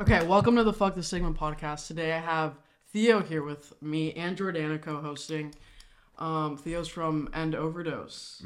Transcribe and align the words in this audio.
Okay, 0.00 0.24
welcome 0.24 0.54
to 0.54 0.62
the 0.62 0.72
Fuck 0.72 0.94
the 0.94 1.02
Stigma 1.02 1.32
podcast. 1.32 1.88
Today 1.88 2.12
I 2.12 2.20
have 2.20 2.60
Theo 2.92 3.20
here 3.20 3.42
with 3.42 3.72
me 3.82 4.12
and 4.12 4.38
Jordana 4.38 4.80
co-hosting. 4.80 5.52
Um, 6.20 6.56
Theo's 6.56 6.86
from 6.86 7.28
End 7.34 7.56
Overdose, 7.56 8.44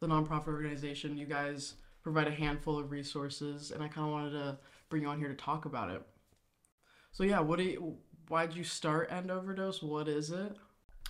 the 0.00 0.06
nonprofit 0.06 0.48
organization. 0.48 1.18
You 1.18 1.26
guys 1.26 1.74
provide 2.02 2.28
a 2.28 2.30
handful 2.30 2.78
of 2.78 2.90
resources, 2.90 3.72
and 3.72 3.82
I 3.82 3.88
kind 3.88 4.06
of 4.06 4.12
wanted 4.14 4.30
to 4.30 4.58
bring 4.88 5.02
you 5.02 5.08
on 5.08 5.18
here 5.18 5.28
to 5.28 5.34
talk 5.34 5.66
about 5.66 5.90
it. 5.90 6.00
So 7.12 7.24
yeah, 7.24 7.40
what 7.40 7.58
do 7.58 7.64
you? 7.64 7.98
Why'd 8.28 8.54
you 8.56 8.64
start 8.64 9.12
End 9.12 9.30
Overdose? 9.30 9.82
What 9.82 10.08
is 10.08 10.30
it? 10.30 10.56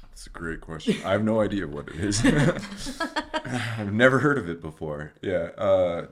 That's 0.02 0.26
a 0.26 0.30
great 0.30 0.62
question. 0.62 0.96
I 1.04 1.12
have 1.12 1.22
no 1.22 1.40
idea 1.40 1.68
what 1.68 1.88
it 1.90 2.00
is. 2.00 2.26
I've 3.78 3.92
never 3.92 4.18
heard 4.18 4.36
of 4.36 4.48
it 4.48 4.60
before. 4.60 5.12
Yeah, 5.22 5.50
uh, 5.56 6.06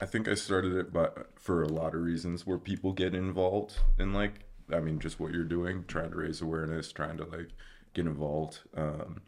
I 0.00 0.06
think 0.06 0.28
I 0.28 0.34
started 0.34 0.74
it, 0.74 0.92
but 0.92 1.30
for 1.36 1.62
a 1.62 1.68
lot 1.68 1.94
of 1.94 2.00
reasons 2.00 2.46
where 2.46 2.58
people 2.58 2.92
get 2.92 3.14
involved 3.14 3.78
in 3.98 4.12
like, 4.12 4.46
I 4.72 4.80
mean, 4.80 4.98
just 4.98 5.20
what 5.20 5.32
you're 5.32 5.44
doing, 5.44 5.84
trying 5.86 6.10
to 6.10 6.16
raise 6.16 6.40
awareness, 6.40 6.90
trying 6.90 7.18
to 7.18 7.24
like 7.24 7.50
get 7.92 8.06
involved. 8.06 8.60
Um, 8.74 9.22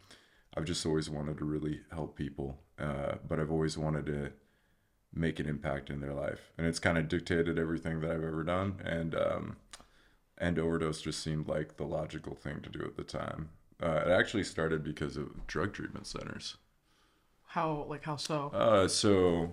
I've 0.55 0.65
just 0.65 0.85
always 0.85 1.09
wanted 1.09 1.37
to 1.37 1.45
really 1.45 1.81
help 1.91 2.15
people, 2.15 2.59
uh, 2.79 3.15
but 3.27 3.39
I've 3.39 3.51
always 3.51 3.77
wanted 3.77 4.05
to 4.07 4.31
make 5.13 5.39
an 5.39 5.47
impact 5.47 5.89
in 5.89 5.99
their 5.99 6.13
life, 6.13 6.51
and 6.57 6.65
it's 6.65 6.79
kind 6.79 6.97
of 6.97 7.07
dictated 7.07 7.59
everything 7.59 8.01
that 8.01 8.11
I've 8.11 8.23
ever 8.23 8.43
done. 8.43 8.81
And 8.83 9.15
um, 9.15 9.57
and 10.37 10.57
overdose 10.57 11.01
just 11.01 11.21
seemed 11.21 11.47
like 11.47 11.77
the 11.77 11.85
logical 11.85 12.35
thing 12.35 12.61
to 12.61 12.69
do 12.69 12.83
at 12.83 12.95
the 12.95 13.03
time. 13.03 13.49
Uh, 13.81 14.03
it 14.05 14.11
actually 14.11 14.43
started 14.43 14.83
because 14.83 15.17
of 15.17 15.45
drug 15.45 15.73
treatment 15.73 16.07
centers. 16.07 16.57
How 17.47 17.85
like 17.87 18.03
how 18.03 18.15
so? 18.15 18.49
Uh, 18.53 18.87
so 18.87 19.51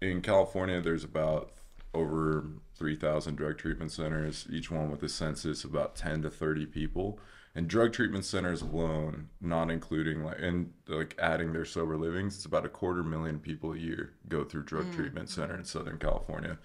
in 0.00 0.22
California, 0.22 0.80
there's 0.80 1.04
about 1.04 1.52
over 1.92 2.46
3,000 2.76 3.34
drug 3.36 3.58
treatment 3.58 3.92
centers, 3.92 4.46
each 4.50 4.70
one 4.70 4.90
with 4.90 5.02
a 5.02 5.08
census 5.08 5.64
of 5.64 5.70
about 5.74 5.96
10 5.96 6.22
to 6.22 6.30
30 6.30 6.66
people. 6.66 7.18
And 7.54 7.66
drug 7.66 7.92
treatment 7.92 8.24
centers 8.24 8.62
alone, 8.62 9.28
not 9.40 9.70
including 9.72 10.22
like 10.22 10.38
and 10.38 10.72
like 10.86 11.16
adding 11.20 11.52
their 11.52 11.64
sober 11.64 11.96
livings, 11.96 12.36
it's 12.36 12.44
about 12.44 12.64
a 12.64 12.68
quarter 12.68 13.02
million 13.02 13.40
people 13.40 13.72
a 13.72 13.76
year 13.76 14.12
go 14.28 14.44
through 14.44 14.62
drug 14.64 14.90
treatment 14.92 15.28
center 15.28 15.56
in 15.56 15.64
Southern 15.64 15.98
California, 15.98 16.58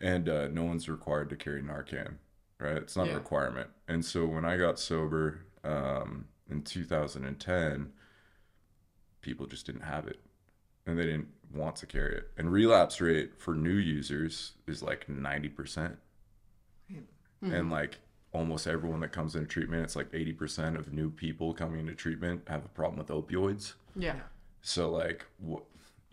and 0.00 0.26
uh, 0.28 0.48
no 0.48 0.64
one's 0.64 0.88
required 0.88 1.28
to 1.28 1.36
carry 1.36 1.62
Narcan, 1.62 2.14
right? 2.58 2.78
It's 2.78 2.96
not 2.96 3.08
Yeah. 3.08 3.12
a 3.12 3.16
requirement. 3.16 3.68
And 3.86 4.02
so 4.02 4.24
when 4.24 4.46
I 4.46 4.56
got 4.56 4.78
sober 4.78 5.44
um, 5.62 6.28
in 6.48 6.62
2010, 6.62 7.92
people 9.20 9.46
just 9.46 9.66
didn't 9.66 9.82
have 9.82 10.06
it 10.08 10.20
and 10.86 10.98
they 10.98 11.04
didn't 11.04 11.28
want 11.52 11.76
to 11.76 11.86
carry 11.86 12.16
it. 12.16 12.30
And 12.36 12.50
relapse 12.52 13.00
rate 13.00 13.32
for 13.40 13.54
new 13.54 13.74
users 13.74 14.52
is 14.66 14.82
like 14.82 15.06
90%. 15.06 15.54
percent 15.54 15.98
And 17.42 17.70
like 17.70 17.98
almost 18.32 18.66
everyone 18.66 19.00
that 19.00 19.12
comes 19.12 19.34
into 19.36 19.46
treatment, 19.46 19.84
it's 19.84 19.96
like 19.96 20.10
80% 20.12 20.78
of 20.78 20.92
new 20.92 21.10
people 21.10 21.52
coming 21.54 21.80
into 21.80 21.94
treatment 21.94 22.42
have 22.48 22.64
a 22.64 22.68
problem 22.68 22.98
with 22.98 23.08
opioids. 23.08 23.74
Yeah, 23.96 24.16
So 24.62 24.90
like 24.90 25.24
wh- 25.46 25.62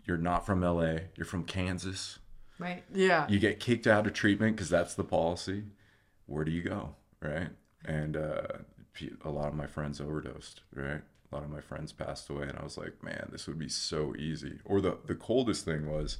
you're 0.06 0.18
not 0.18 0.44
from 0.46 0.60
LA, 0.62 0.98
you're 1.16 1.26
from 1.26 1.44
Kansas. 1.44 2.18
Right. 2.58 2.84
yeah, 2.94 3.26
You 3.28 3.40
get 3.40 3.58
kicked 3.58 3.86
out 3.88 4.06
of 4.06 4.12
treatment 4.12 4.54
because 4.56 4.68
that's 4.70 4.94
the 4.94 5.02
policy. 5.04 5.64
Where 6.26 6.44
do 6.44 6.52
you 6.52 6.62
go, 6.62 6.94
right? 7.20 7.48
And 7.84 8.16
uh, 8.16 8.42
a 9.24 9.30
lot 9.30 9.48
of 9.48 9.54
my 9.54 9.66
friends 9.66 10.00
overdosed, 10.00 10.60
right? 10.74 11.00
A 11.32 11.34
lot 11.34 11.44
of 11.44 11.50
my 11.50 11.60
friends 11.62 11.92
passed 11.92 12.28
away, 12.28 12.42
and 12.44 12.58
I 12.58 12.62
was 12.62 12.76
like, 12.76 13.02
man, 13.02 13.28
this 13.32 13.46
would 13.46 13.58
be 13.58 13.68
so 13.68 14.14
easy. 14.18 14.58
Or 14.64 14.80
the 14.82 14.98
the 15.06 15.14
coldest 15.14 15.64
thing 15.64 15.90
was, 15.90 16.18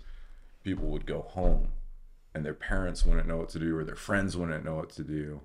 people 0.64 0.86
would 0.88 1.04
go 1.04 1.20
home, 1.22 1.68
and 2.34 2.44
their 2.44 2.54
parents 2.54 3.04
wouldn't 3.04 3.28
know 3.28 3.36
what 3.36 3.50
to 3.50 3.58
do, 3.58 3.76
or 3.76 3.84
their 3.84 3.94
friends 3.94 4.36
wouldn't 4.36 4.64
know 4.64 4.76
what 4.76 4.90
to 4.90 5.04
do, 5.04 5.42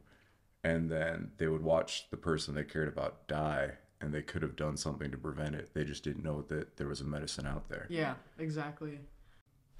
and 0.63 0.89
then 0.89 1.31
they 1.37 1.47
would 1.47 1.63
watch 1.63 2.09
the 2.11 2.17
person 2.17 2.55
they 2.55 2.63
cared 2.63 2.87
about 2.87 3.27
die, 3.27 3.71
and 3.99 4.13
they 4.13 4.21
could 4.21 4.41
have 4.41 4.55
done 4.55 4.77
something 4.77 5.11
to 5.11 5.17
prevent 5.17 5.53
it. 5.55 5.71
They 5.73 5.83
just 5.83 6.03
didn't 6.03 6.23
know 6.23 6.43
that 6.43 6.77
there 6.77 6.87
was 6.87 7.01
a 7.01 7.05
medicine 7.05 7.45
out 7.45 7.67
there. 7.67 7.87
yeah, 7.89 8.13
exactly. 8.39 8.99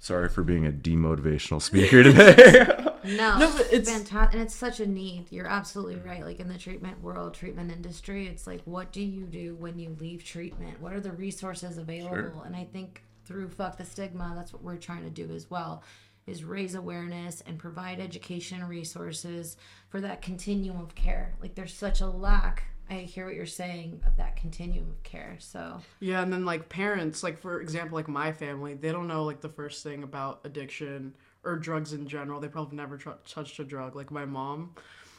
Sorry 0.00 0.28
for 0.28 0.42
being 0.42 0.66
a 0.66 0.70
demotivational 0.72 1.60
speaker 1.60 2.02
today. 2.02 2.64
No, 2.68 2.94
No, 3.04 3.38
no 3.38 3.52
but 3.52 3.62
it's 3.62 3.88
it's- 3.88 3.88
fantastic, 3.88 4.34
and 4.34 4.42
it's 4.42 4.54
such 4.54 4.80
a 4.80 4.86
need. 4.86 5.26
You're 5.30 5.46
absolutely 5.46 5.96
mm. 5.96 6.06
right. 6.06 6.24
Like 6.24 6.40
in 6.40 6.48
the 6.48 6.58
treatment 6.58 7.02
world, 7.02 7.34
treatment 7.34 7.72
industry, 7.72 8.26
it's 8.26 8.46
like, 8.46 8.60
what 8.64 8.92
do 8.92 9.02
you 9.02 9.24
do 9.24 9.54
when 9.56 9.78
you 9.78 9.96
leave 9.98 10.24
treatment? 10.24 10.80
What 10.80 10.92
are 10.92 11.00
the 11.00 11.12
resources 11.12 11.78
available? 11.78 12.42
And 12.42 12.54
I 12.54 12.64
think 12.64 13.02
through 13.24 13.48
fuck 13.50 13.76
the 13.76 13.84
stigma, 13.84 14.32
that's 14.36 14.52
what 14.52 14.62
we're 14.62 14.76
trying 14.76 15.04
to 15.04 15.10
do 15.10 15.32
as 15.34 15.50
well, 15.50 15.82
is 16.26 16.44
raise 16.44 16.74
awareness 16.74 17.42
and 17.46 17.58
provide 17.58 18.00
education 18.00 18.64
resources 18.64 19.56
for 19.88 20.00
that 20.00 20.22
continuum 20.22 20.80
of 20.80 20.94
care. 20.94 21.34
Like 21.40 21.54
there's 21.54 21.74
such 21.74 22.00
a 22.00 22.06
lack. 22.06 22.64
I 22.90 22.94
hear 23.00 23.26
what 23.26 23.34
you're 23.34 23.46
saying 23.46 24.00
of 24.06 24.16
that 24.16 24.36
continuum 24.36 24.88
of 24.90 25.02
care. 25.02 25.36
So 25.40 25.80
Yeah, 26.00 26.22
and 26.22 26.32
then 26.32 26.44
like 26.44 26.68
parents, 26.68 27.22
like 27.22 27.38
for 27.38 27.60
example, 27.60 27.96
like 27.96 28.08
my 28.08 28.32
family, 28.32 28.74
they 28.74 28.92
don't 28.92 29.06
know 29.08 29.24
like 29.24 29.40
the 29.40 29.48
first 29.48 29.82
thing 29.82 30.02
about 30.02 30.40
addiction 30.44 31.14
or 31.44 31.56
drugs 31.56 31.92
in 31.92 32.06
general. 32.06 32.40
They 32.40 32.48
probably 32.48 32.76
never 32.76 32.96
tr- 32.96 33.10
touched 33.26 33.58
a 33.58 33.64
drug. 33.64 33.94
Like 33.94 34.10
my 34.10 34.24
mom. 34.24 34.74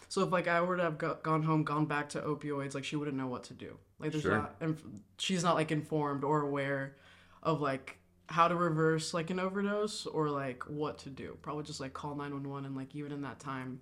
So 0.08 0.24
if 0.24 0.31
like 0.31 0.47
I 0.47 0.62
were 0.62 0.78
to 0.78 0.84
have 0.84 0.97
go- 0.97 1.18
gone 1.22 1.44
home, 1.44 1.63
gone 1.63 1.85
back 1.85 2.09
to 2.09 2.22
opioids, 2.22 2.74
like 2.74 2.84
she 2.84 2.96
wouldn't 2.96 3.16
know 3.18 3.28
what 3.28 3.44
to 3.46 3.53
do. 3.53 3.78
Like 4.00 4.12
there's 4.12 4.24
Sure. 4.24 4.38
not, 4.40 4.56
and 4.59 5.02
she's 5.19 5.44
not 5.44 5.53
like 5.56 5.72
informed 5.72 6.24
or 6.24 6.41
aware 6.41 6.96
of 7.44 7.62
like 7.62 7.97
how 8.28 8.47
to 8.47 8.56
reverse 8.56 9.13
like 9.13 9.29
an 9.29 9.40
overdose 9.40 10.06
or 10.08 10.29
like 10.29 10.63
what 10.68 10.97
to 11.00 11.09
do. 11.09 11.38
Probably 11.44 11.63
just 11.63 11.79
like 11.79 11.94
call 11.94 12.16
nine 12.16 12.34
one 12.34 12.47
one 12.50 12.66
and 12.66 12.75
like 12.75 12.96
even 12.96 13.12
in 13.12 13.22
that 13.22 13.40
time, 13.40 13.78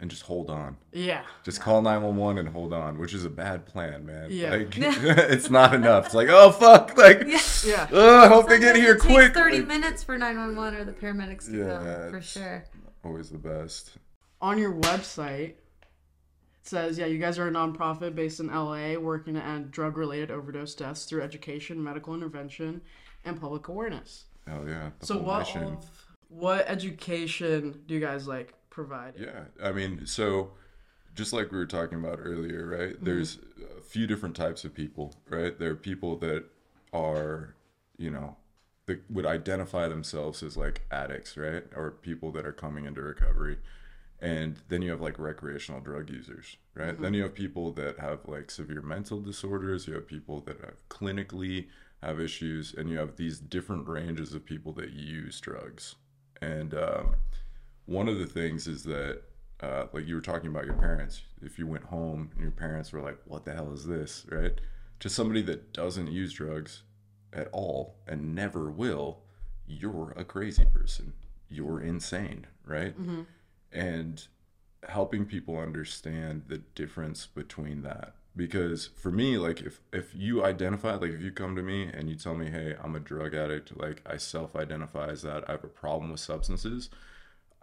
and 0.00 0.10
just 0.10 0.22
hold 0.22 0.48
on. 0.50 0.76
yeah, 0.92 1.22
Just 1.44 1.60
call 1.60 1.82
911 1.82 2.38
and 2.46 2.48
hold 2.54 2.72
on, 2.72 2.98
which 2.98 3.12
is 3.12 3.24
a 3.24 3.30
bad 3.30 3.66
plan, 3.66 4.06
man. 4.06 4.28
Yeah. 4.30 4.50
Like, 4.56 4.68
it's 4.78 5.50
not 5.50 5.74
enough. 5.74 6.06
It's 6.06 6.14
like, 6.14 6.28
oh, 6.30 6.50
fuck. 6.52 6.96
Like, 6.96 7.24
yeah. 7.64 7.86
oh, 7.92 8.18
I 8.20 8.28
hope 8.28 8.48
they 8.48 8.58
get 8.58 8.76
here 8.76 8.98
Sometimes 8.98 9.04
it 9.04 9.08
takes 9.08 9.32
quick. 9.32 9.34
Thirty 9.34 9.58
Like, 9.58 9.68
minutes 9.68 10.02
for 10.02 10.16
nine 10.18 10.38
one 10.38 10.56
one 10.56 10.74
or 10.74 10.84
the 10.84 10.92
paramedics 10.92 11.46
to 11.50 11.56
Yeah, 11.58 11.78
come 12.02 12.10
for 12.12 12.20
sure. 12.22 12.64
always 13.04 13.30
the 13.30 13.38
best. 13.38 13.92
on 14.40 14.56
your 14.58 14.72
website 14.74 15.50
it 16.62 16.66
says 16.66 16.98
yeah 16.98 17.06
you 17.06 17.18
guys 17.18 17.38
are 17.38 17.48
a 17.48 17.50
nonprofit 17.50 18.14
based 18.14 18.38
in 18.40 18.46
la 18.48 18.94
working 18.98 19.34
to 19.34 19.42
end 19.44 19.70
drug 19.70 19.96
related 19.96 20.30
overdose 20.30 20.74
deaths 20.74 21.04
through 21.06 21.22
education 21.22 21.82
medical 21.82 22.14
intervention 22.14 22.80
and 23.24 23.40
public 23.40 23.68
awareness 23.68 24.24
Hell 24.46 24.64
yeah. 24.68 24.90
The 25.00 25.06
so 25.06 25.18
what 25.18 25.40
mission. 25.40 25.62
of, 25.64 25.90
what 26.28 26.64
education 26.68 27.80
do 27.86 27.94
you 27.94 28.00
guys 28.00 28.26
like 28.28 28.52
provide 28.84 29.14
Yeah, 29.18 29.44
I 29.62 29.72
mean, 29.72 30.06
so 30.06 30.52
just 31.14 31.32
like 31.32 31.50
we 31.52 31.58
were 31.58 31.66
talking 31.66 31.98
about 31.98 32.18
earlier, 32.22 32.66
right? 32.66 33.04
There's 33.04 33.38
a 33.78 33.82
few 33.82 34.06
different 34.06 34.36
types 34.36 34.64
of 34.64 34.74
people, 34.74 35.14
right? 35.28 35.58
There 35.58 35.70
are 35.70 35.76
people 35.76 36.16
that 36.18 36.44
are, 36.92 37.54
you 37.98 38.10
know, 38.10 38.36
that 38.86 39.02
would 39.10 39.26
identify 39.26 39.88
themselves 39.88 40.42
as 40.42 40.56
like 40.56 40.82
addicts, 40.90 41.36
right? 41.36 41.64
Or 41.76 41.90
people 41.90 42.32
that 42.32 42.46
are 42.46 42.52
coming 42.52 42.86
into 42.86 43.02
recovery. 43.02 43.58
And 44.20 44.56
then 44.68 44.82
you 44.82 44.90
have 44.90 45.00
like 45.00 45.18
recreational 45.18 45.80
drug 45.80 46.10
users, 46.10 46.56
right? 46.74 47.00
Then 47.00 47.14
you 47.14 47.22
have 47.22 47.34
people 47.34 47.72
that 47.72 47.98
have 47.98 48.20
like 48.26 48.50
severe 48.50 48.82
mental 48.82 49.20
disorders. 49.20 49.86
You 49.86 49.94
have 49.94 50.06
people 50.06 50.40
that 50.40 50.60
have 50.60 50.88
clinically 50.88 51.68
have 52.02 52.20
issues, 52.20 52.74
and 52.74 52.88
you 52.88 52.98
have 52.98 53.16
these 53.16 53.38
different 53.38 53.88
ranges 53.88 54.34
of 54.34 54.44
people 54.44 54.72
that 54.74 54.90
use 54.90 55.40
drugs. 55.40 55.96
And 56.42 56.74
um, 56.74 57.14
one 57.86 58.08
of 58.08 58.18
the 58.18 58.26
things 58.26 58.66
is 58.66 58.84
that 58.84 59.22
uh, 59.60 59.86
like 59.92 60.06
you 60.06 60.14
were 60.14 60.20
talking 60.20 60.48
about 60.48 60.64
your 60.64 60.74
parents 60.74 61.22
if 61.42 61.58
you 61.58 61.66
went 61.66 61.84
home 61.84 62.30
and 62.34 62.42
your 62.42 62.50
parents 62.50 62.92
were 62.92 63.00
like 63.02 63.18
what 63.26 63.44
the 63.44 63.52
hell 63.52 63.72
is 63.72 63.86
this? 63.86 64.26
Right? 64.30 64.60
To 65.00 65.08
somebody 65.08 65.42
that 65.42 65.72
doesn't 65.72 66.08
use 66.08 66.32
drugs 66.32 66.82
at 67.32 67.48
all 67.52 67.96
and 68.06 68.34
never 68.34 68.70
will 68.70 69.20
you're 69.66 70.12
a 70.16 70.24
crazy 70.24 70.64
person. 70.64 71.12
You're 71.48 71.80
insane 71.80 72.46
right? 72.64 72.94
And 73.72 74.26
helping 74.88 75.26
people 75.26 75.58
understand 75.58 76.44
the 76.48 76.58
difference 76.58 77.26
between 77.26 77.82
that. 77.82 78.14
Because 78.36 78.86
for 78.86 79.10
me 79.10 79.36
like 79.38 79.60
if 79.60 79.80
if 79.92 80.14
you 80.14 80.44
identify 80.44 80.94
like 80.94 81.10
if 81.10 81.20
you 81.20 81.32
come 81.32 81.56
to 81.56 81.62
me 81.62 81.90
and 81.92 82.08
you 82.08 82.14
tell 82.14 82.34
me 82.34 82.48
hey 82.50 82.76
i'm 82.82 82.94
a 82.94 83.00
drug 83.00 83.34
addict 83.34 83.76
like 83.76 84.00
i 84.06 84.16
self-identify 84.16 85.08
as 85.08 85.22
that. 85.22 85.44
I 85.48 85.52
have 85.52 85.64
a 85.64 85.68
problem 85.68 86.12
with 86.12 86.20
substances 86.20 86.90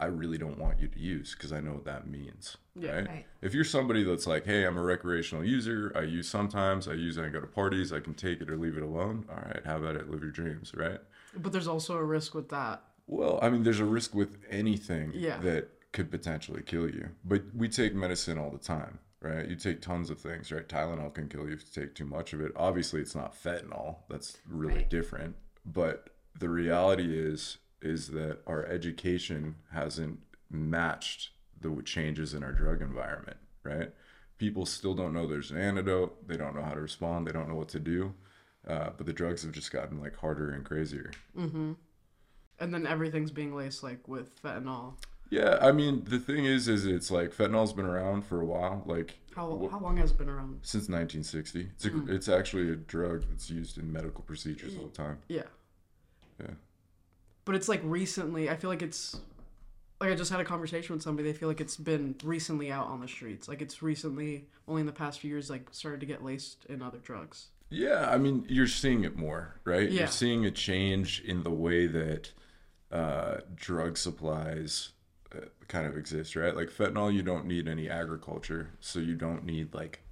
i 0.00 0.06
really 0.06 0.38
don't 0.38 0.58
want 0.58 0.78
you 0.80 0.88
to 0.88 0.98
use 0.98 1.34
because 1.34 1.52
i 1.52 1.60
know 1.60 1.72
what 1.72 1.84
that 1.84 2.06
means 2.08 2.56
Yeah. 2.74 2.92
right? 2.96 3.08
Right. 3.08 3.26
if 3.42 3.54
you're 3.54 3.64
somebody 3.64 4.04
that's 4.04 4.26
like 4.26 4.44
hey 4.46 4.64
i'm 4.64 4.76
a 4.76 4.82
recreational 4.82 5.44
user 5.44 5.92
i 5.96 6.02
use 6.02 6.28
sometimes 6.28 6.86
i 6.88 6.92
use 6.92 7.16
it 7.18 7.24
i 7.24 7.28
go 7.28 7.40
to 7.40 7.46
parties 7.46 7.92
i 7.92 8.00
can 8.00 8.14
take 8.14 8.40
it 8.40 8.50
or 8.50 8.56
leave 8.56 8.76
it 8.76 8.82
alone 8.82 9.26
all 9.30 9.36
right 9.36 9.62
how 9.64 9.76
about 9.78 9.96
it 9.96 10.10
live 10.10 10.22
your 10.22 10.30
dreams 10.30 10.72
right 10.74 11.00
but 11.36 11.52
there's 11.52 11.68
also 11.68 11.96
a 11.96 12.04
risk 12.04 12.34
with 12.34 12.48
that 12.50 12.82
well, 13.10 13.38
I 13.40 13.48
mean, 13.48 13.62
there's 13.62 13.80
a 13.80 13.86
risk 13.86 14.14
with 14.14 14.36
anything 14.50 15.12
Yeah. 15.14 15.38
that 15.38 15.70
could 15.92 16.10
potentially 16.10 16.60
kill 16.62 16.90
you. 16.90 17.08
But 17.24 17.42
we 17.54 17.66
take 17.70 17.94
medicine 17.94 18.36
all 18.36 18.50
the 18.50 18.58
time, 18.58 18.98
right? 19.22 19.48
You 19.48 19.56
take 19.56 19.80
tons 19.80 20.10
of 20.10 20.20
things, 20.20 20.52
right? 20.52 20.68
Tylenol 20.68 21.14
can 21.14 21.26
kill 21.26 21.46
you 21.48 21.54
if 21.54 21.62
you 21.74 21.82
take 21.84 21.94
too 21.94 22.04
much 22.04 22.34
of 22.34 22.42
it. 22.42 22.52
Obviously, 22.54 23.00
it's 23.00 23.14
not 23.14 23.32
fentanyl. 23.34 23.96
That's 24.10 24.36
really 24.46 24.74
Right. 24.74 24.90
different. 24.90 25.36
But 25.64 26.10
the 26.38 26.50
reality 26.50 27.18
is 27.18 27.56
is 27.80 28.08
that 28.08 28.38
our 28.46 28.64
education 28.66 29.56
hasn't 29.72 30.20
matched 30.50 31.30
the 31.60 31.82
changes 31.82 32.34
in 32.34 32.42
our 32.42 32.52
drug 32.52 32.82
environment, 32.82 33.36
right? 33.62 33.90
People 34.38 34.66
still 34.66 34.94
don't 34.94 35.12
know 35.12 35.26
there's 35.26 35.50
an 35.50 35.58
antidote. 35.58 36.26
They 36.28 36.36
don't 36.36 36.54
know 36.54 36.62
how 36.62 36.74
to 36.74 36.80
respond. 36.80 37.26
They 37.26 37.32
don't 37.32 37.48
know 37.48 37.56
what 37.56 37.68
to 37.70 37.80
do. 37.80 38.14
Uh, 38.66 38.90
but 38.96 39.06
the 39.06 39.12
drugs 39.12 39.42
have 39.42 39.52
just 39.52 39.72
gotten 39.72 40.00
like 40.00 40.16
harder 40.16 40.50
and 40.50 40.64
crazier. 40.64 41.10
Mm-hmm. 41.36 41.72
And 42.60 42.74
then 42.74 42.86
everything's 42.86 43.30
being 43.30 43.54
laced 43.54 43.82
like 43.82 44.06
with 44.06 44.40
fentanyl. 44.42 44.94
Yeah, 45.30 45.58
I 45.60 45.72
mean 45.72 46.04
the 46.04 46.18
thing 46.18 46.44
is, 46.44 46.68
is 46.68 46.86
it's 46.86 47.10
like 47.10 47.34
fentanyl's 47.34 47.72
been 47.72 47.86
around 47.86 48.24
for 48.24 48.40
a 48.40 48.44
while, 48.44 48.82
like 48.86 49.18
How, 49.34 49.68
how 49.70 49.78
long 49.78 49.96
has 49.98 50.10
it 50.10 50.18
been 50.18 50.28
around? 50.28 50.60
since 50.62 50.88
1960. 50.88 51.70
It's 51.74 51.84
a, 51.84 52.06
it's 52.08 52.28
actually 52.28 52.70
a 52.70 52.76
drug 52.76 53.24
that's 53.28 53.50
used 53.50 53.78
in 53.78 53.92
medical 53.92 54.22
procedures 54.22 54.76
all 54.76 54.86
the 54.86 54.96
time. 54.96 55.18
Yeah. 55.28 55.42
Yeah. 56.40 56.54
But 57.48 57.54
it's 57.54 57.66
like 57.66 57.80
recently, 57.82 58.50
I 58.50 58.56
feel 58.56 58.68
like 58.68 58.82
it's 58.82 59.18
like 60.02 60.10
I 60.10 60.14
just 60.14 60.30
had 60.30 60.38
a 60.38 60.44
conversation 60.44 60.94
with 60.94 61.02
somebody. 61.02 61.32
They 61.32 61.38
feel 61.38 61.48
like 61.48 61.62
it's 61.62 61.78
been 61.78 62.14
recently 62.22 62.70
out 62.70 62.88
on 62.88 63.00
the 63.00 63.08
streets. 63.08 63.48
Like 63.48 63.62
it's 63.62 63.82
recently, 63.82 64.44
only 64.68 64.80
in 64.80 64.86
the 64.86 64.92
past 64.92 65.20
few 65.20 65.30
years, 65.30 65.48
like 65.48 65.66
started 65.72 66.00
to 66.00 66.04
get 66.04 66.22
laced 66.22 66.66
in 66.66 66.82
other 66.82 66.98
drugs. 66.98 67.46
Yeah, 67.70 68.10
I 68.10 68.18
mean, 68.18 68.44
you're 68.50 68.66
seeing 68.66 69.04
it 69.04 69.16
more, 69.16 69.54
right? 69.64 69.90
Yeah. 69.90 70.00
You're 70.00 70.08
seeing 70.08 70.44
a 70.44 70.50
change 70.50 71.22
in 71.22 71.42
the 71.42 71.50
way 71.50 71.86
that 71.86 72.32
uh, 72.92 73.38
drug 73.54 73.96
supplies 73.96 74.90
uh, 75.34 75.46
kind 75.68 75.86
of 75.86 75.96
exist, 75.96 76.36
right? 76.36 76.54
Like 76.54 76.68
fentanyl, 76.68 77.10
you 77.14 77.22
don't 77.22 77.46
need 77.46 77.66
any 77.66 77.88
agriculture, 77.88 78.72
so 78.80 78.98
you 78.98 79.14
don't 79.14 79.46
need 79.46 79.72
like 79.72 80.02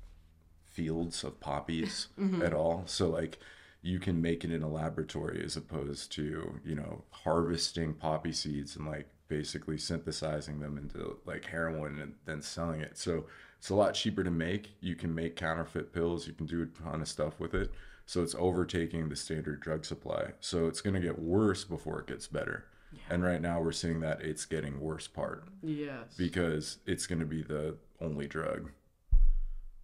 fields 0.65 1.23
of 1.23 1.39
poppies 1.39 2.09
at 2.43 2.55
all. 2.55 2.85
So 2.87 3.11
like 3.11 3.39
you 3.87 3.99
can 4.01 4.21
make 4.21 4.45
it 4.45 4.51
in 4.51 4.63
a 4.63 4.69
laboratory 4.69 5.43
as 5.45 5.57
opposed 5.57 6.11
to 6.13 6.61
you 6.65 6.75
know 6.75 7.05
harvesting 7.11 7.95
poppy 7.95 8.33
seeds 8.33 8.77
and 8.77 8.87
like 8.87 9.09
basically 9.29 9.79
synthesizing 9.79 10.61
them 10.61 10.77
into 10.79 11.19
like 11.25 11.45
heroin 11.47 11.99
and 12.01 12.15
then 12.27 12.41
selling 12.43 12.81
it. 12.81 12.97
So 12.99 13.27
it's 13.59 13.71
a 13.71 13.75
lot 13.75 13.95
cheaper 13.95 14.23
to 14.23 14.31
make. 14.31 14.71
You 14.81 14.95
can 14.95 15.15
make 15.15 15.35
counterfeit 15.37 15.93
pills. 15.93 16.27
You 16.27 16.33
can 16.33 16.47
do 16.47 16.63
a 16.63 16.67
ton 16.67 17.01
of 17.01 17.09
stuff 17.09 17.41
with 17.41 17.53
it. 17.55 17.73
So 18.07 18.23
it's 18.23 18.37
overtaking 18.37 19.09
the 19.09 19.17
standard 19.17 19.59
drug 19.61 19.85
supply. 19.85 20.33
So 20.41 20.67
it's 20.69 20.81
going 20.81 20.95
to 20.95 21.01
get 21.01 21.19
worse 21.19 21.65
before 21.65 21.99
it 22.01 22.07
gets 22.07 22.29
better. 22.29 22.67
And 23.11 23.23
right 23.25 23.43
now 23.43 23.61
we're 23.61 23.73
seeing 23.73 23.99
that 24.01 24.21
it's 24.23 24.45
getting 24.47 24.79
worse 24.81 25.09
part 25.09 25.49
Yes. 25.63 26.15
because 26.17 26.79
it's 26.87 27.07
going 27.09 27.19
to 27.19 27.27
be 27.27 27.43
the 27.43 27.77
only 28.01 28.27
drug 28.29 28.71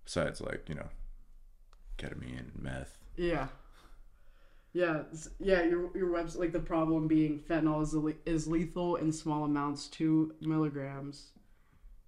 besides 0.05 0.40
like, 0.40 0.69
you 0.69 0.76
know, 0.76 0.88
ketamine 1.98 2.38
and 2.38 2.62
meth. 2.62 2.96
Yeah. 3.16 3.48
Yeah, 4.72 5.02
yeah. 5.38 5.62
Your 5.64 5.90
your 5.94 6.08
website 6.08 6.38
like 6.38 6.52
the 6.52 6.60
problem 6.60 7.06
being 7.06 7.38
fentanyl 7.38 7.82
is 7.82 7.92
le- 7.92 8.14
is 8.24 8.46
lethal 8.46 8.96
in 8.96 9.12
small 9.12 9.44
amounts, 9.44 9.88
two 9.88 10.34
milligrams, 10.40 11.32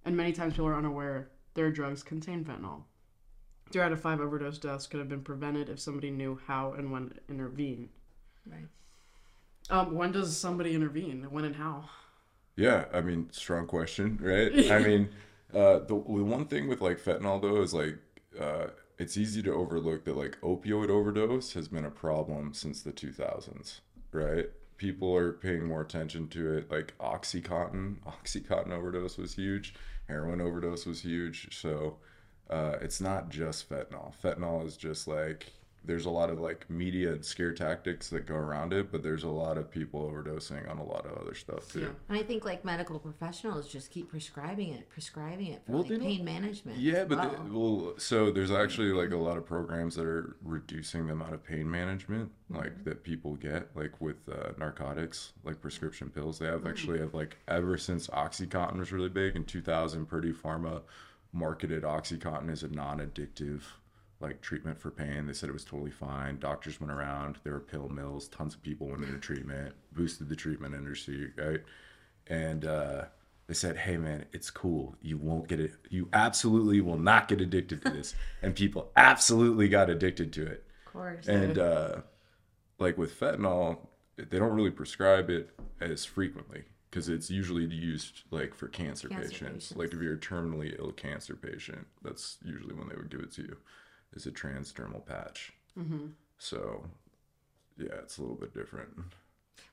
and 0.03 0.17
many 0.17 0.33
times 0.33 0.53
people 0.53 0.67
are 0.67 0.75
unaware 0.75 1.29
their 1.55 1.71
drugs 1.71 2.03
contain 2.03 2.43
fentanyl. 2.43 2.83
Three 3.71 3.81
out 3.81 3.91
of 3.91 4.01
five 4.01 4.19
overdose 4.19 4.59
deaths 4.59 4.87
could 4.87 4.99
have 4.99 5.09
been 5.09 5.23
prevented 5.23 5.69
if 5.69 5.79
somebody 5.79 6.11
knew 6.11 6.39
how 6.45 6.73
and 6.73 6.91
when 6.91 7.09
to 7.09 7.15
intervene. 7.29 7.89
Right. 8.45 8.67
Um, 9.69 9.95
when 9.95 10.11
does 10.11 10.37
somebody 10.37 10.75
intervene? 10.75 11.25
When 11.31 11.45
and 11.45 11.55
how? 11.55 11.89
Yeah, 12.55 12.85
I 12.93 13.01
mean, 13.01 13.29
strong 13.31 13.65
question, 13.65 14.19
right? 14.21 14.71
I 14.71 14.79
mean, 14.79 15.09
uh, 15.53 15.79
the, 15.79 15.87
the 15.87 15.93
one 15.95 16.45
thing 16.45 16.67
with 16.67 16.81
like 16.81 16.99
fentanyl 16.99 17.41
though 17.41 17.61
is 17.61 17.73
like 17.73 17.97
uh, 18.39 18.67
it's 18.97 19.17
easy 19.17 19.41
to 19.43 19.53
overlook 19.53 20.05
that 20.05 20.15
like 20.15 20.39
opioid 20.41 20.89
overdose 20.89 21.53
has 21.53 21.67
been 21.67 21.85
a 21.85 21.91
problem 21.91 22.53
since 22.53 22.81
the 22.81 22.91
2000s, 22.91 23.79
right? 24.11 24.45
People 24.77 25.15
are 25.15 25.33
paying 25.33 25.65
more 25.65 25.81
attention 25.81 26.27
to 26.29 26.53
it. 26.53 26.71
Like 26.71 26.97
OxyContin, 26.99 27.97
OxyContin 28.05 28.71
overdose 28.71 29.17
was 29.17 29.35
huge. 29.35 29.73
Heroin 30.07 30.41
overdose 30.41 30.85
was 30.85 31.01
huge. 31.01 31.57
So 31.59 31.97
uh, 32.49 32.75
it's 32.81 33.01
not 33.01 33.29
just 33.29 33.69
fentanyl. 33.69 34.13
Fentanyl 34.23 34.65
is 34.65 34.77
just 34.77 35.07
like 35.07 35.51
there's 35.85 36.05
a 36.05 36.09
lot 36.09 36.29
of 36.29 36.39
like 36.39 36.69
media 36.69 37.13
and 37.13 37.23
scare 37.23 37.53
tactics 37.53 38.09
that 38.09 38.25
go 38.25 38.35
around 38.35 38.73
it, 38.73 38.91
but 38.91 39.03
there's 39.03 39.23
a 39.23 39.29
lot 39.29 39.57
of 39.57 39.69
people 39.69 40.09
overdosing 40.09 40.69
on 40.69 40.77
a 40.77 40.83
lot 40.83 41.05
of 41.05 41.17
other 41.17 41.33
stuff 41.33 41.71
too. 41.71 41.81
Yeah. 41.81 41.87
And 42.09 42.17
I 42.17 42.23
think 42.23 42.45
like 42.45 42.65
medical 42.65 42.99
professionals 42.99 43.67
just 43.67 43.91
keep 43.91 44.09
prescribing 44.09 44.69
it, 44.69 44.89
prescribing 44.89 45.47
it 45.47 45.61
for 45.65 45.73
Well, 45.73 45.81
like 45.83 45.99
pain 45.99 46.25
management. 46.25 46.77
Yeah, 46.77 47.05
but 47.05 47.17
well. 47.17 47.29
the, 47.29 47.59
well, 47.59 47.93
so 47.97 48.31
there's 48.31 48.51
actually 48.51 48.91
like 48.91 49.11
a 49.11 49.17
lot 49.17 49.37
of 49.37 49.45
programs 49.45 49.95
that 49.95 50.05
are 50.05 50.35
reducing 50.43 51.07
the 51.07 51.13
amount 51.13 51.33
of 51.33 51.43
pain 51.43 51.69
management 51.69 52.31
like 52.49 52.83
that 52.83 53.03
people 53.03 53.35
get, 53.35 53.75
like 53.75 53.99
with 54.01 54.17
uh, 54.29 54.51
narcotics, 54.57 55.33
like 55.43 55.61
prescription 55.61 56.09
pills. 56.09 56.39
They 56.39 56.47
have 56.47 56.65
actually 56.65 56.99
have 56.99 57.13
like 57.13 57.37
ever 57.47 57.77
since 57.77 58.07
OxyContin 58.07 58.77
was 58.77 58.91
really 58.91 59.09
big 59.09 59.35
in 59.35 59.45
2000, 59.45 60.05
Purdue 60.05 60.33
Pharma 60.33 60.81
marketed 61.33 61.83
OxyContin 61.83 62.51
as 62.51 62.63
a 62.63 62.69
non-addictive 62.69 63.61
like 64.19 64.41
treatment 64.41 64.79
for 64.79 64.91
pain. 64.91 65.27
They 65.27 65.33
said 65.33 65.49
it 65.49 65.53
was 65.53 65.65
totally 65.65 65.91
fine. 65.91 66.39
Doctors 66.39 66.79
went 66.79 66.91
around. 66.91 67.37
There 67.43 67.53
were 67.53 67.59
pill 67.59 67.89
mills. 67.89 68.27
Tons 68.29 68.55
of 68.55 68.61
people 68.63 68.87
went 68.87 69.03
into 69.03 69.17
treatment. 69.19 69.73
Boosted 69.91 70.29
the 70.29 70.35
treatment 70.35 70.73
industry, 70.73 71.31
right? 71.37 71.61
And 72.27 72.65
uh, 72.65 73.05
they 73.47 73.53
said, 73.53 73.77
"Hey, 73.77 73.97
man, 73.97 74.25
it's 74.31 74.49
cool. 74.49 74.95
You 75.01 75.17
won't 75.17 75.47
get 75.47 75.59
it. 75.59 75.73
You 75.89 76.07
absolutely 76.13 76.81
will 76.81 76.97
not 76.97 77.27
get 77.27 77.41
addicted 77.41 77.81
to 77.83 77.89
this." 77.91 78.15
and 78.41 78.55
people 78.55 78.89
absolutely 78.95 79.67
got 79.67 79.89
addicted 79.89 80.31
to 80.33 80.45
it. 80.45 80.63
of 80.85 80.93
course. 80.93 81.27
And 81.27 81.57
uh, 81.59 81.97
like 82.79 82.97
with 82.97 83.19
fentanyl, 83.19 83.79
they 84.17 84.39
don't 84.39 84.53
really 84.53 84.71
prescribe 84.71 85.29
it 85.29 85.49
as 85.81 86.05
frequently 86.05 86.63
because 86.89 87.09
it's 87.09 87.29
usually 87.29 87.65
used 87.65 88.21
like 88.31 88.55
for 88.55 88.69
cancer, 88.69 89.09
Cancer 89.09 89.27
patients. 89.29 89.41
patients. 89.41 89.75
Like 89.75 89.93
if 89.93 90.01
you're 90.01 90.13
a 90.13 90.17
terminally 90.17 90.79
ill 90.79 90.93
cancer 90.93 91.35
patient, 91.35 91.85
that's 92.01 92.37
usually 92.43 92.73
when 92.73 92.87
they 92.87 92.95
would 92.95 93.09
give 93.09 93.19
it 93.19 93.33
to 93.33 93.41
you, 93.41 93.57
is 94.15 94.25
a 94.25 94.31
transdermal 94.31 95.05
patch. 95.05 95.53
Mm-hmm. 95.77 96.07
So, 96.37 96.85
yeah, 97.77 97.95
it's 98.01 98.17
a 98.17 98.21
little 98.21 98.35
bit 98.35 98.53
different. 98.53 98.89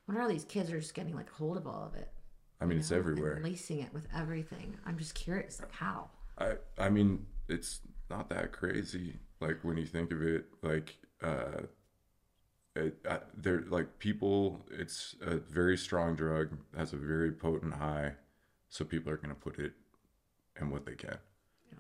wonder 0.07 0.23
how 0.23 0.29
these 0.29 0.45
kids 0.45 0.71
are 0.71 0.81
just 0.81 0.95
getting 0.95 1.15
like 1.15 1.31
hold 1.31 1.57
of 1.57 1.67
all 1.67 1.85
of 1.85 1.95
it. 2.01 2.11
I 2.61 2.65
mean, 2.65 2.79
it's 2.79 2.91
know, 2.91 2.99
and 2.99 3.03
everywhere. 3.09 3.41
Lacing 3.43 3.81
it 3.81 3.93
with 3.93 4.07
everything. 4.17 4.77
I'm 4.87 4.99
just 4.99 5.15
curious, 5.15 5.61
like 5.61 5.73
how. 5.73 6.11
I 6.39 6.55
I 6.79 6.89
mean, 6.89 7.27
it's 7.49 7.81
not 8.11 8.29
that 8.31 8.53
crazy. 8.53 9.19
Like 9.41 9.59
when 9.63 9.77
you 9.77 9.87
think 9.87 10.13
of 10.13 10.23
it, 10.23 10.47
like 10.63 10.97
uh, 11.23 11.63
it, 12.77 12.97
I, 13.09 13.19
they're 13.37 13.65
like 13.69 13.99
people. 13.99 14.65
It's 14.71 15.17
a 15.21 15.37
very 15.37 15.77
strong 15.77 16.15
drug, 16.15 16.57
has 16.77 16.93
a 16.93 16.97
very 16.97 17.33
potent 17.33 17.75
high, 17.75 18.13
so 18.69 18.85
people 18.85 19.13
are 19.13 19.17
gonna 19.17 19.35
put 19.35 19.59
it 19.59 19.73
in 20.61 20.71
what 20.71 20.87
they 20.87 20.95
can. 20.95 21.19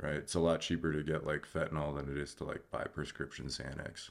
Right? 0.02 0.14
It's 0.14 0.34
a 0.34 0.40
lot 0.40 0.60
cheaper 0.60 0.92
to 0.92 1.02
get 1.02 1.26
like 1.26 1.46
fentanyl 1.46 1.96
than 1.96 2.10
it 2.10 2.20
is 2.20 2.34
to 2.34 2.44
like 2.44 2.62
buy 2.70 2.84
prescription 2.84 3.46
Xanax. 3.46 4.10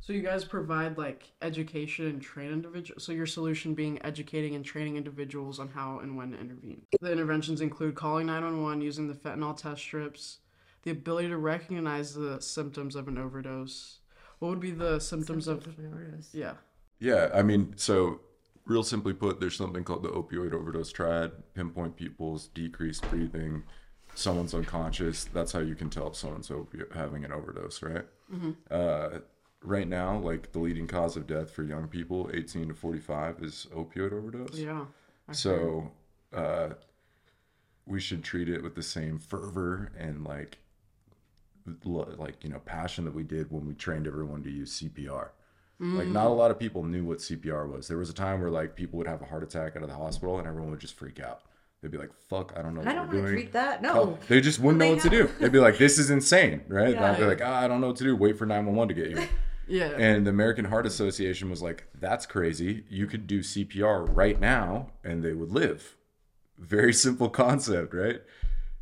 So 0.00 0.12
you 0.12 0.20
guys 0.20 0.44
provide 0.44 0.98
like 0.98 1.32
education 1.40 2.06
and 2.06 2.20
train 2.20 2.52
individuals. 2.52 3.02
So 3.04 3.12
your 3.12 3.24
solution 3.24 3.72
being 3.72 4.04
educating 4.04 4.54
and 4.54 4.62
training 4.62 4.96
individuals 4.96 5.58
on 5.58 5.68
how 5.68 6.00
and 6.00 6.16
when 6.16 6.32
to 6.32 6.38
intervene. 6.38 6.82
The 7.00 7.10
interventions 7.10 7.62
include 7.62 7.94
calling 7.94 8.26
911, 8.26 8.82
using 8.82 9.08
the 9.08 9.14
fentanyl 9.14 9.56
test 9.56 9.80
strips, 9.80 10.38
the 10.82 10.90
ability 10.90 11.28
to 11.28 11.38
recognize 11.38 12.14
the 12.14 12.38
symptoms 12.40 12.96
of 12.96 13.08
an 13.08 13.16
overdose. 13.16 14.00
What 14.40 14.48
would 14.48 14.60
be 14.60 14.72
the 14.72 14.98
symptoms 15.00 15.48
of 15.48 15.66
an 15.66 15.86
overdose. 15.90 16.34
yeah. 16.34 16.54
Yeah, 17.00 17.30
I 17.34 17.42
mean, 17.42 17.72
so 17.76 18.20
real 18.66 18.82
simply 18.82 19.14
put, 19.14 19.40
there's 19.40 19.56
something 19.56 19.84
called 19.84 20.02
the 20.02 20.10
opioid 20.10 20.52
overdose 20.52 20.92
triad. 20.92 21.32
Pinpoint 21.54 21.96
pupils, 21.96 22.48
decreased 22.48 23.08
breathing, 23.10 23.64
someone's 24.14 24.54
unconscious. 24.54 25.24
That's 25.24 25.52
how 25.52 25.60
you 25.60 25.74
can 25.74 25.90
tell 25.90 26.08
if 26.08 26.16
someone's 26.16 26.50
having 26.94 27.24
an 27.24 27.32
overdose, 27.32 27.82
right? 27.82 28.04
Uh, 28.70 29.18
right 29.62 29.88
now, 29.88 30.18
like 30.18 30.52
the 30.52 30.58
leading 30.58 30.86
cause 30.86 31.16
of 31.16 31.26
death 31.26 31.50
for 31.50 31.62
young 31.62 31.88
people, 31.88 32.30
18 32.32 32.68
to 32.68 32.74
45, 32.74 33.42
is 33.42 33.66
opioid 33.74 34.12
overdose. 34.12 34.58
Yeah. 34.58 34.84
So 35.32 35.90
uh, 36.32 36.68
we 37.86 38.00
should 38.00 38.22
treat 38.22 38.48
it 38.48 38.62
with 38.62 38.74
the 38.74 38.82
same 38.82 39.18
fervor 39.18 39.92
and 39.98 40.24
like, 40.24 40.58
like 41.84 42.42
you 42.44 42.50
know, 42.50 42.58
passion 42.60 43.04
that 43.06 43.14
we 43.14 43.22
did 43.22 43.50
when 43.50 43.66
we 43.66 43.74
trained 43.74 44.06
everyone 44.06 44.42
to 44.42 44.50
use 44.50 44.80
CPR. 44.80 45.28
Like 45.80 46.06
not 46.08 46.26
a 46.26 46.30
lot 46.30 46.50
of 46.50 46.58
people 46.58 46.84
knew 46.84 47.04
what 47.04 47.18
CPR 47.18 47.68
was. 47.70 47.88
There 47.88 47.98
was 47.98 48.08
a 48.08 48.14
time 48.14 48.40
where 48.40 48.50
like 48.50 48.76
people 48.76 48.96
would 48.98 49.08
have 49.08 49.22
a 49.22 49.24
heart 49.24 49.42
attack 49.42 49.76
out 49.76 49.82
of 49.82 49.88
the 49.88 49.94
hospital 49.96 50.38
and 50.38 50.46
everyone 50.46 50.70
would 50.70 50.80
just 50.80 50.94
freak 50.94 51.18
out. 51.20 51.42
They'd 51.84 51.90
be 51.90 51.98
like, 51.98 52.14
"Fuck, 52.30 52.54
I 52.56 52.62
don't 52.62 52.74
know 52.74 52.80
I 52.80 52.94
don't 52.94 53.08
want 53.12 53.26
to 53.26 53.30
treat 53.30 53.52
that. 53.52 53.82
No. 53.82 53.92
Oh, 53.92 54.18
they 54.26 54.40
just 54.40 54.58
wouldn't 54.58 54.78
know 54.78 54.94
what 54.94 55.02
to 55.02 55.10
do. 55.10 55.28
They'd 55.38 55.52
be 55.52 55.58
like, 55.58 55.76
"This 55.76 55.98
is 55.98 56.08
insane," 56.08 56.62
right? 56.66 56.96
And 56.96 57.04
I'd 57.04 57.18
be 57.18 57.26
like, 57.26 57.42
ah, 57.44 57.60
"I 57.60 57.68
don't 57.68 57.82
know 57.82 57.88
what 57.88 57.96
to 57.96 58.04
do. 58.04 58.16
Wait 58.16 58.38
for 58.38 58.46
911 58.46 58.96
to 58.96 59.02
get 59.02 59.10
you." 59.10 59.28
yeah. 59.68 59.90
And 59.98 60.26
the 60.26 60.30
American 60.30 60.64
Heart 60.64 60.86
Association 60.86 61.50
was 61.50 61.60
like, 61.60 61.86
that's 62.00 62.24
crazy. 62.24 62.84
You 62.88 63.06
could 63.06 63.26
do 63.26 63.40
CPR 63.40 64.06
right 64.16 64.40
now 64.40 64.92
and 65.04 65.22
they 65.22 65.34
would 65.34 65.52
live. 65.52 65.94
Very 66.58 66.94
simple 66.94 67.28
concept, 67.28 67.92
right? 67.92 68.22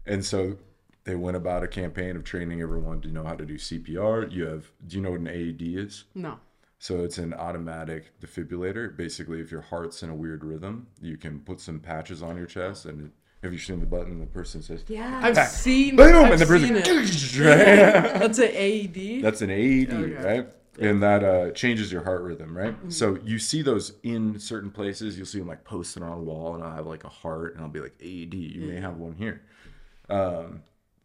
And 0.07 0.25
so 0.25 0.59
they 1.03 1.17
went 1.17 1.37
about 1.37 1.65
a 1.65 1.69
campaign 1.69 2.15
of 2.15 2.23
training 2.23 2.63
everyone 2.63 3.01
to 3.01 3.09
know 3.09 3.25
how 3.25 3.35
to 3.35 3.45
do 3.45 3.55
CPR. 3.55 4.31
You 4.31 4.47
have, 4.47 4.71
do 4.87 4.97
you 4.97 5.03
know 5.03 5.11
what 5.11 5.21
an 5.21 5.29
AED 5.29 5.63
is? 5.63 6.05
no. 6.15 6.39
So 6.83 7.05
it's 7.05 7.19
an 7.19 7.33
automatic 7.35 8.07
defibrillator. 8.21 8.97
Basically, 8.97 9.39
if 9.39 9.53
your 9.53 9.61
heart's 9.61 10.03
in 10.03 10.11
a 10.11 10.15
weird 10.17 10.43
rhythm, 10.43 10.89
you 11.01 11.17
can 11.17 11.39
put 11.39 11.61
some 11.61 11.79
patches 11.79 12.25
on 12.25 12.37
your 12.37 12.47
chest 12.47 12.87
and 12.87 13.07
it 13.07 13.11
Have 13.45 13.53
you 13.53 13.59
seen 13.61 13.79
the 13.79 13.87
button? 13.87 14.19
The 14.19 14.27
person 14.27 14.63
says, 14.63 14.83
Yeah. 14.89 15.21
I've 15.23 15.39
seen. 15.47 15.95
"Boom," 15.95 16.13
I've 16.27 16.33
and 16.33 16.41
the 16.41 16.47
person, 16.47 16.69
seen 16.71 16.77
it. 16.79 17.39
right? 17.39 18.19
That's 18.19 18.41
an 18.41 18.51
AED. 18.53 19.23
That's 19.23 19.43
an 19.43 19.51
AED, 19.51 19.93
Okay. 19.93 20.25
right? 20.25 20.49
And 20.81 21.01
that 21.05 21.23
uh, 21.23 21.51
changes 21.53 21.93
your 21.93 22.03
heart 22.03 22.23
rhythm, 22.23 22.57
right? 22.57 22.75
So 22.89 23.17
you 23.23 23.39
see 23.39 23.63
those 23.63 23.93
in 24.03 24.41
certain 24.41 24.73
places. 24.73 25.17
You'll 25.17 25.27
see 25.27 25.39
them 25.39 25.47
like 25.47 25.63
posted 25.63 26.03
on 26.03 26.11
a 26.19 26.21
wall, 26.21 26.57
and 26.57 26.65
I'll 26.65 26.75
have 26.75 26.87
like 26.89 27.05
a 27.05 27.09
heart, 27.09 27.55
and 27.55 27.63
I'll 27.63 27.69
be 27.71 27.79
like 27.79 27.95
AED. 28.01 28.35
You 28.35 28.63
may 28.67 28.81
have 28.81 28.97
one 28.97 29.15
here, 29.15 29.43
um, 30.11 30.63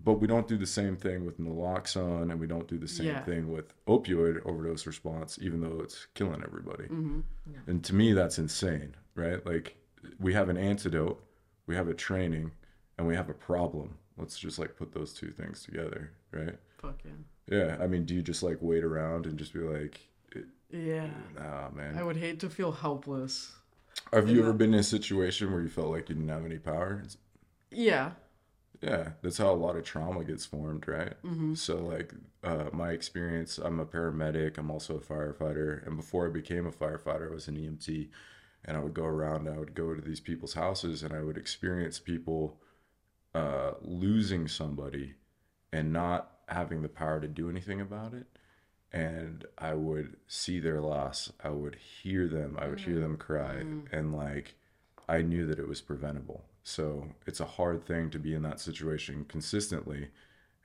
but 0.08 0.22
we 0.22 0.26
don't 0.28 0.48
do 0.48 0.56
the 0.58 0.66
same 0.66 0.96
thing 0.96 1.26
with 1.26 1.38
naloxone, 1.38 2.32
and 2.32 2.40
we 2.40 2.48
don't 2.48 2.66
do 2.66 2.78
the 2.78 2.88
same 2.88 3.08
Yeah. 3.08 3.26
thing 3.26 3.52
with 3.52 3.74
opioid 3.88 4.42
overdose 4.46 4.88
response, 4.88 5.38
even 5.42 5.60
though 5.60 5.82
it's 5.84 6.08
killing 6.14 6.42
everybody. 6.42 6.86
Mm-hmm. 6.86 7.20
And 7.68 7.84
to 7.84 7.94
me, 7.94 8.14
that's 8.14 8.40
insane, 8.40 8.96
right? 9.16 9.46
Like 9.46 9.76
we 10.18 10.34
have 10.34 10.48
an 10.48 10.56
antidote, 10.56 11.22
we 11.66 11.76
have 11.76 11.90
a 11.90 11.94
training, 11.94 12.52
and 12.98 13.06
we 13.06 13.16
have 13.18 13.30
a 13.30 13.34
problem. 13.34 13.98
Let's 14.18 14.40
just 14.40 14.58
like 14.58 14.78
put 14.78 14.94
those 14.94 15.12
two 15.14 15.30
things 15.32 15.64
together, 15.64 16.12
right? 16.32 16.56
Fuck 16.82 17.02
yeah. 17.04 17.58
Yeah, 17.58 17.78
I 17.82 17.88
mean, 17.88 18.06
do 18.06 18.16
you 18.16 18.22
just 18.22 18.44
like 18.44 18.60
wait 18.62 18.86
around 18.86 19.26
and 19.26 19.38
just 19.38 19.52
be 19.54 19.60
like, 19.60 20.00
Yeah. 20.72 21.10
nah, 21.36 21.70
man. 21.76 21.98
I 21.98 22.04
would 22.04 22.16
hate 22.16 22.40
to 22.40 22.50
feel 22.50 22.72
helpless. 22.72 23.52
Have 24.14 24.30
you 24.30 24.40
ever 24.40 24.54
been 24.54 24.74
in 24.74 24.80
a 24.80 24.84
situation 24.84 25.52
where 25.52 25.62
you 25.62 25.68
felt 25.70 25.90
like 25.90 26.08
you 26.08 26.16
didn't 26.16 26.30
have 26.30 26.46
any 26.46 26.60
power? 26.60 27.04
Yeah. 27.72 28.12
Yeah, 28.82 29.10
that's 29.24 29.40
how 29.40 29.52
a 29.52 29.56
lot 29.56 29.76
of 29.76 29.84
trauma 29.84 30.24
gets 30.24 30.46
formed, 30.46 30.88
right? 30.88 31.14
So, 31.56 31.78
like, 31.78 32.14
uh, 32.44 32.66
my 32.72 32.92
experience, 32.92 33.58
I'm 33.58 33.80
a 33.80 33.86
paramedic, 33.86 34.58
I'm 34.58 34.70
also 34.70 34.98
a 34.98 35.00
firefighter. 35.00 35.86
And 35.88 35.98
before 35.98 36.28
I 36.28 36.30
became 36.30 36.68
a 36.68 36.72
firefighter, 36.72 37.30
I 37.32 37.34
was 37.34 37.48
an 37.48 37.56
EMT. 37.58 38.10
And 38.66 38.78
I 38.78 38.80
would 38.82 38.94
go 38.94 39.06
around, 39.06 39.48
I 39.48 39.58
would 39.58 39.74
go 39.74 39.94
to 39.96 40.02
these 40.02 40.20
people's 40.20 40.54
houses, 40.54 41.02
and 41.02 41.14
I 41.14 41.22
would 41.22 41.38
experience 41.38 42.00
people 42.00 42.60
uh, 43.34 43.72
losing 43.82 44.48
somebody 44.48 45.16
and 45.72 45.92
not 45.94 46.32
having 46.48 46.82
the 46.82 46.90
power 46.90 47.20
to 47.20 47.28
do 47.28 47.50
anything 47.50 47.82
about 47.82 48.14
it. 48.14 48.28
And 48.94 49.46
I 49.58 49.74
would 49.74 50.18
see 50.28 50.60
their 50.60 50.82
loss, 50.82 51.32
I 51.44 51.50
would 51.50 51.76
hear 51.76 52.28
them, 52.28 52.58
I 52.60 52.68
would 52.68 52.80
hear 52.82 53.00
them 53.00 53.18
cry. 53.18 53.64
And, 53.92 54.16
like, 54.16 54.56
I 55.10 55.22
knew 55.22 55.46
that 55.48 55.60
it 55.60 55.68
was 55.68 55.82
preventable. 55.82 56.46
So 56.68 57.08
it's 57.26 57.40
a 57.40 57.46
hard 57.46 57.86
thing 57.86 58.10
to 58.10 58.20
be 58.20 58.34
in 58.34 58.42
that 58.42 58.60
situation 58.60 59.26
consistently 59.30 60.10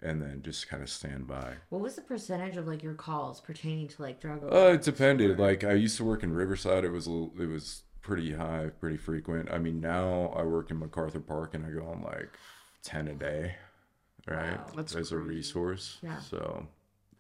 and 0.03 0.21
then 0.21 0.43
just 0.43 0.69
kind 0.69 0.83
of 0.83 0.91
stand 0.91 1.29
by. 1.29 1.55
What 1.69 1.81
was 1.81 1.95
the 1.95 2.03
percentage 2.03 2.57
of 2.57 2.67
like 2.67 2.83
your 2.83 2.95
calls 2.95 3.41
pertaining 3.41 3.87
to 3.87 4.03
like 4.03 4.21
drug? 4.21 4.43
Uh, 4.43 4.73
it 4.73 4.83
depended. 4.83 5.39
Like 5.39 5.63
I 5.63 5.75
used 5.75 5.97
to 5.99 6.05
work 6.05 6.25
in 6.25 6.33
Riverside. 6.33 6.85
It 6.85 6.91
was 6.91 7.07
a 7.07 7.11
little, 7.13 7.33
it 7.41 7.47
was 7.47 7.85
pretty 8.01 8.33
high, 8.33 8.71
pretty 8.81 8.97
frequent. 8.97 9.53
I 9.53 9.59
mean, 9.59 9.81
now 9.81 10.35
I 10.37 10.43
work 10.43 10.73
in 10.73 10.81
MacArthur 10.81 11.21
Park 11.21 11.55
and 11.55 11.65
I 11.65 11.71
go 11.71 11.87
on 11.87 12.03
like 12.03 12.31
10 12.83 13.07
a 13.07 13.15
day, 13.15 13.55
right? 14.27 14.59
Wow. 14.59 14.73
That's 14.75 14.97
As 14.97 15.13
a 15.13 15.19
resource. 15.19 15.99
Yeah. 16.03 16.19
So 16.19 16.67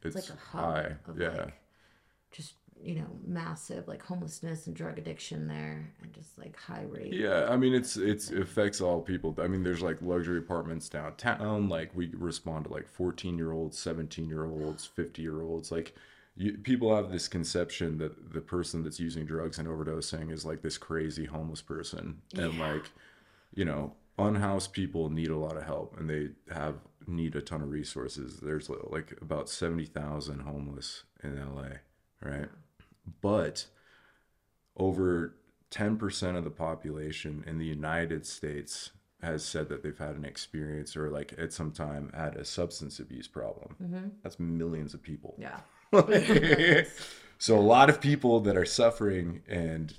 it's, 0.02 0.16
like 0.16 0.28
a 0.28 0.56
high. 0.56 0.96
of, 1.06 1.20
Yeah. 1.20 1.28
like, 1.28 1.54
just 2.32 2.54
you 2.82 2.96
know 2.96 3.06
massive 3.26 3.86
like 3.88 4.02
homelessness 4.02 4.66
and 4.66 4.76
drug 4.76 4.98
addiction 4.98 5.46
there 5.46 5.92
and 6.02 6.12
just 6.12 6.38
like 6.38 6.56
high 6.56 6.84
rate. 6.88 7.12
Yeah, 7.12 7.46
I 7.48 7.56
mean 7.56 7.74
it's 7.74 7.96
it's 7.96 8.30
it 8.30 8.40
affects 8.40 8.80
all 8.80 9.00
people. 9.00 9.34
I 9.38 9.46
mean 9.46 9.62
there's 9.62 9.82
like 9.82 10.00
luxury 10.00 10.38
apartments 10.38 10.88
downtown. 10.88 11.68
Like 11.68 11.90
we 11.94 12.10
respond 12.14 12.66
to 12.66 12.72
like 12.72 12.88
14 12.88 13.36
year 13.36 13.52
olds, 13.52 13.78
17 13.78 14.28
year 14.28 14.44
olds, 14.44 14.86
50 14.86 15.22
year 15.22 15.42
olds. 15.42 15.70
Like 15.70 15.94
you, 16.34 16.58
people 16.58 16.94
have 16.94 17.10
this 17.10 17.28
conception 17.28 17.98
that 17.98 18.32
the 18.32 18.40
person 18.40 18.82
that's 18.82 19.00
using 19.00 19.26
drugs 19.26 19.58
and 19.58 19.68
overdosing 19.68 20.32
is 20.32 20.44
like 20.44 20.62
this 20.62 20.78
crazy 20.78 21.26
homeless 21.26 21.62
person, 21.62 22.22
and 22.36 22.58
like 22.58 22.90
you 23.54 23.64
know 23.64 23.94
unhoused 24.18 24.72
people 24.72 25.08
need 25.08 25.30
a 25.30 25.36
lot 25.36 25.56
of 25.56 25.64
help 25.64 25.98
and 25.98 26.08
they 26.08 26.28
have 26.52 26.76
need 27.06 27.34
a 27.36 27.42
ton 27.42 27.62
of 27.62 27.70
resources. 27.70 28.38
There's 28.40 28.70
like 28.70 29.14
about 29.20 29.48
70,000 29.48 30.40
homeless 30.40 31.04
in 31.22 31.36
LA, 31.36 31.78
right? 32.22 32.48
But 33.20 33.66
over 34.76 35.36
10% 35.70 36.36
of 36.36 36.44
the 36.44 36.50
population 36.50 37.44
in 37.46 37.58
the 37.58 37.66
United 37.66 38.26
States 38.26 38.90
has 39.22 39.44
said 39.44 39.68
that 39.68 39.82
they've 39.82 39.98
had 39.98 40.16
an 40.16 40.24
experience 40.24 40.96
or 40.96 41.08
like 41.08 41.32
at 41.38 41.52
some 41.52 41.70
time 41.70 42.10
had 42.14 42.36
a 42.36 42.44
substance 42.44 42.98
abuse 42.98 43.28
problem. 43.28 43.76
Mm-hmm. 43.82 44.08
That's 44.22 44.38
millions 44.40 44.94
of 44.94 45.02
people. 45.02 45.38
Yeah. 45.38 45.60
so 47.38 47.56
a 47.56 47.60
lot 47.60 47.88
of 47.88 48.00
people 48.00 48.40
that 48.40 48.56
are 48.56 48.64
suffering 48.64 49.42
and 49.48 49.94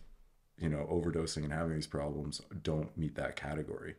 you 0.57 0.69
know 0.69 0.88
overdosing 0.91 1.43
and 1.43 1.53
having 1.53 1.75
these 1.75 1.88
problems 1.88 2.41
don't 2.63 2.95
meet 2.98 3.15
that 3.15 3.36
category. 3.36 3.95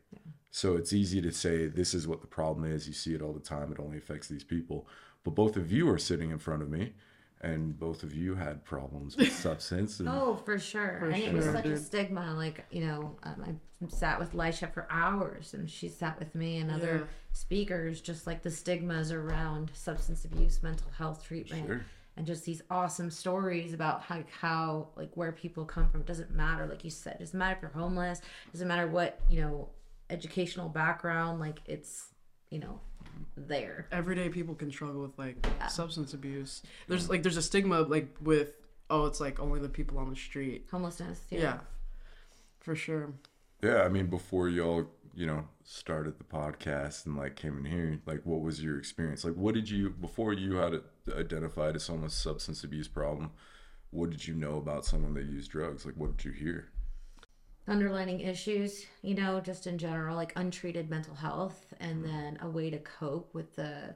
So 0.50 0.76
it's 0.76 0.92
easy 0.92 1.20
to 1.23 1.32
say 1.32 1.66
this 1.66 1.94
is 1.94 2.06
what 2.06 2.20
the 2.20 2.26
problem 2.26 2.70
is. 2.70 2.87
You 2.87 2.94
see 2.94 3.14
it 3.14 3.23
all 3.23 3.32
the 3.32 3.40
time. 3.40 3.73
It 3.73 3.80
only 3.80 3.99
affects 3.99 4.28
these 4.28 4.44
people. 4.44 4.87
But 5.25 5.34
both 5.34 5.56
of 5.56 5.73
you 5.73 5.88
are 5.90 5.99
sitting 5.99 6.30
in 6.30 6.38
front 6.38 6.62
of 6.62 6.68
me 6.68 6.92
and 7.44 7.78
both 7.78 8.02
of 8.02 8.14
you 8.14 8.34
had 8.34 8.64
problems 8.64 9.16
with 9.18 9.30
substance 9.32 10.00
and 10.00 10.08
Oh, 10.08 10.36
for 10.44 10.58
sure. 10.58 10.96
For 11.00 11.10
and 11.10 11.22
it 11.22 11.32
was 11.32 11.44
such 11.44 11.66
a 11.66 11.78
stigma. 11.78 12.34
Like, 12.34 12.64
you 12.70 12.86
know, 12.86 13.16
um, 13.22 13.44
I 13.46 13.86
sat 13.88 14.18
with 14.18 14.32
Lisha 14.32 14.72
for 14.72 14.86
hours 14.90 15.52
and 15.54 15.68
she 15.70 15.88
sat 15.88 16.18
with 16.18 16.34
me 16.34 16.58
and 16.58 16.70
other 16.70 16.96
Yeah. 17.00 17.04
speakers, 17.32 18.00
just 18.00 18.26
like 18.26 18.42
the 18.42 18.50
stigmas 18.50 19.12
around 19.12 19.70
substance 19.74 20.24
abuse, 20.24 20.62
mental 20.62 20.90
health 20.96 21.24
treatment. 21.24 21.66
Sure. 21.66 21.84
And 22.16 22.26
just 22.26 22.44
these 22.44 22.62
awesome 22.70 23.10
stories 23.10 23.74
about 23.74 24.00
how, 24.02 24.22
how, 24.40 24.88
like, 24.96 25.10
where 25.16 25.32
people 25.32 25.64
come 25.64 25.90
from. 25.90 26.00
It 26.02 26.06
doesn't 26.06 26.30
matter, 26.30 26.64
like 26.66 26.84
you 26.84 26.90
said. 26.90 27.16
It 27.16 27.18
doesn't 27.20 27.38
matter 27.38 27.56
if 27.56 27.62
you're 27.62 27.72
homeless. 27.72 28.20
It 28.20 28.52
doesn't 28.52 28.68
matter 28.68 28.86
what, 28.86 29.20
you 29.28 29.40
know, 29.40 29.68
educational 30.10 30.68
background. 30.68 31.40
Like, 31.40 31.58
it's, 31.66 32.06
you 32.50 32.60
know, 32.60 32.80
there. 33.37 33.87
everyday 33.92 34.28
people 34.28 34.54
can 34.54 34.71
struggle 34.71 35.02
with 35.02 35.18
like 35.18 35.47
substance 35.68 36.14
abuse. 36.14 36.62
There's 36.88 37.09
like 37.11 37.23
there's 37.23 37.37
a 37.37 37.42
stigma 37.42 37.80
like 37.80 38.16
with 38.21 38.56
oh 38.90 39.06
it's 39.06 39.21
like 39.21 39.40
only 39.40 39.61
the 39.61 39.68
people 39.68 39.99
on 39.99 40.11
the 40.11 40.16
street. 40.16 40.66
Homelessness. 40.71 41.21
Yeah. 41.30 41.59
For 42.61 42.75
sure. 42.75 43.12
Yeah, 43.62 43.83
I 43.83 43.88
mean, 43.88 44.06
before 44.06 44.49
y'all, 44.49 44.87
you 45.14 45.26
know, 45.26 45.47
started 45.64 46.18
the 46.18 46.25
podcast 46.25 47.06
and 47.06 47.16
like 47.16 47.37
came 47.37 47.59
in 47.59 47.64
here, 47.64 48.00
like, 48.06 48.23
what 48.25 48.40
was 48.40 48.62
your 48.62 48.78
experience? 48.78 49.25
Like, 49.25 49.35
what 49.35 49.54
did 49.54 49.71
you 49.71 49.90
before 49.90 50.33
you 50.33 50.56
had 50.56 50.80
identified 51.16 51.76
as 51.76 51.85
someone's 51.85 52.14
substance 52.14 52.64
abuse 52.64 52.88
problem? 52.88 53.30
What 53.90 54.11
did 54.11 54.26
you 54.26 54.35
know 54.35 54.56
about 54.56 54.85
someone 54.85 55.14
that 55.14 55.25
used 55.25 55.50
drugs? 55.50 55.87
Like, 55.87 55.94
what 55.97 56.16
did 56.16 56.25
you 56.25 56.33
hear? 56.33 56.68
Underlining 57.66 58.21
issues, 58.21 58.87
you 59.02 59.14
know, 59.14 59.40
just 59.40 59.66
in 59.66 59.78
general, 59.78 60.16
like 60.16 60.33
untreated 60.37 60.90
mental 60.90 61.14
health, 61.14 61.73
and 61.80 62.04
mm-hmm. 62.04 62.12
then 62.12 62.38
a 62.42 62.49
way 62.49 62.71
to 62.71 62.78
cope 62.78 63.33
with 63.35 63.54
the, 63.56 63.94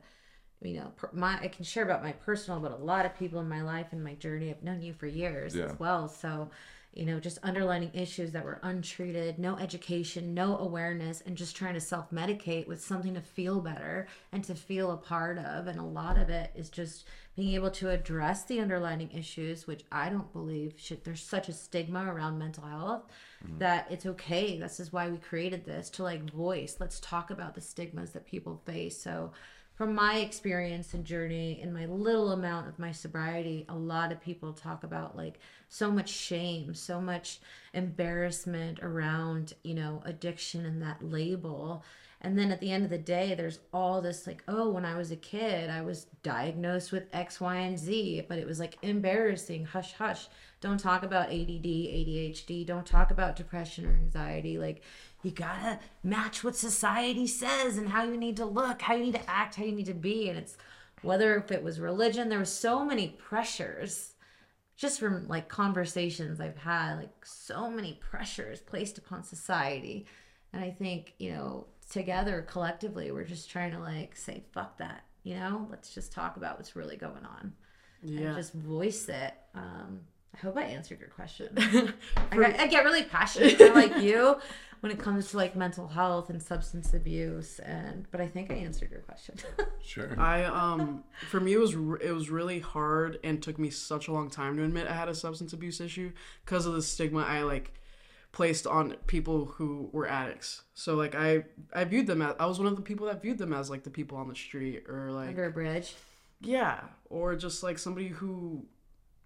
you 0.63 0.77
know, 0.79 0.93
my 1.13 1.39
I 1.41 1.49
can 1.49 1.65
share 1.65 1.85
about 1.85 2.03
my 2.03 2.13
personal, 2.13 2.61
but 2.61 2.73
a 2.73 2.77
lot 2.77 3.07
of 3.07 3.19
people 3.19 3.41
in 3.41 3.49
my 3.49 3.63
life 3.63 3.89
and 3.93 4.03
my 4.03 4.15
journey, 4.15 4.51
I've 4.51 4.63
known 4.63 4.83
you 4.83 4.93
for 4.95 5.07
years 5.07 5.55
Yeah. 5.55 5.67
as 5.67 5.79
well, 5.79 6.09
so. 6.09 6.51
You 6.95 7.04
know, 7.04 7.21
just 7.21 7.38
underlining 7.42 7.90
issues 7.95 8.33
that 8.33 8.45
were 8.45 8.59
untreated, 8.62 9.38
no 9.38 9.57
education, 9.57 10.35
no 10.35 10.59
awareness, 10.59 11.23
and 11.25 11.37
just 11.37 11.54
trying 11.54 11.75
to 11.75 11.80
self 11.80 12.11
medicate 12.11 12.66
with 12.66 12.83
something 12.83 13.14
to 13.14 13.21
feel 13.21 13.61
better 13.61 14.09
and 14.33 14.42
to 14.45 14.54
feel 14.54 14.90
a 14.90 14.97
part 14.97 15.38
of. 15.38 15.66
And 15.66 15.78
a 15.78 15.85
lot 15.85 16.18
of 16.18 16.28
it 16.30 16.50
is 16.54 16.71
just 16.71 17.07
being 17.37 17.54
able 17.54 17.71
to 17.71 17.88
address 17.88 18.42
the 18.45 18.59
underlining 18.59 19.12
issues, 19.12 19.64
which 19.64 19.85
I 19.92 20.09
don't 20.09 20.33
believe 20.33 20.75
should. 20.76 21.04
There's 21.04 21.23
such 21.23 21.49
a 21.49 21.52
stigma 21.52 22.12
around 22.12 22.37
mental 22.37 22.64
health 22.64 23.04
mm-hmm. 23.47 23.59
that 23.59 23.87
it's 23.90 24.07
okay. 24.07 24.59
This 24.59 24.80
is 24.80 24.92
why 24.92 25.09
we 25.09 25.18
created 25.18 25.64
this 25.64 25.88
to 25.90 26.02
like 26.02 26.33
voice. 26.33 26.78
Let's 26.80 26.99
talk 26.99 27.30
about 27.30 27.54
the 27.54 27.61
stigmas 27.61 28.11
that 28.11 28.26
people 28.26 28.61
face. 28.66 29.00
So, 29.00 29.30
from 29.78 29.94
my 29.94 30.16
experience 30.16 30.92
and 30.92 31.04
journey 31.04 31.61
in 31.62 31.73
my 31.73 31.87
little 31.87 32.32
amount 32.32 32.66
of 32.66 32.80
my 32.80 32.90
sobriety, 32.90 33.64
a 33.68 33.76
lot 33.76 34.11
of 34.11 34.20
people 34.20 34.52
talk 34.52 34.82
about 34.82 35.16
like 35.16 35.38
so 35.68 35.88
much 35.88 36.08
shame, 36.08 36.75
so 36.75 37.00
much 37.00 37.38
embarrassment 37.73 38.80
around, 38.82 39.52
you 39.62 39.75
know, 39.75 40.02
addiction 40.04 40.66
and 40.66 40.82
that 40.82 41.00
label. 41.00 41.85
And 42.21 42.37
then 42.37 42.51
at 42.51 42.61
the 42.61 42.73
end 42.73 42.85
of 42.85 42.91
the 42.91 42.99
day, 42.99 43.35
there's 43.35 43.61
all 43.73 44.03
this 44.03 44.27
like, 44.27 44.43
oh, 44.49 44.71
when 44.71 44.85
I 44.85 44.97
was 44.97 45.13
a 45.13 45.17
kid, 45.17 45.71
I 45.71 45.83
was 45.83 46.07
diagnosed 46.25 46.91
with 46.91 47.07
X, 47.13 47.41
Y, 47.41 47.55
and 47.55 47.79
Z, 47.79 48.25
but 48.29 48.39
it 48.39 48.47
was 48.47 48.59
like 48.59 48.77
embarrassing. 48.83 49.67
Hush, 49.67 49.93
hush. 49.93 50.27
Don't 50.61 50.81
talk 50.81 51.05
about 51.05 51.29
ADD, 51.29 51.65
ADHD. 51.65 52.67
Don't 52.67 52.87
talk 52.87 53.13
about 53.13 53.37
depression 53.37 53.87
or 53.87 53.93
anxiety. 53.93 54.59
Like, 54.59 54.83
you 55.23 55.31
gotta 55.31 55.79
match 56.03 56.43
what 56.43 56.57
society 56.57 57.29
says 57.29 57.79
and 57.79 57.89
how 57.89 58.03
you 58.03 58.17
need 58.17 58.37
to 58.39 58.45
look, 58.45 58.83
how 58.83 58.95
you 58.95 59.05
need 59.05 59.15
to 59.15 59.31
act, 59.31 59.55
how 59.55 59.65
you 59.65 59.73
need 59.73 59.87
to 59.87 59.95
be. 59.95 60.29
And 60.29 60.39
it's 60.39 60.57
whether 61.03 61.37
if 61.37 61.53
it 61.53 61.63
was 61.63 61.79
religion, 61.79 62.29
there 62.29 62.41
was 62.41 62.53
so 62.53 62.85
many 62.85 63.09
pressures 63.09 64.15
just 64.77 64.99
from 64.99 65.27
like 65.29 65.49
conversations 65.49 66.41
I've 66.41 66.57
had, 66.57 66.97
like 66.97 67.25
so 67.25 67.71
many 67.71 67.99
pressures 68.01 68.61
placed 68.61 68.99
upon 68.99 69.23
society. 69.25 70.07
And 70.53 70.65
I 70.65 70.71
think, 70.71 71.15
you 71.19 71.33
know, 71.33 71.67
together 71.90 72.45
collectively, 72.49 73.11
we're 73.11 73.25
just 73.25 73.50
trying 73.50 73.73
to 73.73 73.78
like 73.78 74.16
say, 74.16 74.42
fuck 74.52 74.78
that, 74.78 75.04
you 75.23 75.35
know, 75.37 75.66
let's 75.71 75.95
just 75.95 76.12
talk 76.12 76.37
about 76.37 76.57
what's 76.59 76.76
really 76.76 76.97
going 76.97 77.25
on 77.25 77.52
Yeah. 78.02 78.28
and 78.28 78.37
just 78.37 78.52
voice 78.52 79.09
it. 79.09 79.35
Um, 79.54 80.00
I 80.35 80.38
hope 80.40 80.57
I 80.57 80.62
answered 80.64 81.00
your 81.00 81.09
question. 81.09 81.49
I, 82.30 82.37
get, 82.37 82.61
I 82.61 82.66
get 82.66 82.85
really 82.85 83.02
passionate 83.04 83.75
like 83.75 83.97
you 84.00 84.37
when 84.80 84.92
it 84.92 84.99
comes 85.00 85.30
to 85.30 85.37
like 85.37 85.57
mental 85.57 85.88
health 85.88 86.30
and 86.30 86.40
substance 86.40 86.95
abuse 86.95 87.59
and 87.61 88.07
but 88.12 88.21
I 88.21 88.28
think 88.28 88.52
I 88.52 88.54
answered 88.54 88.90
your 88.92 89.00
question. 89.00 89.35
Sure. 89.83 90.14
I 90.21 90.45
um 90.45 91.02
for 91.30 91.40
me 91.40 91.54
it 91.54 91.59
was 91.59 91.75
r- 91.75 91.97
it 91.97 92.12
was 92.12 92.28
really 92.30 92.61
hard 92.61 93.18
and 93.25 93.42
took 93.42 93.59
me 93.59 93.71
such 93.71 94.07
a 94.07 94.12
long 94.12 94.28
time 94.28 94.57
to 94.59 94.62
admit 94.64 94.87
I 94.87 94.92
had 94.92 95.09
a 95.09 95.14
substance 95.14 95.54
abuse 95.54 95.80
issue 95.80 96.12
because 96.45 96.66
of 96.66 96.75
the 96.75 96.83
stigma 96.83 97.21
I 97.23 97.42
like 97.42 97.73
placed 98.38 98.68
on 98.68 98.95
people 99.09 99.47
who 99.47 99.88
were 99.92 100.07
addicts. 100.07 100.62
So 100.75 100.95
like 100.95 101.16
I 101.16 101.42
I 101.75 101.83
viewed 101.83 102.07
them 102.07 102.23
as 102.23 102.37
I 102.38 102.47
was 102.47 102.59
one 102.61 102.68
of 102.68 102.76
the 102.76 102.83
people 102.83 103.09
that 103.09 103.21
viewed 103.21 103.37
them 103.38 103.52
as 103.52 103.68
like 103.68 103.83
the 103.83 103.90
people 103.90 104.16
on 104.16 104.28
the 104.28 104.37
street 104.37 104.85
or 104.88 105.11
like 105.11 105.30
Under 105.30 105.47
a 105.47 105.50
bridge. 105.50 105.97
yeah 106.40 106.80
or 107.11 107.35
just 107.35 107.64
like 107.64 107.78
somebody 107.80 108.07
who 108.09 108.64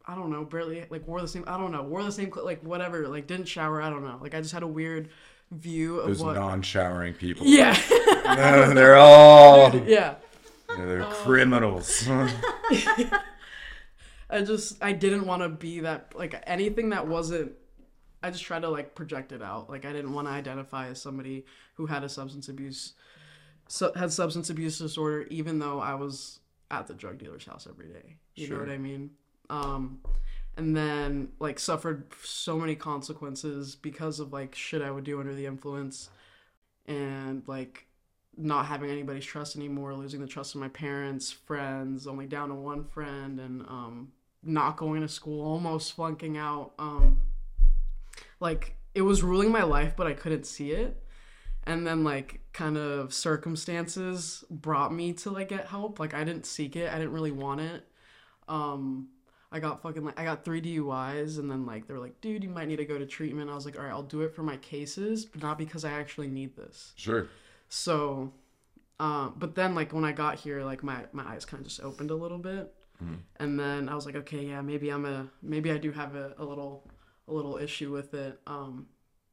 I 0.07 0.15
don't 0.15 0.31
know 0.31 0.45
barely 0.47 0.87
like 0.89 1.07
wore 1.07 1.21
the 1.21 1.29
same 1.29 1.45
I 1.47 1.59
don't 1.59 1.73
know 1.73 1.83
wore 1.83 2.03
the 2.03 2.11
same 2.11 2.33
like 2.43 2.63
whatever 2.63 3.07
like 3.07 3.27
didn't 3.27 3.49
shower 3.49 3.83
I 3.83 3.91
don't 3.91 4.03
know 4.03 4.19
like 4.23 4.35
I 4.35 4.41
just 4.41 4.55
had 4.55 4.63
a 4.63 4.67
weird 4.81 5.11
view 5.51 6.01
of 6.01 6.07
Those 6.09 6.23
what 6.23 6.35
non-showering 6.37 7.13
people. 7.13 7.47
yeah 7.47 7.77
No, 8.25 8.73
they're 8.73 8.97
all 8.97 9.77
yeah 9.77 10.15
they're 10.69 11.05
criminals. 11.05 12.09
I 14.31 14.41
just 14.43 14.83
I 14.83 14.93
didn't 14.93 15.27
want 15.27 15.43
to 15.43 15.51
be 15.51 15.81
that 15.81 16.15
like 16.17 16.43
anything 16.47 16.89
that 16.91 17.07
wasn't 17.07 17.53
I 18.23 18.31
just 18.31 18.45
tried 18.45 18.63
to 18.63 18.71
like 18.71 18.95
project 18.95 19.33
it 19.33 19.43
out. 19.43 19.69
Like 19.69 19.85
I 19.85 19.93
didn't 19.93 20.13
want 20.13 20.29
to 20.29 20.33
identify 20.33 20.89
as 20.89 21.01
somebody 21.01 21.45
who 21.75 21.87
had 21.87 22.05
a 22.05 22.09
substance 22.09 22.49
abuse 22.49 22.95
so, 23.69 23.93
had 23.95 24.13
substance 24.13 24.51
abuse 24.51 24.79
disorder 24.79 25.27
even 25.31 25.59
though 25.59 25.81
I 25.81 25.95
was 25.95 26.41
at 26.71 26.87
the 26.87 26.95
drug 26.95 27.19
dealer's 27.19 27.45
house 27.45 27.67
every 27.69 27.87
day. 27.87 28.17
You 28.35 28.49
know 28.49 28.59
what 28.59 28.71
I 28.71 28.79
mean? 28.79 29.11
Um 29.51 30.01
and 30.57 30.77
then 30.77 31.29
like 31.39 31.59
suffered 31.59 32.05
so 32.23 32.59
many 32.59 32.75
consequences 32.75 33.75
because 33.75 34.21
of 34.21 34.33
like 34.33 34.55
shit 34.55 34.83
I 34.83 34.91
would 34.91 35.05
do 35.05 35.21
under 35.21 35.35
the 35.35 35.47
influence 35.47 36.11
and 36.87 37.43
like 37.47 37.87
not 38.37 38.67
having 38.67 38.91
anybody's 38.91 39.25
trust 39.25 39.57
anymore, 39.57 39.95
losing 39.95 40.21
the 40.21 40.27
trust 40.27 40.55
of 40.55 40.61
my 40.61 40.69
parents, 40.69 41.31
friends, 41.31 42.07
only 42.07 42.27
down 42.27 42.49
to 42.49 42.55
one 42.55 42.85
friend, 42.85 43.39
and 43.39 43.63
um, 43.63 44.13
not 44.43 44.77
going 44.77 45.03
to 45.03 45.09
school, 45.09 45.45
almost 45.45 45.95
flunking 45.95 46.37
out. 46.37 46.73
Um, 46.79 47.19
like 48.43 48.77
it 48.95 49.03
was 49.03 49.23
ruling 49.23 49.51
my 49.51 49.63
life, 49.63 49.95
but 49.97 50.07
I 50.07 50.13
couldn't 50.13 50.45
see 50.45 50.73
it. 50.73 51.03
And 51.65 51.87
then 51.87 52.03
like 52.03 52.41
kind 52.53 52.77
of 52.77 53.15
circumstances 53.15 54.45
brought 54.51 54.93
me 54.93 55.13
to 55.15 55.31
like 55.31 55.49
get 55.49 55.69
help. 55.69 56.01
Like 56.01 56.13
I 56.13 56.25
didn't 56.25 56.45
seek 56.45 56.77
it. 56.77 56.93
I 56.93 56.99
didn't 56.99 57.13
really 57.13 57.31
want 57.31 57.61
it. 57.61 57.87
Um, 58.49 59.09
I 59.53 59.61
got 59.61 59.81
fucking 59.83 60.05
like 60.05 60.19
I 60.19 60.25
got 60.25 60.45
three 60.45 60.61
DUIs, 60.61 61.39
and 61.39 61.51
then 61.51 61.65
like 61.67 61.87
they 61.87 61.95
were 61.95 62.01
like, 62.01 62.21
dude, 62.21 62.43
you 62.43 62.51
might 62.51 62.69
need 62.69 62.77
to 62.77 62.85
go 62.85 62.99
to 62.99 63.07
treatment. 63.07 63.51
I 63.51 63.55
was 63.55 63.65
like, 63.65 63.79
all 63.79 63.85
right, 63.85 63.93
I'll 63.93 64.03
do 64.03 64.23
it 64.23 64.35
for 64.35 64.43
my 64.43 64.57
cases, 64.57 65.25
but 65.25 65.43
not 65.43 65.59
because 65.59 65.85
I 65.85 65.93
actually 65.93 66.29
need 66.29 66.57
this. 66.57 66.93
Sure. 66.97 67.29
So, 67.69 68.33
uh, 68.99 69.29
but 69.37 69.55
then 69.55 69.75
like 69.75 69.93
when 69.93 70.05
I 70.05 70.13
got 70.13 70.37
here, 70.39 70.65
like 70.65 70.83
my 70.83 71.05
my 71.13 71.25
eyes 71.25 71.45
kind 71.45 71.61
of 71.61 71.69
just 71.69 71.81
opened 71.83 72.11
a 72.11 72.15
little 72.17 72.39
bit, 72.39 72.75
and 73.37 73.61
then 73.61 73.89
I 73.89 73.95
was 73.95 74.07
like, 74.07 74.17
okay, 74.17 74.45
yeah, 74.47 74.63
maybe 74.63 74.91
I'm 74.91 75.05
a 75.05 75.29
maybe 75.43 75.71
I 75.71 75.77
do 75.77 75.93
have 75.93 76.17
a, 76.17 76.35
a 76.39 76.45
little 76.45 76.91
a 77.29 77.33
little 77.33 77.57
issue 77.57 77.93
with 77.93 78.15
it. 78.15 78.41
Um, 78.47 78.87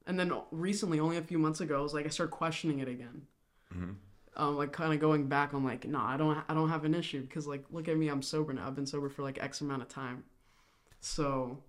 and 0.06 0.18
then 0.18 0.32
recently, 0.50 1.00
only 1.00 1.16
a 1.16 1.22
few 1.22 1.38
months 1.38 1.60
ago, 1.60 1.78
I 1.78 1.82
was 1.82 1.94
like, 1.94 2.06
I 2.06 2.08
started 2.08 2.32
questioning 2.32 2.80
it 2.80 2.88
again. 2.88 3.22
Um, 4.36 4.56
like 4.56 4.72
kind 4.72 4.92
of 4.92 5.00
going 5.00 5.26
back 5.26 5.54
on 5.54 5.64
like, 5.64 5.86
no, 5.86 5.98
I 6.00 6.16
don't 6.16 6.38
I 6.48 6.54
don't 6.54 6.70
have 6.70 6.84
an 6.84 6.94
issue 6.94 7.22
because 7.22 7.46
like 7.46 7.64
look 7.70 7.88
at 7.88 7.96
me, 7.96 8.08
I'm 8.08 8.22
sober 8.22 8.52
now. 8.52 8.66
I've 8.66 8.76
been 8.76 8.86
sober 8.86 9.08
for 9.08 9.22
like 9.22 9.42
X 9.42 9.60
amount 9.60 9.82
of 9.82 9.88
time. 9.88 10.24
So 11.00 11.62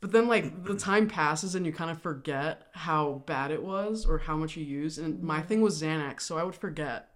but 0.00 0.12
then 0.12 0.28
like 0.28 0.64
the 0.64 0.74
time 0.78 1.08
passes 1.08 1.54
and 1.54 1.64
you 1.64 1.72
kind 1.72 1.90
of 1.90 2.00
forget 2.00 2.68
how 2.72 3.22
bad 3.26 3.50
it 3.50 3.62
was 3.62 4.06
or 4.06 4.18
how 4.18 4.36
much 4.36 4.56
you 4.56 4.64
used. 4.64 4.98
And 4.98 5.22
my 5.22 5.40
thing 5.40 5.60
was 5.60 5.80
Xanax, 5.80 6.22
so 6.22 6.38
I 6.38 6.42
would 6.42 6.54
forget. 6.54 7.08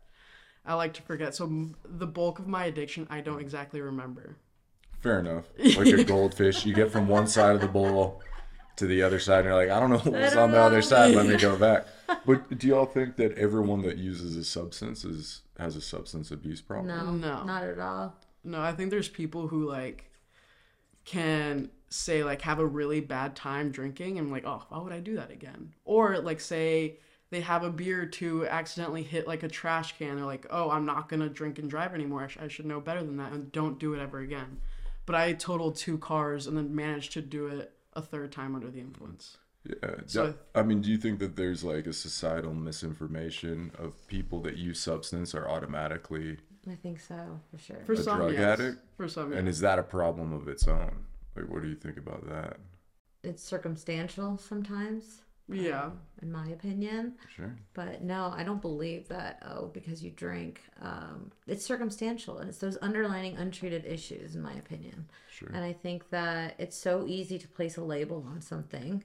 I 0.65 0.75
like 0.75 0.95
to 0.95 1.03
forget. 1.03 1.35
So 1.35 1.71
the 1.85 2.07
bulk 2.07 2.39
of 2.39 2.47
my 2.47 2.65
addiction, 2.65 3.07
I 3.11 3.21
don't 3.21 3.41
exactly 3.41 3.81
remember. 3.81 4.37
Fair 5.05 5.21
enough. 5.21 5.45
Like 5.77 5.87
a 5.89 6.03
goldfish, 6.15 6.65
you 6.65 6.73
get 6.75 6.91
from 6.91 7.09
one 7.09 7.27
side 7.27 7.55
of 7.55 7.61
the 7.61 7.69
bowl 7.69 8.23
to 8.77 8.87
the 8.87 9.03
other 9.03 9.21
side, 9.21 9.41
and 9.41 9.49
you're 9.49 9.55
like, 9.55 9.69
I 9.69 9.79
don't 9.79 9.91
know 9.91 9.99
what's 9.99 10.35
on 10.35 10.51
the 10.51 10.59
other 10.59 10.81
side. 10.81 11.15
Let 11.15 11.27
me 11.27 11.37
go 11.39 11.57
back. 11.57 11.87
But 12.25 12.57
do 12.59 12.67
y'all 12.67 12.87
think 12.87 13.17
that 13.17 13.37
everyone 13.37 13.83
that 13.83 13.99
uses 13.99 14.35
a 14.35 14.43
substance 14.45 15.05
is 15.05 15.43
has 15.59 15.77
a 15.77 15.83
substance 15.83 16.31
abuse 16.31 16.63
problem? 16.63 16.89
No, 16.89 17.13
No. 17.13 17.45
not 17.45 17.65
at 17.65 17.79
all. 17.79 18.15
No, 18.45 18.63
I 18.63 18.73
think 18.73 18.89
there's 18.91 19.09
people 19.11 19.47
who 19.47 19.69
like 19.69 20.11
can 21.05 21.71
say 21.91 22.25
like 22.25 22.41
have 22.41 22.59
a 22.59 22.67
really 22.67 23.01
bad 23.01 23.37
time 23.37 23.71
drinking 23.71 24.19
and 24.19 24.31
like, 24.31 24.45
oh, 24.47 24.65
why 24.71 24.79
would 24.79 24.93
I 24.93 25.01
do 25.01 25.17
that 25.17 25.31
again? 25.31 25.75
Or 25.85 26.19
like 26.19 26.41
say 26.41 26.97
they 27.31 27.43
have 27.43 27.63
a 27.63 27.71
beer 27.71 28.07
to 28.07 28.47
accidentally 28.47 29.03
hit 29.03 29.27
like 29.29 29.43
a 29.43 29.49
trash 29.49 29.99
can. 29.99 30.17
They're 30.17 30.25
like, 30.25 30.47
oh, 30.49 30.71
I'm 30.71 30.87
not 30.87 31.11
gonna 31.11 31.29
drink 31.29 31.59
and 31.59 31.69
drive 31.69 31.93
anymore. 31.93 32.23
I, 32.23 32.29
sh- 32.29 32.39
I 32.41 32.49
should 32.49 32.65
know 32.65 32.81
better 32.81 33.03
than 33.03 33.19
that 33.19 33.33
and 33.33 33.53
don't 33.53 33.79
do 33.79 33.93
it 33.93 34.01
ever 34.01 34.21
again. 34.21 34.61
But 35.07 35.17
I 35.17 35.33
totaled 35.35 35.77
two 35.77 35.99
cars 35.99 36.47
and 36.47 36.57
then 36.57 36.75
managed 36.75 37.13
to 37.13 37.23
do 37.23 37.47
it 37.47 37.73
a 37.93 38.03
third 38.03 38.33
time 38.33 38.55
under 38.55 38.71
the 38.71 38.81
influence. 38.81 39.37
Yeah. 39.65 39.95
So- 40.07 40.35
I 40.55 40.63
mean, 40.63 40.81
do 40.83 40.91
you 40.91 40.99
think 40.99 41.19
that 41.21 41.37
there's 41.37 41.65
like 41.65 41.87
a 41.87 41.93
societal 41.93 42.55
misinformation 42.55 43.71
of 43.79 44.07
people 44.09 44.41
that 44.43 44.57
use 44.57 44.81
substance 44.81 45.35
are 45.35 45.49
automatically, 45.49 46.39
I 46.71 46.75
think 46.75 47.01
so 47.01 47.41
for 47.51 47.59
sure. 47.59 47.83
For 47.85 47.93
A 47.93 47.97
some, 47.97 48.19
drug 48.19 48.33
yes. 48.33 48.61
addict? 48.61 48.79
For 48.97 49.09
some, 49.09 49.33
and 49.33 49.49
is 49.49 49.61
that 49.61 49.79
a 49.79 49.83
problem 49.83 50.33
of 50.33 50.49
its 50.49 50.67
own? 50.69 51.05
Like, 51.37 51.49
what 51.49 51.63
do 51.63 51.69
you 51.69 51.77
think 51.77 51.97
about 51.97 52.29
that? 52.29 52.59
it's 53.25 53.43
circumstantial 53.43 54.37
sometimes, 54.37 55.23
yeah. 55.49 55.91
in 56.23 56.33
my 56.33 56.49
opinion. 56.49 57.15
Sure. 57.35 57.55
But 57.75 58.03
no, 58.03 58.33
I 58.37 58.45
don't 58.45 58.63
believe 58.63 59.09
that. 59.09 59.43
Oh, 59.47 59.67
because 59.67 60.03
you 60.03 60.11
drink, 60.11 60.61
um, 60.81 61.31
it's 61.47 61.65
circumstantial, 61.65 62.39
and 62.39 62.49
it's 62.49 62.59
those 62.59 62.79
underlining 62.83 63.37
untreated 63.37 63.85
issues, 63.85 64.35
in 64.35 64.43
my 64.43 64.55
opinion. 64.55 65.09
Sure. 65.31 65.51
And 65.53 65.65
I 65.65 65.73
think 65.73 66.11
that 66.11 66.55
it's 66.59 66.77
so 66.77 67.05
easy 67.07 67.39
to 67.39 67.49
place 67.49 67.77
a 67.77 67.85
label 67.85 68.27
on 68.31 68.41
something, 68.41 69.05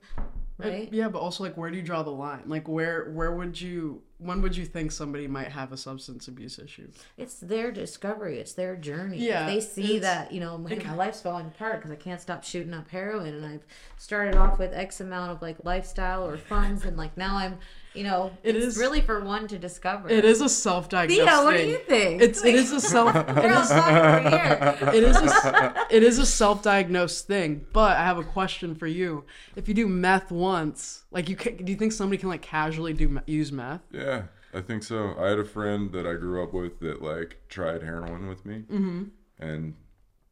Right? 0.60 0.90
yeah, 0.92 1.08
but 1.08 1.20
also 1.20 1.44
like 1.44 1.56
where 1.56 1.72
do 1.72 1.78
you 1.78 1.84
draw 1.84 2.04
the 2.04 2.12
line? 2.12 2.44
Like 2.46 2.68
where 2.68 3.10
where 3.12 3.32
would 3.32 3.60
you 3.60 4.02
when 4.18 4.42
would 4.42 4.58
you 4.58 4.66
think 4.66 4.92
somebody 4.92 5.26
might 5.28 5.48
have 5.48 5.72
a 5.72 5.78
substance 5.78 6.28
abuse 6.28 6.60
issue? 6.60 6.90
It's 7.18 7.36
their 7.36 7.72
discovery. 7.72 8.40
It's 8.40 8.52
their 8.54 8.76
journey. 8.76 9.18
If 9.18 9.24
Yeah, 9.24 9.46
they 9.46 9.62
see 9.62 10.00
that 10.00 10.34
you 10.34 10.42
know, 10.42 10.58
my 10.58 10.76
life's 10.96 11.22
falling 11.22 11.48
apart 11.48 11.78
because 11.78 11.92
I 11.92 11.96
can't 11.96 12.20
stop 12.20 12.44
shooting 12.44 12.74
up 12.74 12.90
heroin, 12.90 13.34
and 13.34 13.46
I've 13.46 13.66
started 13.98 14.36
off 14.36 14.60
with 14.60 14.74
X 14.74 15.00
amount 15.00 15.32
of 15.32 15.42
like 15.42 15.64
lifestyle 15.64 16.28
or 16.28 16.38
funds, 16.38 16.84
and 16.84 16.98
like 16.98 17.16
now 17.16 17.38
I'm, 17.38 17.58
you 18.00 18.06
know, 18.06 18.32
It 18.44 18.56
it's 18.56 18.66
is- 18.66 18.78
really 18.78 19.02
for 19.02 19.20
one 19.26 19.46
to 19.50 19.60
discover. 19.60 20.08
It 20.10 20.24
is 20.24 20.40
a 20.40 20.48
self-diagnosed 20.48 21.20
Theo, 21.20 21.44
what 21.44 21.52
do 21.52 21.58
thing. 21.58 21.70
you 21.70 21.78
think? 21.80 22.22
It's 22.22 22.44
it 22.46 22.56
is 22.56 22.72
a 22.72 22.80
self 22.96 23.14
it 23.14 23.28
We're 23.36 23.52
all 23.54 23.62
is, 23.62 23.70
talking 23.70 23.98
over 23.98 24.30
here. 24.30 24.94
it 24.94 25.04
is 25.04 25.18
a, 25.18 25.86
it 25.92 26.04
is 26.04 26.18
a 26.18 26.26
self-diagnosed 26.26 27.28
thing. 27.28 27.66
But 27.74 27.98
I 27.98 28.06
have 28.06 28.18
a 28.18 28.24
question 28.24 28.74
for 28.74 28.88
you. 28.88 29.26
If 29.58 29.68
you 29.68 29.74
do 29.74 29.86
meth 29.86 30.32
once, 30.32 31.04
like 31.12 31.28
you 31.28 31.36
can, 31.36 31.58
do 31.58 31.72
you 31.74 31.78
think 31.78 31.92
somebody 31.92 32.18
can 32.18 32.30
like 32.30 32.42
casually 32.42 32.94
do 32.94 33.20
use 33.28 33.52
meth? 33.52 33.82
Yeah, 33.92 34.24
I 34.54 34.62
think 34.62 34.84
so. 34.84 35.14
I 35.20 35.28
had 35.28 35.40
a 35.40 35.44
friend 35.46 35.92
that 35.92 36.08
I 36.08 36.14
grew 36.14 36.42
up 36.42 36.54
with 36.54 36.80
that 36.80 37.02
like 37.02 37.42
tried 37.50 37.84
heroin 37.84 38.30
with 38.30 38.46
me, 38.46 38.64
mm-hmm. 38.72 39.04
and 39.40 39.76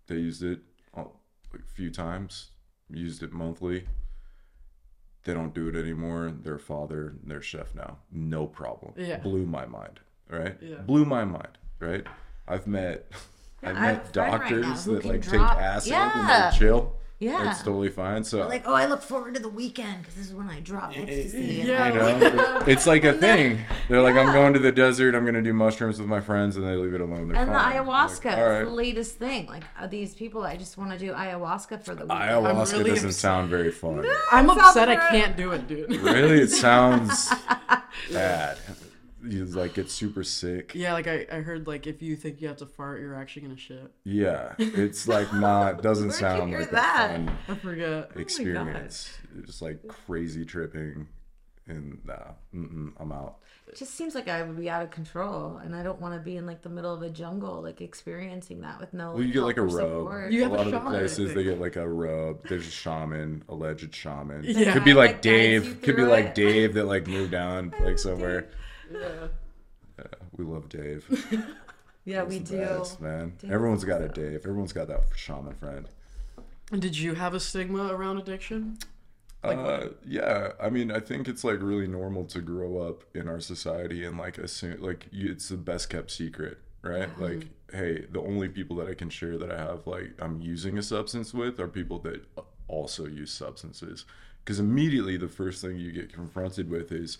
they 0.07 0.15
used 0.15 0.41
it 0.41 0.61
uh, 0.95 1.03
like 1.51 1.63
a 1.63 1.73
few 1.75 1.91
times. 1.91 2.51
Used 2.89 3.21
it 3.23 3.33
monthly. 3.33 3.85
They 5.27 5.33
don't 5.33 5.53
do 5.53 5.67
it 5.67 5.75
anymore. 5.75 6.31
Their 6.41 6.57
father, 6.57 7.13
their 7.21 7.41
chef 7.41 7.75
now, 7.75 7.97
no 8.13 8.47
problem. 8.47 8.93
Yeah. 8.95 9.17
blew 9.17 9.45
my 9.45 9.65
mind. 9.65 9.99
Right? 10.29 10.55
Yeah. 10.61 10.77
blew 10.77 11.03
my 11.03 11.25
mind. 11.25 11.57
Right? 11.79 12.05
I've 12.47 12.65
met. 12.65 13.11
I've 13.63 13.75
met 13.75 14.03
right 14.03 14.13
doctors 14.13 14.85
who 14.85 14.95
that 14.95 15.05
like 15.05 15.21
take 15.23 15.41
acid 15.41 15.91
Yeah. 15.91 16.47
and 16.47 16.55
chill. 16.57 16.95
Yeah. 17.19 17.49
it's 17.49 17.63
totally 17.63 17.89
fine. 17.89 18.23
So 18.23 18.47
Like, 18.47 18.63
oh, 18.67 18.75
I 18.75 18.85
look 18.85 19.01
forward 19.01 19.33
to 19.33 19.41
the 19.41 19.49
weekend 19.49 20.01
because 20.01 20.13
this 20.13 20.27
is 20.27 20.35
when 20.35 20.49
I 20.51 20.59
drop 20.59 20.95
ecstasy. 20.95 21.63
Yeah. 21.65 21.87
you 21.87 22.19
know 22.35 22.61
it's 22.67 22.85
like 22.85 23.03
a 23.05 23.13
thing 23.13 23.59
they're 23.89 24.01
like 24.03 24.15
i'm 24.15 24.31
going 24.33 24.53
to 24.53 24.59
the 24.59 24.71
desert 24.71 25.15
i'm 25.15 25.23
going 25.23 25.33
to 25.33 25.41
do 25.41 25.51
mushrooms 25.53 25.97
with 25.99 26.07
my 26.07 26.19
friends 26.19 26.57
and 26.57 26.67
they 26.67 26.75
leave 26.75 26.93
it 26.93 27.01
alone 27.01 27.27
They're 27.29 27.37
And 27.41 27.49
the 27.49 27.55
fine. 27.55 27.73
ayahuasca, 27.75 28.25
Like, 28.25 28.37
it's 28.37 28.59
all 28.59 28.65
the 28.65 28.69
latest 28.71 29.15
thing. 29.15 29.47
Like 29.47 29.63
uh, 29.79 29.87
these 29.87 30.13
people, 30.13 30.43
I 30.43 30.57
just 30.57 30.77
want 30.77 30.91
to 30.91 30.99
do 30.99 31.11
ayahuasca 31.13 31.83
for 31.83 31.95
the 31.95 32.03
weekend. 32.05 32.21
ayahuasca 32.21 32.71
really 32.73 32.89
doesn't 32.91 33.09
upset. 33.09 33.13
sound 33.15 33.49
very 33.49 33.71
fun 33.71 34.05
I'm 34.31 34.47
Sounds 34.47 34.61
upset 34.61 34.89
I 34.89 34.95
can't 35.09 35.35
do 35.35 35.51
it, 35.53 35.67
dude. 35.67 35.89
really 36.01 36.41
it 36.41 36.51
sounds 36.51 37.33
bad 38.13 38.57
you 39.31 39.45
like 39.45 39.73
get 39.73 39.89
super 39.89 40.23
sick 40.23 40.73
yeah, 40.75 40.93
like 40.93 41.07
I, 41.07 41.25
I 41.31 41.41
heard 41.41 41.67
like 41.67 41.87
if 41.87 42.01
you 42.01 42.15
think 42.15 42.41
you 42.41 42.47
have 42.47 42.57
to 42.57 42.65
fart, 42.65 43.01
you're 43.01 43.15
actually 43.15 43.43
gonna 43.43 43.57
shit. 43.57 43.91
yeah 44.03 44.53
it's 44.57 45.07
like 45.07 45.31
not 45.33 45.81
doesn't 45.81 46.11
sound 46.11 46.53
like 46.53 46.71
that? 46.71 47.11
a 47.11 47.25
fun 47.25 47.37
I 47.49 47.55
forget. 47.55 48.11
Oh 48.15 48.19
experience 48.19 49.17
it's 49.37 49.61
like 49.61 49.85
crazy 49.87 50.45
tripping 50.45 51.07
and 51.67 51.99
nah, 52.05 52.31
I'm 52.53 53.11
out. 53.11 53.39
It 53.67 53.75
just 53.75 53.95
seems 53.95 54.15
like 54.15 54.29
I 54.29 54.41
would 54.43 54.57
be 54.57 54.69
out 54.69 54.83
of 54.83 54.91
control, 54.91 55.57
and 55.57 55.75
I 55.75 55.83
don't 55.83 55.99
want 55.99 56.13
to 56.13 56.19
be 56.19 56.37
in 56.37 56.45
like 56.45 56.61
the 56.61 56.69
middle 56.69 56.93
of 56.93 57.01
a 57.01 57.09
jungle, 57.09 57.61
like 57.61 57.81
experiencing 57.81 58.61
that 58.61 58.79
with 58.79 58.93
no. 58.93 59.13
Well, 59.13 59.23
you 59.23 59.33
get 59.33 59.43
like 59.43 59.57
a 59.57 59.61
help 59.61 59.73
or 59.73 59.75
rub. 59.75 59.89
support. 59.89 60.31
You 60.31 60.39
a 60.39 60.43
have 60.43 60.51
a 60.51 60.55
lot 60.55 60.67
of 60.67 60.71
the 60.71 60.79
places 60.79 61.33
they 61.33 61.43
get 61.43 61.59
like 61.59 61.75
a 61.75 61.87
rub. 61.87 62.47
There's 62.47 62.67
a 62.67 62.71
shaman, 62.71 63.43
alleged 63.49 63.93
shaman. 63.93 64.45
Yeah. 64.45 64.73
Could 64.73 64.85
be 64.85 64.93
Like, 64.93 65.11
like 65.15 65.21
Dave. 65.21 65.81
Could 65.81 65.97
be 65.97 66.01
through 66.03 66.09
like 66.09 66.25
it. 66.27 66.35
Dave 66.35 66.73
that 66.75 66.85
like 66.85 67.07
moved 67.07 67.31
down 67.31 67.73
like 67.81 67.99
somewhere. 67.99 68.49
Yeah. 68.91 69.27
Yeah, 69.99 70.05
we 70.37 70.45
love 70.45 70.69
Dave. 70.69 71.05
yeah, 72.05 72.23
He's 72.25 72.29
we 72.29 72.39
the 72.39 72.51
do. 72.51 72.57
best, 72.57 73.01
man. 73.01 73.33
Dave's 73.39 73.53
Everyone's 73.53 73.83
got 73.83 74.01
a. 74.01 74.07
Dave. 74.09 74.41
Everyone's 74.45 74.73
got 74.73 74.87
that 74.89 75.01
shaman 75.15 75.55
friend. 75.55 75.87
And 76.71 76.81
did 76.81 76.97
you 76.97 77.15
have 77.15 77.33
a 77.33 77.39
stigma 77.39 77.87
around 77.93 78.17
addiction? 78.19 78.77
Like- 79.43 79.57
uh, 79.57 79.87
yeah, 80.05 80.51
I 80.61 80.69
mean, 80.69 80.91
I 80.91 80.99
think 80.99 81.27
it's 81.27 81.43
like 81.43 81.61
really 81.61 81.87
normal 81.87 82.25
to 82.25 82.41
grow 82.41 82.79
up 82.79 83.03
in 83.15 83.27
our 83.27 83.39
society 83.39 84.03
and 84.03 84.17
like 84.17 84.37
assume 84.37 84.81
like 84.81 85.07
you, 85.11 85.31
it's 85.31 85.49
the 85.49 85.57
best 85.57 85.89
kept 85.89 86.11
secret, 86.11 86.57
right? 86.81 87.09
Like, 87.19 87.47
hey, 87.71 88.05
the 88.11 88.19
only 88.21 88.49
people 88.49 88.75
that 88.77 88.87
I 88.87 88.93
can 88.93 89.09
share 89.09 89.37
that 89.37 89.51
I 89.51 89.57
have 89.57 89.87
like 89.87 90.13
I'm 90.19 90.41
using 90.41 90.77
a 90.77 90.83
substance 90.83 91.33
with 91.33 91.59
are 91.59 91.67
people 91.67 91.99
that 91.99 92.25
also 92.67 93.05
use 93.05 93.31
substances. 93.31 94.05
Because 94.43 94.59
immediately 94.59 95.17
the 95.17 95.27
first 95.27 95.61
thing 95.61 95.77
you 95.77 95.91
get 95.91 96.11
confronted 96.13 96.69
with 96.69 96.91
is, 96.91 97.17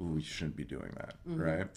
"Ooh, 0.00 0.16
you 0.16 0.22
shouldn't 0.22 0.56
be 0.56 0.64
doing 0.64 0.92
that," 0.96 1.16
right? 1.26 1.68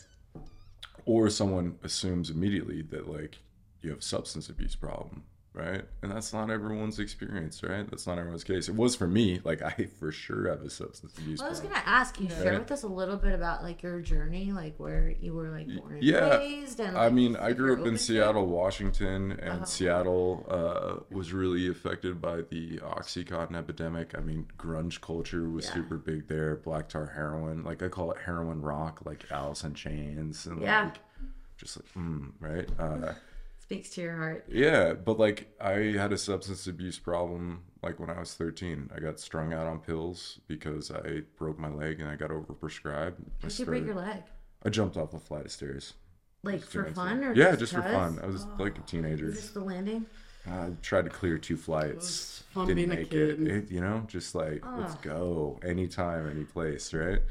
Or 1.06 1.30
someone 1.30 1.78
assumes 1.84 2.30
immediately 2.30 2.82
that 2.84 3.08
like 3.08 3.40
you 3.82 3.90
have 3.90 4.00
a 4.00 4.04
substance 4.04 4.50
abuse 4.50 4.76
problem, 4.76 5.24
right? 5.54 5.84
And 6.02 6.12
that's 6.12 6.34
not 6.34 6.50
everyone's 6.50 6.98
experience, 7.00 7.62
right? 7.64 7.88
That's 7.90 8.08
not 8.08 8.18
everyone's 8.18 8.44
case. 8.44 8.68
It 8.70 8.76
was 8.76 8.96
for 8.96 9.08
me. 9.08 9.40
Like 9.44 9.62
I 9.62 9.88
for 10.00 10.12
sure 10.12 10.50
have 10.50 10.62
a 10.62 10.70
substance 10.70 11.18
abuse 11.18 11.40
Well, 11.40 11.48
I 11.48 11.50
was 11.52 11.60
problem. 11.60 11.80
gonna 11.84 11.92
ask 11.96 12.20
you, 12.20 12.30
share 12.30 12.58
with 12.60 12.72
us 12.72 12.84
a 12.84 12.88
little 12.88 13.18
bit 13.18 13.34
about 13.34 13.62
like 13.64 13.84
your 13.84 14.02
journey, 14.02 14.52
like 14.52 14.76
where 14.78 15.10
you 15.22 15.34
were 15.34 15.50
like 15.50 15.68
born 15.78 15.94
and 15.96 16.04
yeah. 16.04 16.38
raised, 16.38 16.80
and 16.80 16.98
I 16.98 17.10
mean, 17.10 17.36
I 17.36 17.54
grew 17.54 17.74
up 17.74 17.80
in 17.80 17.82
open 17.82 17.92
to 17.94 17.98
it. 17.98 18.00
Seattle, 18.06 18.48
Washington, 18.48 19.32
and 19.34 19.62
Oh. 19.62 19.66
Seattle 19.66 20.46
uh, 20.50 21.04
was 21.16 21.34
really 21.34 21.68
affected 21.70 22.20
by 22.22 22.38
the 22.42 22.78
OxyContin 22.80 23.56
epidemic. 23.56 24.18
I 24.18 24.22
mean, 24.22 24.48
grunge 24.58 25.02
culture 25.02 25.50
was 25.50 25.66
Yeah. 25.66 25.74
super 25.76 25.98
big 25.98 26.28
there. 26.28 26.56
Black 26.56 26.90
tar 26.90 27.06
heroin, 27.16 27.64
like 27.64 27.84
I 27.84 27.90
call 27.90 28.12
it 28.12 28.18
heroin 28.26 28.62
rock, 28.62 29.02
like 29.06 29.24
Alice 29.32 29.64
in 29.64 29.74
Chains, 29.76 30.46
and 30.48 30.62
Yeah. 30.62 30.86
like 30.86 31.00
just 31.58 31.78
like 31.78 31.94
mm, 31.94 32.32
right. 32.40 32.68
Uh, 32.80 33.14
Speaks 33.64 33.92
to 33.92 34.02
your 34.02 34.18
heart. 34.18 34.46
Yeah, 34.50 34.92
but 34.94 35.18
like 35.18 35.48
I 35.60 35.72
had 35.98 36.12
a 36.12 36.18
substance 36.18 36.68
abuse 36.68 37.00
problem 37.00 37.64
like 37.82 37.98
when 37.98 38.10
I 38.10 38.20
was 38.20 38.34
13. 38.34 38.90
I 38.94 39.00
got 39.00 39.22
strung 39.22 39.54
out 39.54 39.68
on 39.68 39.80
pills 39.80 40.40
because 40.48 40.92
I 40.92 41.22
broke 41.38 41.58
my 41.58 41.70
leg 41.70 42.02
and 42.02 42.10
I 42.10 42.18
got 42.18 42.30
overprescribed. 42.30 43.16
I, 43.42 43.48
Did 43.48 43.60
you 43.60 43.66
break 43.66 43.86
your 43.86 43.96
leg? 43.96 44.22
I 44.66 44.70
jumped 44.70 44.98
off 44.98 45.14
a 45.14 45.20
flight 45.20 45.46
of 45.46 45.52
stairs. 45.52 45.94
Like 46.44 46.62
for 46.62 46.84
fun 46.92 47.20
some- 47.22 47.24
or 47.30 47.34
yeah, 47.34 47.52
just, 47.52 47.60
just 47.72 47.74
for 47.74 47.82
fun. 47.84 48.20
I 48.22 48.26
was 48.28 48.46
like 48.60 48.78
a 48.78 48.82
Oh. 48.82 48.86
teenager. 48.86 49.28
Is 49.28 49.36
this 49.36 49.50
the 49.52 49.62
landing? 49.62 50.06
I 50.46 50.72
tried 50.82 51.06
to 51.06 51.10
clear 51.10 51.38
two 51.38 51.56
flights. 51.56 52.44
fun 52.52 52.68
Didn't 52.68 52.76
being 52.76 52.92
a 52.92 52.96
make 53.02 53.10
kid. 53.12 53.42
it. 53.42 53.48
It- 53.48 53.72
You 53.72 53.80
know, 53.80 54.04
just 54.08 54.36
like 54.36 54.62
let's 54.78 54.96
Ah. 54.96 55.00
go 55.02 55.58
anytime, 55.64 56.30
any 56.30 56.44
place, 56.44 56.94
right? 56.94 57.22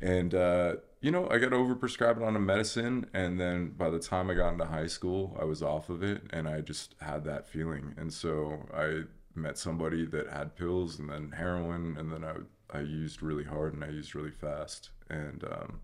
And 0.00 0.32
uh, 0.36 0.76
you 1.00 1.10
know, 1.10 1.28
I 1.30 1.38
got 1.38 1.52
overprescribed 1.52 2.24
on 2.26 2.34
a 2.34 2.40
medicine, 2.40 3.08
and 3.14 3.38
then 3.38 3.70
by 3.70 3.88
the 3.88 4.00
time 4.00 4.30
I 4.30 4.34
got 4.34 4.52
into 4.52 4.64
high 4.64 4.88
school, 4.88 5.36
I 5.40 5.44
was 5.44 5.62
off 5.62 5.90
of 5.90 6.02
it, 6.02 6.22
and 6.30 6.48
I 6.48 6.60
just 6.60 6.94
had 7.00 7.24
that 7.24 7.48
feeling. 7.48 7.94
And 7.96 8.12
so 8.12 8.66
I 8.74 9.02
met 9.34 9.58
somebody 9.58 10.04
that 10.06 10.30
had 10.30 10.56
pills, 10.56 10.98
and 10.98 11.08
then 11.08 11.32
heroin, 11.32 11.96
and 11.98 12.12
then 12.12 12.24
I 12.24 12.34
I 12.76 12.80
used 12.80 13.22
really 13.22 13.44
hard, 13.44 13.74
and 13.74 13.84
I 13.84 13.88
used 13.88 14.14
really 14.14 14.30
fast, 14.30 14.90
and 15.08 15.44
um, 15.44 15.80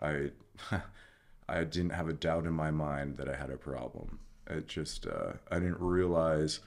I 0.00 0.30
I 1.48 1.64
didn't 1.64 1.90
have 1.90 2.08
a 2.08 2.12
doubt 2.12 2.44
in 2.44 2.52
my 2.52 2.70
mind 2.70 3.16
that 3.16 3.28
I 3.28 3.36
had 3.36 3.50
a 3.50 3.56
problem. 3.56 4.18
It 4.46 4.68
just 4.68 5.06
uh, 5.06 5.34
I 5.50 5.58
didn't 5.58 5.80
realize 5.80 6.60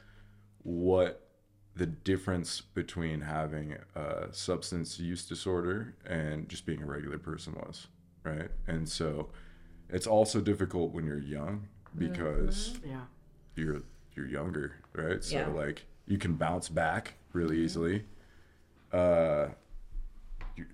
what 0.63 1.24
the 1.75 1.85
difference 1.85 2.61
between 2.61 3.21
having 3.21 3.75
a 3.95 4.27
substance 4.31 4.99
use 4.99 5.25
disorder 5.25 5.93
and 6.05 6.47
just 6.47 6.65
being 6.65 6.81
a 6.81 6.85
regular 6.85 7.17
person 7.17 7.53
was, 7.55 7.87
right? 8.23 8.49
And 8.67 8.87
so 8.87 9.29
it's 9.89 10.07
also 10.07 10.39
difficult 10.41 10.91
when 10.93 11.05
you're 11.05 11.17
young 11.19 11.67
because 11.97 12.79
Yeah. 12.85 13.01
you're 13.55 13.81
you're 14.15 14.27
younger, 14.27 14.77
right? 14.93 15.21
So 15.23 15.35
Yeah. 15.37 15.47
like 15.47 15.85
you 16.07 16.17
can 16.17 16.35
bounce 16.35 16.69
back 16.69 17.15
really 17.33 17.57
easily. 17.59 18.05
Uh 18.93 19.49
you, 20.55 20.65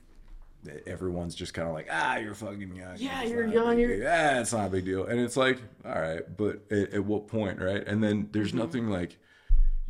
everyone's 0.86 1.34
just 1.34 1.56
kind 1.56 1.68
of 1.68 1.74
like, 1.74 1.88
ah, 1.90 2.18
you're 2.18 2.36
fucking 2.36 2.76
young. 2.76 2.96
Yeah, 2.98 3.22
It's 3.24 3.32
you're 3.32 3.48
young, 3.48 3.80
you're- 3.80 4.00
Yeah, 4.00 4.40
it's 4.40 4.54
not 4.54 4.68
a 4.68 4.70
big 4.70 4.86
deal. 4.86 5.06
And 5.08 5.20
it's 5.20 5.36
like, 5.36 5.60
all 5.84 6.00
right, 6.00 6.22
but 6.38 6.62
at, 6.70 6.94
at 6.94 7.04
what 7.06 7.28
point, 7.28 7.60
right? 7.60 7.84
And 7.88 8.04
then 8.04 8.30
there's 8.32 8.50
Mm-hmm. 8.50 8.58
nothing 8.60 8.88
like, 8.90 9.18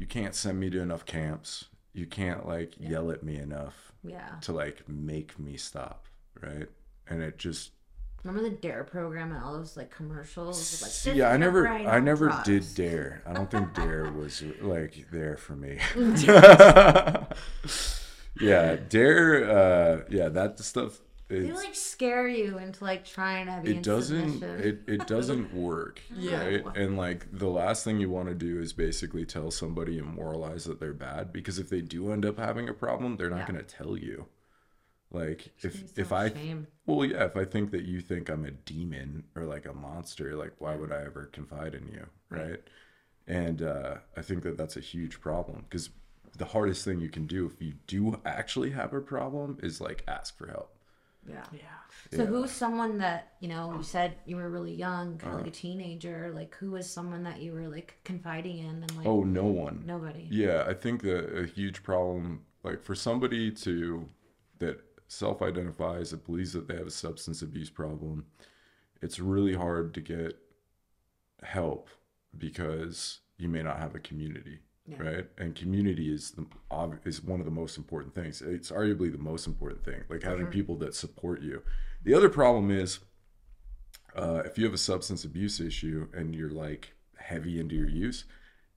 you 0.01 0.07
can't 0.07 0.33
send 0.33 0.59
me 0.59 0.67
to 0.71 0.81
enough 0.81 1.05
camps. 1.05 1.65
You 1.93 2.07
can't 2.07 2.47
like 2.47 2.73
yell 2.79 3.11
at 3.11 3.21
me 3.21 3.35
enough 3.37 3.93
Yeah. 4.03 4.29
to 4.41 4.51
like 4.51 4.89
make 4.89 5.37
me 5.37 5.57
stop, 5.57 6.05
right? 6.41 6.67
And 7.07 7.21
it 7.21 7.37
just 7.37 7.71
Remember 8.23 8.49
the 8.49 8.55
Dare 8.55 8.83
program 8.83 9.31
and 9.31 9.43
all 9.43 9.53
those 9.53 9.77
like 9.77 9.91
commercials? 9.91 11.05
Like, 11.05 11.15
yeah, 11.15 11.29
I 11.29 11.37
never, 11.37 11.67
I 11.67 11.99
never 11.99 12.29
drugs." 12.29 12.45
did 12.45 12.65
dare. 12.75 13.21
I 13.27 13.33
don't 13.33 13.49
think 13.51 13.73
dare 13.75 14.11
was 14.11 14.43
like 14.61 15.05
there 15.11 15.37
for 15.37 15.55
me. 15.55 15.77
yeah, 18.39 18.75
dare. 18.89 19.49
Uh, 19.49 20.01
yeah, 20.09 20.29
that 20.29 20.59
stuff. 20.59 20.99
They 21.31 21.51
like 21.51 21.75
scare 21.75 22.27
you 22.27 22.57
into 22.57 22.83
like 22.83 23.05
trying 23.05 23.45
to 23.47 23.61
be 23.63 23.71
in 23.71 23.77
it 23.77 23.83
doesn't. 23.83 24.43
It 24.43 24.81
it 24.87 25.07
doesn't 25.07 25.53
work. 25.69 26.01
Yeah. 26.15 26.43
Right? 26.43 26.65
And 26.75 26.97
like 26.97 27.27
the 27.31 27.47
last 27.49 27.83
thing 27.83 27.99
you 27.99 28.09
want 28.09 28.27
to 28.29 28.35
do 28.35 28.59
is 28.59 28.73
basically 28.73 29.25
tell 29.25 29.49
somebody 29.51 29.97
and 29.97 30.13
moralize 30.13 30.65
that 30.65 30.79
they're 30.79 30.93
bad 30.93 31.31
because 31.31 31.57
if 31.59 31.69
they 31.69 31.81
do 31.81 32.11
end 32.11 32.25
up 32.25 32.37
having 32.37 32.67
a 32.69 32.73
problem, 32.73 33.17
they're 33.17 33.29
not 33.29 33.39
Yeah. 33.39 33.47
going 33.47 33.65
to 33.65 33.75
tell 33.77 33.97
you. 33.97 34.25
Like 35.11 35.49
if 35.59 35.97
if 35.97 36.11
I 36.13 36.29
shame. 36.29 36.67
well, 36.85 37.05
yeah, 37.05 37.25
if 37.25 37.35
I 37.35 37.43
think 37.45 37.71
that 37.71 37.83
you 37.83 37.99
think 37.99 38.29
I'm 38.29 38.45
a 38.45 38.51
demon 38.51 39.25
or 39.35 39.43
like 39.43 39.65
a 39.65 39.73
monster, 39.73 40.35
like 40.35 40.53
why 40.59 40.75
would 40.75 40.91
I 40.91 41.03
ever 41.03 41.25
confide 41.33 41.75
in 41.75 41.87
you, 41.89 42.05
right? 42.29 42.61
And 43.27 43.61
uh, 43.61 43.95
I 44.17 44.21
think 44.21 44.43
that 44.43 44.57
that's 44.57 44.77
a 44.77 44.81
huge 44.81 45.19
problem 45.21 45.65
because 45.69 45.89
the 46.37 46.45
hardest 46.45 46.85
thing 46.85 47.01
you 47.01 47.09
can 47.09 47.27
do 47.27 47.45
if 47.45 47.61
you 47.61 47.73
do 47.87 48.21
actually 48.25 48.71
have 48.71 48.93
a 48.93 49.01
problem 49.01 49.57
is 49.61 49.81
like 49.81 50.03
ask 50.07 50.37
for 50.37 50.47
help. 50.47 50.73
Yeah. 51.27 51.43
Yeah. 51.53 51.61
So 52.11 52.23
Yeah. 52.23 52.29
who's 52.29 52.51
someone 52.51 52.97
that 52.99 53.33
you 53.39 53.47
know? 53.47 53.73
You 53.77 53.83
said 53.83 54.15
you 54.25 54.35
were 54.35 54.49
really 54.49 54.73
young, 54.73 55.17
kind 55.17 55.21
of 55.21 55.27
Uh-huh. 55.27 55.37
like 55.39 55.47
a 55.47 55.51
teenager. 55.51 56.31
Like 56.33 56.55
who 56.55 56.71
was 56.71 56.89
someone 56.89 57.23
that 57.23 57.41
you 57.41 57.53
were 57.53 57.67
like 57.67 57.99
confiding 58.03 58.57
in 58.59 58.83
and 58.83 58.97
like 58.97 59.05
Oh, 59.07 59.23
no 59.23 59.45
one. 59.45 59.83
nobody? 59.85 60.27
Yeah, 60.29 60.65
I 60.67 60.73
think 60.73 61.01
that 61.03 61.35
a 61.37 61.45
huge 61.45 61.83
problem, 61.83 62.45
like 62.63 62.81
for 62.83 62.95
somebody 62.95 63.51
to 63.51 64.07
that 64.59 64.79
self-identifies 65.07 66.11
that 66.11 66.25
believes 66.25 66.53
that 66.53 66.67
they 66.67 66.75
have 66.75 66.87
a 66.87 66.91
substance 66.91 67.41
abuse 67.41 67.69
problem, 67.69 68.25
it's 69.01 69.19
really 69.19 69.53
hard 69.55 69.93
to 69.95 70.01
get 70.01 70.37
help 71.43 71.89
because 72.37 73.19
you 73.37 73.49
may 73.49 73.63
not 73.63 73.77
have 73.79 73.95
a 73.95 73.99
community, 73.99 74.59
Yeah. 74.87 74.97
right? 74.97 75.25
And 75.37 75.55
community 75.55 76.13
is 76.13 76.31
the 76.31 76.45
is 77.05 77.23
one 77.23 77.39
of 77.39 77.45
the 77.45 77.51
most 77.51 77.77
important 77.77 78.15
things. 78.15 78.41
It's 78.41 78.71
arguably 78.71 79.11
the 79.11 79.19
most 79.19 79.47
important 79.47 79.85
thing, 79.85 80.03
like 80.09 80.23
having 80.23 80.45
sure. 80.45 80.51
people 80.51 80.75
that 80.77 80.95
support 80.95 81.41
you. 81.41 81.61
The 82.03 82.13
other 82.13 82.29
problem 82.29 82.71
is 82.71 82.99
uh, 84.15 84.41
if 84.45 84.57
you 84.57 84.65
have 84.65 84.73
a 84.73 84.79
substance 84.79 85.23
abuse 85.23 85.59
issue 85.59 86.07
and 86.13 86.35
you're 86.35 86.49
like 86.49 86.93
heavy 87.17 87.59
into 87.59 87.75
your 87.75 87.89
use, 87.89 88.25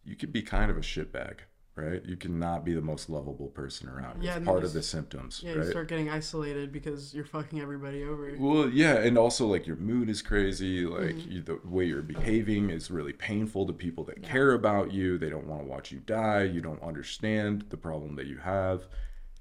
you 0.04 0.16
could 0.16 0.32
be 0.32 0.42
kind 0.42 0.70
of 0.70 0.76
a 0.76 0.80
shitbag, 0.80 1.38
right? 1.76 2.04
You 2.04 2.16
cannot 2.16 2.64
be 2.64 2.72
the 2.72 2.80
most 2.80 3.10
lovable 3.10 3.48
person 3.48 3.88
around. 3.88 4.22
Yeah, 4.22 4.36
it's 4.36 4.44
part 4.44 4.60
you 4.60 4.66
of 4.66 4.72
the 4.72 4.82
symptoms, 4.82 5.40
Yeah, 5.44 5.54
you 5.54 5.58
right? 5.60 5.68
start 5.68 5.88
getting 5.88 6.08
isolated 6.08 6.72
because 6.72 7.12
you're 7.14 7.24
fucking 7.24 7.60
everybody 7.60 8.04
over. 8.04 8.32
Well, 8.38 8.68
yeah, 8.68 8.94
and 8.98 9.18
also 9.18 9.46
like 9.46 9.66
your 9.66 9.76
mood 9.76 10.08
is 10.08 10.22
crazy. 10.22 10.86
Like 10.86 11.16
Mm-hmm. 11.16 11.30
you, 11.32 11.42
the 11.42 11.58
way 11.64 11.84
you're 11.86 12.02
behaving 12.02 12.70
is 12.70 12.90
really 12.90 13.12
painful 13.12 13.66
to 13.66 13.72
people 13.72 14.04
that 14.04 14.22
care 14.22 14.52
about 14.52 14.92
you. 14.92 15.18
They 15.18 15.30
don't 15.30 15.46
want 15.46 15.62
to 15.62 15.66
watch 15.68 15.90
you 15.90 15.98
die. 16.00 16.44
You 16.44 16.60
don't 16.60 16.82
understand 16.82 17.64
the 17.70 17.76
problem 17.76 18.14
that 18.16 18.26
you 18.26 18.38
have, 18.38 18.86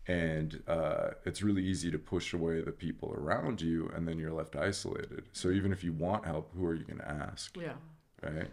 and 0.07 0.61
uh, 0.67 1.11
it's 1.25 1.41
really 1.43 1.63
easy 1.63 1.89
to 1.91 1.99
push 1.99 2.33
away 2.33 2.61
the 2.61 2.71
people 2.71 3.13
around 3.15 3.61
you, 3.61 3.89
and 3.95 4.07
then 4.07 4.17
you're 4.19 4.33
left 4.33 4.55
isolated. 4.55 5.25
So 5.33 5.49
even 5.51 5.71
if 5.71 5.83
you 5.83 5.93
want 5.93 6.25
help, 6.25 6.51
who 6.55 6.65
are 6.65 6.73
you 6.75 6.83
going 6.83 6.99
to 6.99 7.07
ask, 7.09 7.55
Yeah. 7.55 7.73
right? 8.21 8.49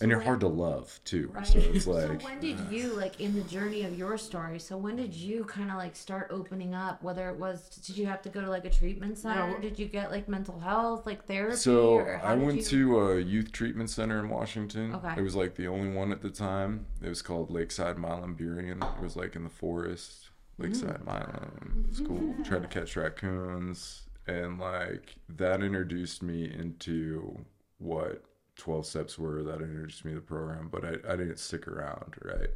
And 0.00 0.10
you're 0.10 0.18
when- 0.18 0.26
hard 0.26 0.40
to 0.40 0.48
love 0.48 0.98
too. 1.04 1.30
Right. 1.32 1.46
So 1.46 1.58
it's 1.58 1.84
so 1.84 2.18
when 2.22 2.40
did 2.40 2.58
uh. 2.58 2.70
you 2.70 2.92
like 2.94 3.20
in 3.20 3.34
the 3.34 3.42
journey 3.42 3.82
of 3.84 3.96
your 3.96 4.16
story? 4.18 4.58
So 4.58 4.76
when 4.76 4.96
did 4.96 5.14
you 5.14 5.44
kind 5.44 5.70
of 5.70 5.76
like 5.76 5.94
start 5.96 6.28
opening 6.30 6.74
up? 6.74 7.02
Whether 7.02 7.28
it 7.28 7.38
was 7.38 7.68
did 7.68 7.96
you 7.96 8.06
have 8.06 8.22
to 8.22 8.28
go 8.28 8.40
to 8.40 8.48
like 8.48 8.64
a 8.64 8.70
treatment 8.70 9.18
center? 9.18 9.54
wh- 9.54 9.60
did 9.60 9.78
you 9.78 9.86
get 9.86 10.10
like 10.10 10.28
mental 10.28 10.58
health 10.58 11.06
like 11.06 11.26
therapy? 11.26 11.56
So 11.56 11.94
or 11.94 12.20
I 12.24 12.34
went 12.34 12.56
you... 12.56 12.62
to 12.62 13.00
a 13.00 13.20
youth 13.20 13.52
treatment 13.52 13.90
center 13.90 14.18
in 14.18 14.28
Washington. 14.28 14.94
Okay. 14.94 15.14
It 15.18 15.22
was 15.22 15.34
like 15.34 15.54
the 15.56 15.68
only 15.68 15.90
one 15.90 16.12
at 16.12 16.22
the 16.22 16.30
time. 16.30 16.86
It 17.02 17.08
was 17.08 17.22
called 17.22 17.50
Lakeside 17.50 17.98
Milam 17.98 18.24
and 18.24 18.38
Burien. 18.38 18.82
It 18.96 19.02
was 19.02 19.16
like 19.16 19.36
in 19.36 19.44
the 19.44 19.50
forest. 19.50 20.30
Lakeside 20.58 21.04
mm. 21.04 21.08
Island. 21.08 21.56
It 21.56 21.68
mm-hmm. 21.68 21.88
was 21.88 22.00
cool. 22.00 22.44
Tried 22.44 22.62
to 22.62 22.68
catch 22.68 22.96
raccoons, 22.96 24.02
and 24.26 24.58
like 24.58 25.16
that 25.28 25.62
introduced 25.62 26.22
me 26.22 26.44
into 26.44 27.44
what 27.78 28.22
12 28.56 28.86
steps 28.86 29.18
were. 29.18 29.42
That 29.42 29.60
introduced 29.62 30.04
me 30.04 30.12
to 30.12 30.16
the 30.16 30.20
program, 30.26 30.68
but 30.70 30.84
I, 30.84 31.12
I 31.12 31.16
didn't 31.16 31.38
stick 31.38 31.66
around, 31.68 32.14
right? 32.22 32.50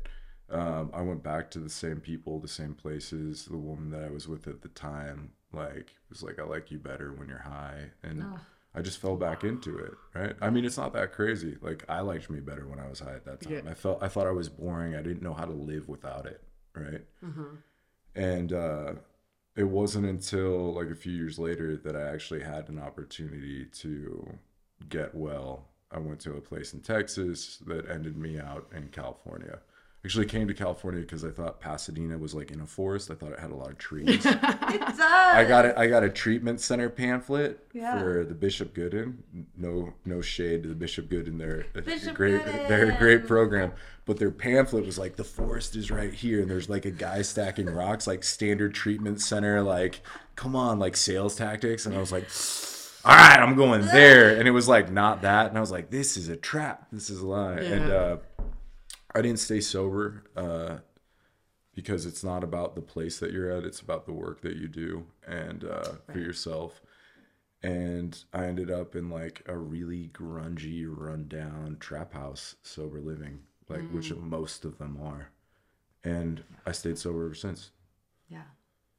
Um, 0.48 0.90
I 0.94 1.00
went 1.02 1.22
back 1.22 1.50
to 1.52 1.58
the 1.58 1.68
same 1.70 2.00
people, 2.00 2.38
the 2.38 2.46
same 2.48 2.74
places. 2.74 3.46
The 3.46 3.56
woman 3.56 3.90
that 3.90 4.04
I 4.04 4.10
was 4.10 4.28
with 4.28 4.46
at 4.46 4.62
the 4.62 4.68
time, 4.68 5.32
like, 5.52 5.94
was 6.08 6.22
like, 6.22 6.38
I 6.38 6.44
like 6.44 6.70
you 6.70 6.78
better 6.78 7.12
when 7.12 7.28
you're 7.28 7.38
high. 7.38 7.90
And 8.02 8.22
Oh. 8.22 8.38
I 8.74 8.82
just 8.82 8.98
fell 8.98 9.16
back 9.16 9.42
into 9.42 9.78
it, 9.78 9.92
right? 10.14 10.36
I 10.42 10.50
mean, 10.50 10.66
it's 10.66 10.76
not 10.76 10.92
that 10.92 11.12
crazy. 11.12 11.56
Like, 11.62 11.84
I 11.88 12.00
liked 12.00 12.28
me 12.28 12.40
better 12.40 12.66
when 12.68 12.78
I 12.78 12.86
was 12.88 13.00
high 13.00 13.14
at 13.14 13.24
that 13.24 13.40
time. 13.40 13.52
Yeah. 13.64 13.70
I 13.70 13.74
felt, 13.74 14.02
I 14.02 14.08
thought 14.08 14.26
I 14.26 14.32
was 14.32 14.50
boring. 14.50 14.94
I 14.94 15.00
didn't 15.02 15.22
know 15.22 15.32
how 15.32 15.46
to 15.46 15.52
live 15.52 15.88
without 15.88 16.26
it, 16.26 16.42
right? 16.74 17.00
And 18.14 18.52
uh, 18.52 18.92
it 19.56 19.64
wasn't 19.64 20.06
until 20.06 20.74
like 20.74 20.88
a 20.90 20.94
few 20.94 21.12
years 21.12 21.38
later 21.38 21.76
that 21.78 21.96
I 21.96 22.02
actually 22.12 22.42
had 22.42 22.68
an 22.68 22.78
opportunity 22.78 23.64
to 23.80 24.38
get 24.90 25.14
well. 25.14 25.68
I 25.96 26.00
went 26.00 26.20
to 26.20 26.32
a 26.34 26.40
place 26.40 26.74
in 26.74 26.80
Texas 26.80 27.58
that 27.66 27.88
ended 27.90 28.16
me 28.18 28.38
out 28.38 28.68
in 28.76 28.88
California. 28.88 29.60
Actually 30.04 30.26
came 30.26 30.46
to 30.46 30.54
California 30.54 31.00
because 31.00 31.24
I 31.24 31.30
thought 31.30 31.58
Pasadena 31.60 32.16
was 32.16 32.32
like 32.32 32.52
in 32.52 32.60
a 32.60 32.66
forest. 32.66 33.10
I 33.10 33.14
thought 33.14 33.32
it 33.32 33.40
had 33.40 33.50
a 33.50 33.56
lot 33.56 33.70
of 33.70 33.78
trees. 33.78 34.24
It 34.68 34.80
does. 34.80 35.00
I 35.00 35.44
got 35.48 35.64
it. 35.64 35.74
I 35.76 35.86
got 35.86 36.04
a 36.04 36.08
treatment 36.10 36.60
center 36.60 36.88
pamphlet 36.90 37.66
Yeah. 37.72 37.98
for 37.98 38.24
the 38.24 38.34
Bishop 38.34 38.74
Gooden. 38.74 39.16
No, 39.56 39.94
no 40.04 40.20
shade 40.20 40.62
to 40.64 40.68
the 40.68 40.74
Bishop 40.74 41.08
Gooden. 41.08 41.38
They're 41.38 41.64
a 41.74 41.82
Bishop 41.82 42.14
great. 42.14 42.44
They're 42.44 42.90
a 42.94 42.98
great 42.98 43.26
program. 43.26 43.72
But 44.04 44.18
their 44.18 44.30
pamphlet 44.30 44.84
was 44.84 44.98
like 44.98 45.16
the 45.16 45.24
forest 45.24 45.74
is 45.76 45.90
right 45.90 46.12
here, 46.12 46.40
and 46.42 46.50
there's 46.50 46.68
like 46.68 46.84
a 46.84 46.90
guy 46.90 47.22
stacking 47.22 47.66
rocks, 47.66 48.06
like 48.06 48.22
standard 48.22 48.74
treatment 48.74 49.20
center. 49.20 49.62
Like, 49.62 50.02
come 50.36 50.54
on, 50.54 50.78
like 50.78 50.96
sales 50.96 51.34
tactics. 51.36 51.86
And 51.86 51.96
I 51.96 51.98
was 51.98 52.12
like, 52.12 52.26
all 53.06 53.14
right, 53.14 53.38
I'm 53.38 53.54
going 53.54 53.84
there. 53.92 54.36
And 54.36 54.48
it 54.48 54.50
was 54.50 54.68
like 54.68 54.90
not 54.90 55.22
that. 55.22 55.48
And 55.48 55.56
I 55.56 55.60
was 55.60 55.70
like, 55.70 55.90
this 55.90 56.16
is 56.16 56.28
a 56.28 56.36
trap. 56.36 56.86
This 56.90 57.08
is 57.10 57.20
a 57.20 57.26
lie. 57.26 57.58
And 57.58 57.90
uh, 57.90 58.16
I 59.14 59.22
didn't 59.22 59.38
stay 59.38 59.60
sober. 59.60 60.24
Uh, 60.36 60.78
because 61.74 62.06
it's 62.06 62.24
not 62.24 62.42
about 62.42 62.74
the 62.74 62.80
place 62.80 63.18
that 63.18 63.32
you're 63.32 63.50
at 63.50 63.62
it's 63.62 63.80
about 63.80 64.06
the 64.06 64.12
work 64.12 64.40
that 64.40 64.56
you 64.56 64.66
do 64.66 65.04
and 65.28 65.62
uh, 65.62 65.92
for 66.10 66.18
yourself 66.18 66.80
and 67.62 68.24
i 68.32 68.46
ended 68.46 68.70
up 68.70 68.96
in 68.96 69.10
like 69.10 69.42
a 69.46 69.54
really 69.54 70.08
grungy 70.14 70.86
rundown 70.88 71.76
trap 71.78 72.14
house 72.14 72.56
sober 72.62 72.98
living 72.98 73.40
like 73.68 73.82
which 73.90 74.10
most 74.14 74.64
of 74.64 74.78
them 74.78 74.98
are 75.02 75.28
and 76.02 76.42
i 76.64 76.72
stayed 76.72 76.96
sober 76.96 77.26
ever 77.26 77.34
since 77.34 77.72
yeah. 78.28 78.42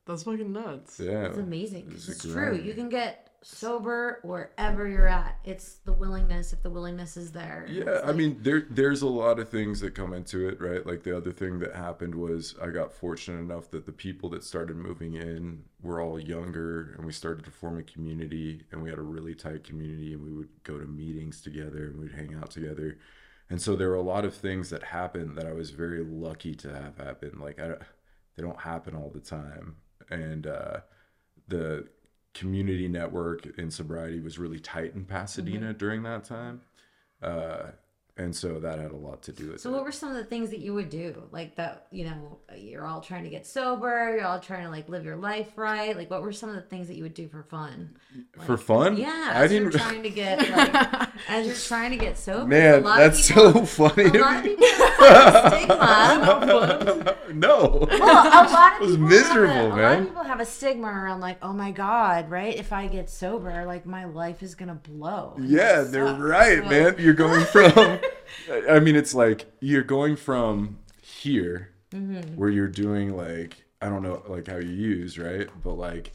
That's 0.06 0.24
fucking 0.24 0.52
nuts. 0.52 1.00
yeah 1.00 1.26
It's 1.26 1.38
amazing. 1.38 1.92
It's 1.94 2.08
It's 2.08 2.22
true. 2.22 2.58
You 2.58 2.74
can 2.74 2.90
get 2.90 3.27
sober 3.44 4.20
wherever 4.24 4.88
you're 4.88 5.08
at. 5.08 5.40
It's 5.44 5.76
the 5.86 5.94
willingness. 5.94 6.54
If 6.54 6.62
the 6.64 6.70
willingness 6.70 7.18
is 7.18 7.32
there. 7.32 7.66
Yeah, 7.70 7.84
It's 7.86 8.04
I 8.04 8.12
mean, 8.14 8.38
there 8.42 8.66
there's 8.70 9.02
a 9.02 9.08
lot 9.08 9.40
of 9.40 9.50
things 9.50 9.80
that 9.82 9.96
come 9.96 10.14
into 10.14 10.48
it, 10.48 10.60
right? 10.62 10.86
Like 10.86 11.04
the 11.04 11.16
other 11.16 11.32
thing 11.32 11.60
that 11.60 11.76
happened 11.76 12.16
was 12.16 12.56
I 12.62 12.70
got 12.70 12.94
fortunate 12.94 13.40
enough 13.40 13.70
that 13.72 13.86
the 13.86 13.92
people 13.92 14.30
that 14.32 14.44
started 14.44 14.78
moving 14.78 15.16
in 15.16 15.64
were 15.82 16.02
all 16.02 16.20
younger, 16.20 16.94
and 16.98 17.06
we 17.06 17.12
started 17.12 17.46
to 17.46 17.52
form 17.52 17.78
a 17.78 17.84
community, 17.84 18.64
and 18.72 18.82
we 18.82 18.90
had 18.90 19.00
a 19.00 19.04
really 19.04 19.36
tight 19.36 19.64
community, 19.64 20.14
and 20.14 20.24
we 20.24 20.32
would 20.34 20.50
go 20.64 20.78
to 20.80 20.86
meetings 20.86 21.42
together, 21.42 21.86
and 21.88 22.00
we'd 22.00 22.12
hang 22.14 22.36
out 22.36 22.52
together, 22.52 22.98
and 23.50 23.62
so 23.62 23.76
there 23.76 23.90
were 23.90 23.96
a 23.96 24.02
lot 24.02 24.26
of 24.26 24.34
things 24.36 24.70
that 24.72 24.84
happened 24.84 25.38
that 25.38 25.46
I 25.48 25.54
was 25.54 25.72
very 25.72 26.04
lucky 26.04 26.56
to 26.56 26.70
have 26.74 26.98
happen. 26.98 27.40
Like 27.40 27.60
I, 27.60 27.70
they 28.36 28.44
don't 28.44 28.60
happen 28.62 28.96
all 28.96 29.10
the 29.14 29.20
time, 29.22 29.78
and 30.10 30.48
uh, 30.48 30.80
the 31.48 31.88
community 32.38 32.88
network 32.88 33.48
in 33.58 33.72
sobriety 33.72 34.20
was 34.20 34.38
really 34.38 34.60
tight 34.60 34.94
in 34.94 35.06
Pasadena 35.06 35.74
during 35.74 36.04
that 36.04 36.24
time. 36.24 36.62
Uh, 37.22 37.72
and 38.18 38.36
so 38.36 38.60
that 38.60 38.80
had 38.80 38.92
a 38.92 38.96
lot 38.96 39.22
to 39.24 39.32
do 39.32 39.52
with 39.52 39.62
So 39.62 39.70
it. 39.70 39.74
what 39.74 39.84
were 39.84 39.92
some 39.92 40.10
of 40.10 40.16
the 40.16 40.24
things 40.24 40.50
that 40.50 40.60
you 40.60 40.74
would 40.74 40.90
do? 40.90 41.24
Like 41.32 41.56
that, 41.56 41.88
you 41.92 42.06
know, 42.06 42.40
you're 42.58 42.86
all 42.86 43.02
trying 43.02 43.24
to 43.24 43.30
get 43.30 43.46
sober, 43.46 44.16
you're 44.18 44.26
all 44.26 44.40
trying 44.40 44.64
to 44.64 44.70
like 44.70 44.90
live 44.90 45.06
your 45.06 45.18
life 45.18 45.50
right. 45.56 45.96
Like 45.96 46.10
what 46.10 46.22
were 46.22 46.32
some 46.34 46.50
of 46.50 46.56
the 46.56 46.62
things 46.62 46.88
that 46.88 46.96
you 46.96 47.04
would 47.04 47.14
do 47.14 47.28
for 47.28 47.44
fun? 47.44 47.96
For 48.46 48.58
fun? 48.58 48.98
Yeah, 48.98 49.32
I 49.34 49.44
as 49.44 49.52
you're 49.52 49.70
didn't. 49.70 49.82
trying 49.82 50.04
to 50.04 50.10
get 50.10 50.40
like 50.50 51.10
as 51.30 51.46
you're 51.46 51.56
trying 51.68 51.92
to 51.92 51.98
get 51.98 52.18
sober. 52.18 52.46
Man, 52.48 52.76
a 52.82 52.86
lot 52.86 53.02
of 53.02 53.12
that's 53.14 53.28
people- 53.28 53.54
so 53.54 53.66
funny 53.66 54.06
A 54.06 54.22
lot 54.22 54.38
of 54.38 54.44
people 54.44 54.68
have 54.68 55.54
stigma. 55.54 57.18
no. 57.34 57.88
Well, 57.98 58.28
a 58.28 58.46
lot 58.52 58.76
of 58.76 58.82
It 58.82 58.86
was 58.86 58.92
people 58.96 59.08
miserable, 59.10 59.54
have 59.54 59.78
a, 59.78 59.82
A 59.82 59.82
lot 59.82 60.00
of 60.00 60.06
people 60.06 60.24
have 60.24 60.40
a 60.40 60.46
stigma 60.46 60.88
around 60.88 61.20
like, 61.20 61.38
oh 61.42 61.52
my 61.54 61.72
god, 61.72 62.30
right? 62.30 62.56
If 62.56 62.72
I 62.72 62.88
get 62.88 63.10
sober, 63.10 63.66
like 63.66 63.86
my 63.86 64.06
life 64.06 64.42
is 64.44 64.56
gonna 64.56 64.76
blow. 64.76 65.36
Yeah, 65.40 65.82
they're 65.82 66.08
sucks. 66.08 66.20
right, 66.22 66.60
So- 66.60 66.70
man. 66.70 66.96
You're 67.00 67.14
going 67.14 67.46
from, 67.46 68.00
I 68.70 68.80
mean, 68.80 68.96
it's 68.96 69.14
like 69.14 69.46
you're 69.60 69.84
going 69.84 70.16
from 70.16 70.80
here, 71.02 71.72
Mm-hmm. 71.94 72.36
where 72.36 72.50
you're 72.50 72.68
doing 72.68 73.16
like, 73.16 73.64
I 73.82 73.88
don't 73.88 74.04
know, 74.04 74.22
like 74.28 74.48
how 74.48 74.58
you 74.58 74.68
use, 74.70 75.18
right? 75.18 75.48
But 75.64 75.76
like, 75.76 76.12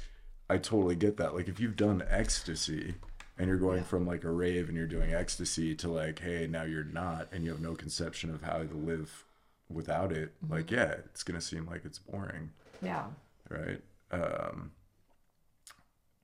I 0.50 0.58
totally 0.58 0.94
get 0.96 1.16
that. 1.16 1.34
Like, 1.34 1.48
if 1.48 1.58
you've 1.58 1.76
done 1.76 2.04
ecstasy 2.10 2.94
and 3.38 3.48
you're 3.48 3.56
going 3.56 3.82
from 3.84 4.06
like 4.06 4.24
a 4.24 4.30
rave 4.30 4.68
and 4.68 4.76
you're 4.76 4.86
doing 4.86 5.14
ecstasy 5.14 5.74
to 5.76 5.88
like, 5.90 6.18
hey, 6.18 6.46
now 6.46 6.64
you're 6.64 6.84
not, 6.84 7.28
and 7.32 7.42
you 7.42 7.52
have 7.52 7.60
no 7.60 7.74
conception 7.74 8.28
of 8.28 8.42
how 8.42 8.58
to 8.58 8.74
live 8.74 9.24
without 9.70 10.12
it, 10.12 10.32
Mm-hmm. 10.44 10.52
like, 10.52 10.70
yeah, 10.70 10.92
it's 11.06 11.22
gonna 11.22 11.40
seem 11.40 11.64
like 11.66 11.86
it's 11.86 11.98
boring 11.98 12.50
Yeah. 12.82 13.04
right? 13.48 13.80
Um, 14.10 14.72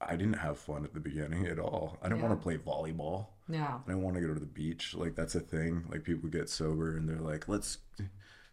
I 0.00 0.14
didn't 0.16 0.34
have 0.38 0.58
fun 0.58 0.84
at 0.84 0.92
the 0.92 1.00
beginning 1.00 1.46
at 1.46 1.58
all. 1.58 1.96
I 2.02 2.08
didn't 2.08 2.20
Yeah. 2.20 2.28
want 2.28 2.38
to 2.38 2.42
play 2.42 2.58
volleyball. 2.58 3.28
Yeah. 3.48 3.78
I 3.88 3.94
want 3.94 4.14
to 4.16 4.20
go 4.20 4.34
to 4.34 4.40
the 4.40 4.46
beach. 4.46 4.94
Like 4.94 5.14
that's 5.14 5.34
a 5.34 5.40
thing. 5.40 5.84
Like 5.90 6.04
people 6.04 6.28
get 6.28 6.48
sober 6.50 6.96
and 6.96 7.08
they're 7.08 7.16
like, 7.20 7.48
"Let's, 7.48 7.78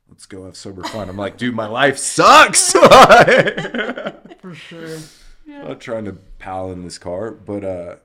let's 0.07 0.25
go 0.25 0.45
have 0.45 0.55
sober 0.55 0.83
fun." 0.83 1.09
I'm 1.09 1.17
like, 1.17 1.37
"Dude, 1.37 1.53
my 1.55 1.67
life 1.67 1.97
sucks." 1.97 2.71
For 4.39 4.53
sure. 4.53 4.97
I'm 5.47 5.67
not 5.67 5.81
trying 5.81 6.05
to 6.05 6.13
pal 6.13 6.71
in 6.71 6.83
this 6.83 6.97
car, 6.97 7.31
but 7.31 7.63
uh, 7.63 7.95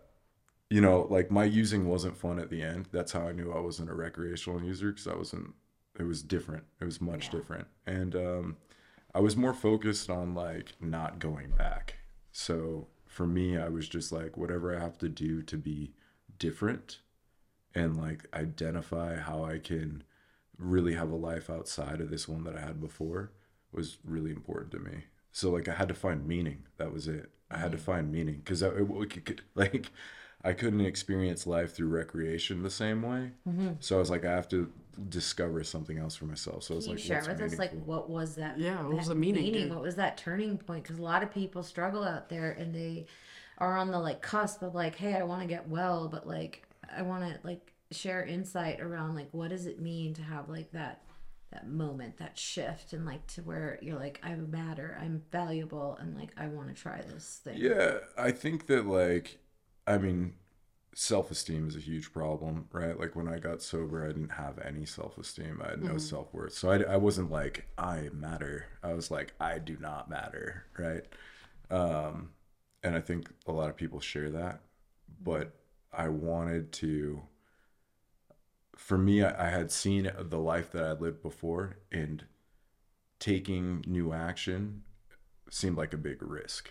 you 0.68 0.80
know, 0.80 1.06
like 1.10 1.30
my 1.30 1.44
using 1.44 1.88
wasn't 1.88 2.16
fun 2.16 2.38
at 2.38 2.50
the 2.50 2.62
end. 2.62 2.88
That's 2.92 3.12
how 3.12 3.26
I 3.28 3.32
knew 3.32 3.52
I 3.52 3.60
wasn't 3.60 3.90
a 3.90 3.94
recreational 3.94 4.62
user 4.62 4.90
because 4.92 5.06
I 5.06 5.14
wasn't. 5.14 5.54
It 5.98 6.04
was 6.04 6.22
different. 6.22 6.64
It 6.80 6.84
was 6.84 7.00
much 7.00 7.26
Yeah. 7.26 7.30
different, 7.38 7.66
and 7.86 8.14
um, 8.16 8.56
I 9.14 9.20
was 9.20 9.36
more 9.36 9.52
focused 9.54 10.08
on 10.10 10.34
like 10.34 10.72
not 10.80 11.18
going 11.18 11.50
back. 11.50 11.96
So 12.32 12.88
for 13.06 13.26
me, 13.26 13.58
I 13.58 13.68
was 13.68 13.88
just 13.88 14.12
like, 14.12 14.36
whatever 14.36 14.74
I 14.74 14.80
have 14.80 14.96
to 14.98 15.08
do 15.08 15.42
to 15.42 15.56
be 15.56 15.92
different, 16.40 16.98
and 17.72 17.96
like 17.96 18.26
identify 18.34 19.16
how 19.16 19.44
I 19.44 19.58
can 19.58 20.02
really 20.58 20.94
have 20.94 21.10
a 21.10 21.16
life 21.16 21.48
outside 21.48 22.00
of 22.00 22.10
this 22.10 22.28
one 22.28 22.42
that 22.44 22.56
I 22.56 22.60
had 22.60 22.80
before 22.80 23.30
was 23.72 23.98
really 24.04 24.30
important 24.30 24.72
to 24.72 24.80
me. 24.80 25.04
So 25.30 25.50
like 25.50 25.68
I 25.68 25.74
had 25.74 25.88
to 25.88 25.94
find 25.94 26.26
meaning. 26.26 26.64
That 26.78 26.92
was 26.92 27.06
it. 27.06 27.30
I 27.50 27.58
had 27.58 27.72
to 27.72 27.78
mm. 27.78 27.82
find 27.82 28.10
meaning 28.10 28.42
because 28.44 28.62
it, 28.62 28.74
it, 28.76 29.24
could- 29.24 29.42
like 29.54 29.90
I 30.42 30.52
couldn't 30.52 30.80
experience 30.80 31.46
life 31.46 31.74
through 31.74 31.88
recreation 31.88 32.62
the 32.62 32.70
same 32.70 33.02
way. 33.02 33.32
Mm-hmm. 33.48 33.72
So 33.80 33.96
I 33.96 33.98
was 33.98 34.10
like, 34.10 34.24
I 34.24 34.32
have 34.32 34.48
to 34.48 34.70
discover 35.08 35.62
something 35.64 35.98
else 35.98 36.16
for 36.16 36.24
myself. 36.24 36.64
So 36.64 36.74
I 36.74 36.76
was 36.76 36.84
Can 36.86 36.92
you 36.92 36.96
like, 36.98 37.06
share 37.06 37.16
what's 37.18 37.40
with 37.40 37.52
us 37.52 37.58
like 37.58 37.84
what 37.84 38.10
was 38.10 38.34
that? 38.36 38.58
Yeah, 38.58 38.82
what 38.82 38.96
was 38.96 39.08
the 39.08 39.14
meaning, 39.14 39.52
dude? 39.52 39.70
What 39.70 39.82
was 39.82 39.96
that 39.96 40.16
turning 40.16 40.58
point? 40.58 40.82
Because 40.82 40.98
a 40.98 41.02
lot 41.02 41.22
of 41.22 41.32
people 41.32 41.62
struggle 41.62 42.04
out 42.04 42.28
there 42.28 42.52
and 42.52 42.74
they 42.74 43.06
are 43.60 43.76
on 43.76 43.90
the 43.90 43.98
like 43.98 44.22
cusp 44.22 44.62
of 44.62 44.74
like, 44.74 44.96
hey, 44.96 45.14
I 45.14 45.22
want 45.22 45.42
to 45.42 45.46
get 45.46 45.68
well, 45.68 46.08
but 46.08 46.26
like 46.26 46.66
I 46.94 47.02
want 47.02 47.24
to 47.24 47.38
like 47.46 47.72
share 47.92 48.24
insight 48.24 48.80
around 48.80 49.14
like 49.14 49.28
what 49.32 49.50
does 49.50 49.66
it 49.66 49.80
mean 49.80 50.14
to 50.14 50.22
have 50.22 50.48
like 50.48 50.72
that 50.72 51.02
that 51.52 51.68
moment, 51.68 52.16
that 52.18 52.38
shift, 52.38 52.92
and 52.92 53.04
like 53.04 53.26
to 53.26 53.42
where 53.42 53.78
you're 53.82 53.98
like, 53.98 54.20
I 54.22 54.34
matter, 54.34 54.96
I'm 55.00 55.22
valuable, 55.32 55.98
and 56.00 56.16
like 56.16 56.30
I 56.36 56.46
want 56.46 56.68
to 56.68 56.80
try 56.80 57.00
this 57.00 57.40
thing. 57.42 57.56
Yeah, 57.58 57.98
I 58.16 58.30
think 58.30 58.66
that 58.68 58.86
like, 58.86 59.38
I 59.86 59.98
mean, 59.98 60.34
self-esteem 60.94 61.66
is 61.66 61.74
a 61.74 61.80
huge 61.80 62.12
problem, 62.12 62.68
right? 62.72 62.98
Like 62.98 63.16
when 63.16 63.26
I 63.26 63.40
got 63.40 63.62
sober, 63.62 64.04
I 64.04 64.08
didn't 64.08 64.30
have 64.30 64.60
any 64.60 64.84
self-esteem. 64.86 65.60
I 65.64 65.70
had 65.70 65.82
no 65.82 65.98
self-worth. 65.98 66.52
So 66.52 66.70
I, 66.70 66.82
I 66.82 66.96
wasn't 66.96 67.32
like 67.32 67.66
I 67.76 68.10
matter. 68.12 68.66
I 68.82 68.92
was 68.92 69.10
like 69.10 69.32
I 69.40 69.58
do 69.58 69.76
not 69.80 70.08
matter, 70.08 70.66
right? 70.78 71.04
Um, 71.68 72.30
and 72.82 72.96
I 72.96 73.00
think 73.00 73.30
a 73.46 73.52
lot 73.52 73.68
of 73.70 73.76
people 73.76 74.00
share 74.00 74.30
that, 74.30 74.60
but 75.22 75.52
I 75.92 76.08
wanted 76.08 76.72
to. 76.74 77.22
For 78.76 78.96
me, 78.96 79.22
I, 79.22 79.46
I 79.48 79.50
had 79.50 79.70
seen 79.70 80.10
the 80.18 80.38
life 80.38 80.72
that 80.72 80.84
I 80.84 80.92
lived 80.92 81.22
before, 81.22 81.76
and 81.92 82.24
taking 83.18 83.84
new 83.86 84.12
action 84.12 84.82
seemed 85.50 85.76
like 85.76 85.92
a 85.92 85.98
big 85.98 86.22
risk 86.22 86.70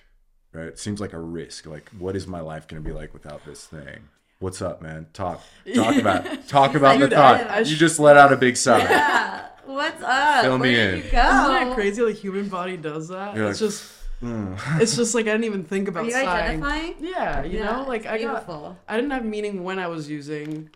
right? 0.52 0.65
It 0.65 0.80
seems 0.80 1.00
like 1.00 1.13
a 1.13 1.19
risk. 1.19 1.65
Like, 1.67 1.89
what 2.00 2.15
is 2.15 2.26
my 2.26 2.39
life 2.39 2.67
going 2.67 2.82
to 2.82 2.88
be 2.88 2.93
like 2.93 3.13
without 3.13 3.45
this 3.45 3.65
thing? 3.65 4.10
What's 4.39 4.62
up, 4.63 4.82
man? 4.82 5.06
Talk, 5.13 5.43
talk 5.76 5.95
about, 6.00 6.48
talk 6.48 6.74
about 6.76 7.00
the 7.00 7.10
Dude, 7.10 7.13
I- 7.13 7.38
thought. 7.38 7.50
I 7.52 7.60
you 7.60 7.76
just 7.76 8.00
let 8.00 8.17
out 8.17 8.34
a 8.34 8.36
big 8.36 8.58
sigh. 8.58 8.80
Yeah. 8.80 9.45
What's 9.65 10.02
up? 10.02 10.41
Fill 10.43 10.58
me 10.58 10.74
Where 10.74 10.89
in. 10.89 10.95
did 10.95 11.06
you 11.06 11.12
go? 11.12 11.56
Isn't 11.56 11.67
it 11.67 11.74
crazy? 11.76 12.04
The 12.04 12.12
human 12.13 12.50
body 12.50 12.78
does 12.78 13.10
that. 13.10 13.36
You're 13.36 13.50
it's 13.52 13.62
like, 13.62 13.69
just, 13.69 13.93
Mm. 14.21 14.82
it's 14.82 14.95
just 14.95 15.15
like 15.15 15.27
I 15.27 15.32
didn't 15.32 15.45
even 15.45 15.63
think 15.63 15.88
about 15.88 16.03
Are 16.03 16.08
you 16.08 16.12
sighing. 16.12 16.27
identifying? 16.63 16.95
Yeah, 16.99 17.43
you 17.43 17.60
Yeah, 17.60 17.65
know, 17.77 17.84
like 17.88 18.01
it's 18.01 18.10
I 18.10 18.17
got, 18.21 18.45
beautiful. 18.45 18.77
I 18.88 18.95
didn't 18.95 19.12
have 19.12 19.23
meaning 19.25 19.63
when 19.63 19.79
I 19.79 19.88
was 19.88 20.10
using, 20.10 20.69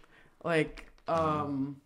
like, 0.44 0.90
um, 1.08 1.78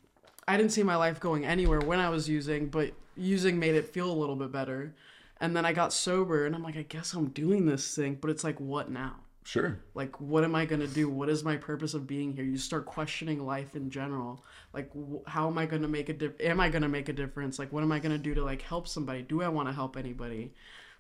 I 0.48 0.56
didn't 0.58 0.72
see 0.72 0.84
my 0.84 0.96
life 0.96 1.20
going 1.20 1.46
anywhere 1.46 1.80
when 1.80 2.00
I 2.00 2.10
was 2.10 2.30
using, 2.30 2.68
but 2.68 2.92
using 3.16 3.58
made 3.60 3.76
it 3.76 3.88
feel 3.90 4.12
a 4.12 4.14
little 4.14 4.36
bit 4.36 4.52
better. 4.52 4.94
And 5.40 5.56
then 5.56 5.66
I 5.66 5.74
got 5.74 5.94
sober, 5.94 6.46
and 6.46 6.56
I'm 6.56 6.64
like, 6.64 6.78
I 6.78 6.84
guess 6.84 7.14
I'm 7.14 7.28
doing 7.30 7.66
this 7.66 7.96
thing, 7.96 8.18
but 8.22 8.30
it's 8.30 8.44
like, 8.44 8.60
what 8.60 8.90
now? 8.92 9.16
Sure. 9.44 9.80
like 9.96 10.20
what 10.20 10.44
am 10.44 10.56
i 10.56 10.66
going 10.66 10.82
to 10.82 10.88
do 10.90 11.08
what 11.08 11.30
is 11.30 11.42
my 11.42 11.56
purpose 11.56 11.94
of 11.94 12.06
being 12.06 12.34
here 12.34 12.44
you 12.44 12.58
start 12.58 12.86
questioning 12.86 13.46
life 13.46 13.78
in 13.78 13.90
general 13.90 14.44
like 14.74 14.92
wh- 14.92 15.26
how 15.26 15.48
am 15.48 15.58
i 15.58 15.66
going 15.66 15.84
to 15.84 15.88
make 15.88 16.10
a 16.10 16.14
dif- 16.14 16.42
am 16.42 16.60
i 16.60 16.68
going 16.68 16.82
to 16.82 16.90
make 16.90 17.08
a 17.08 17.14
difference 17.14 17.58
like 17.58 17.72
what 17.72 17.82
am 17.82 17.90
i 17.94 17.98
going 17.98 18.12
to 18.12 18.18
do 18.18 18.34
to 18.34 18.44
like 18.44 18.62
help 18.62 18.90
somebody 18.90 19.22
do 19.22 19.42
i 19.42 19.48
want 19.48 19.70
to 19.70 19.74
help 19.74 19.96
anybody 19.96 20.52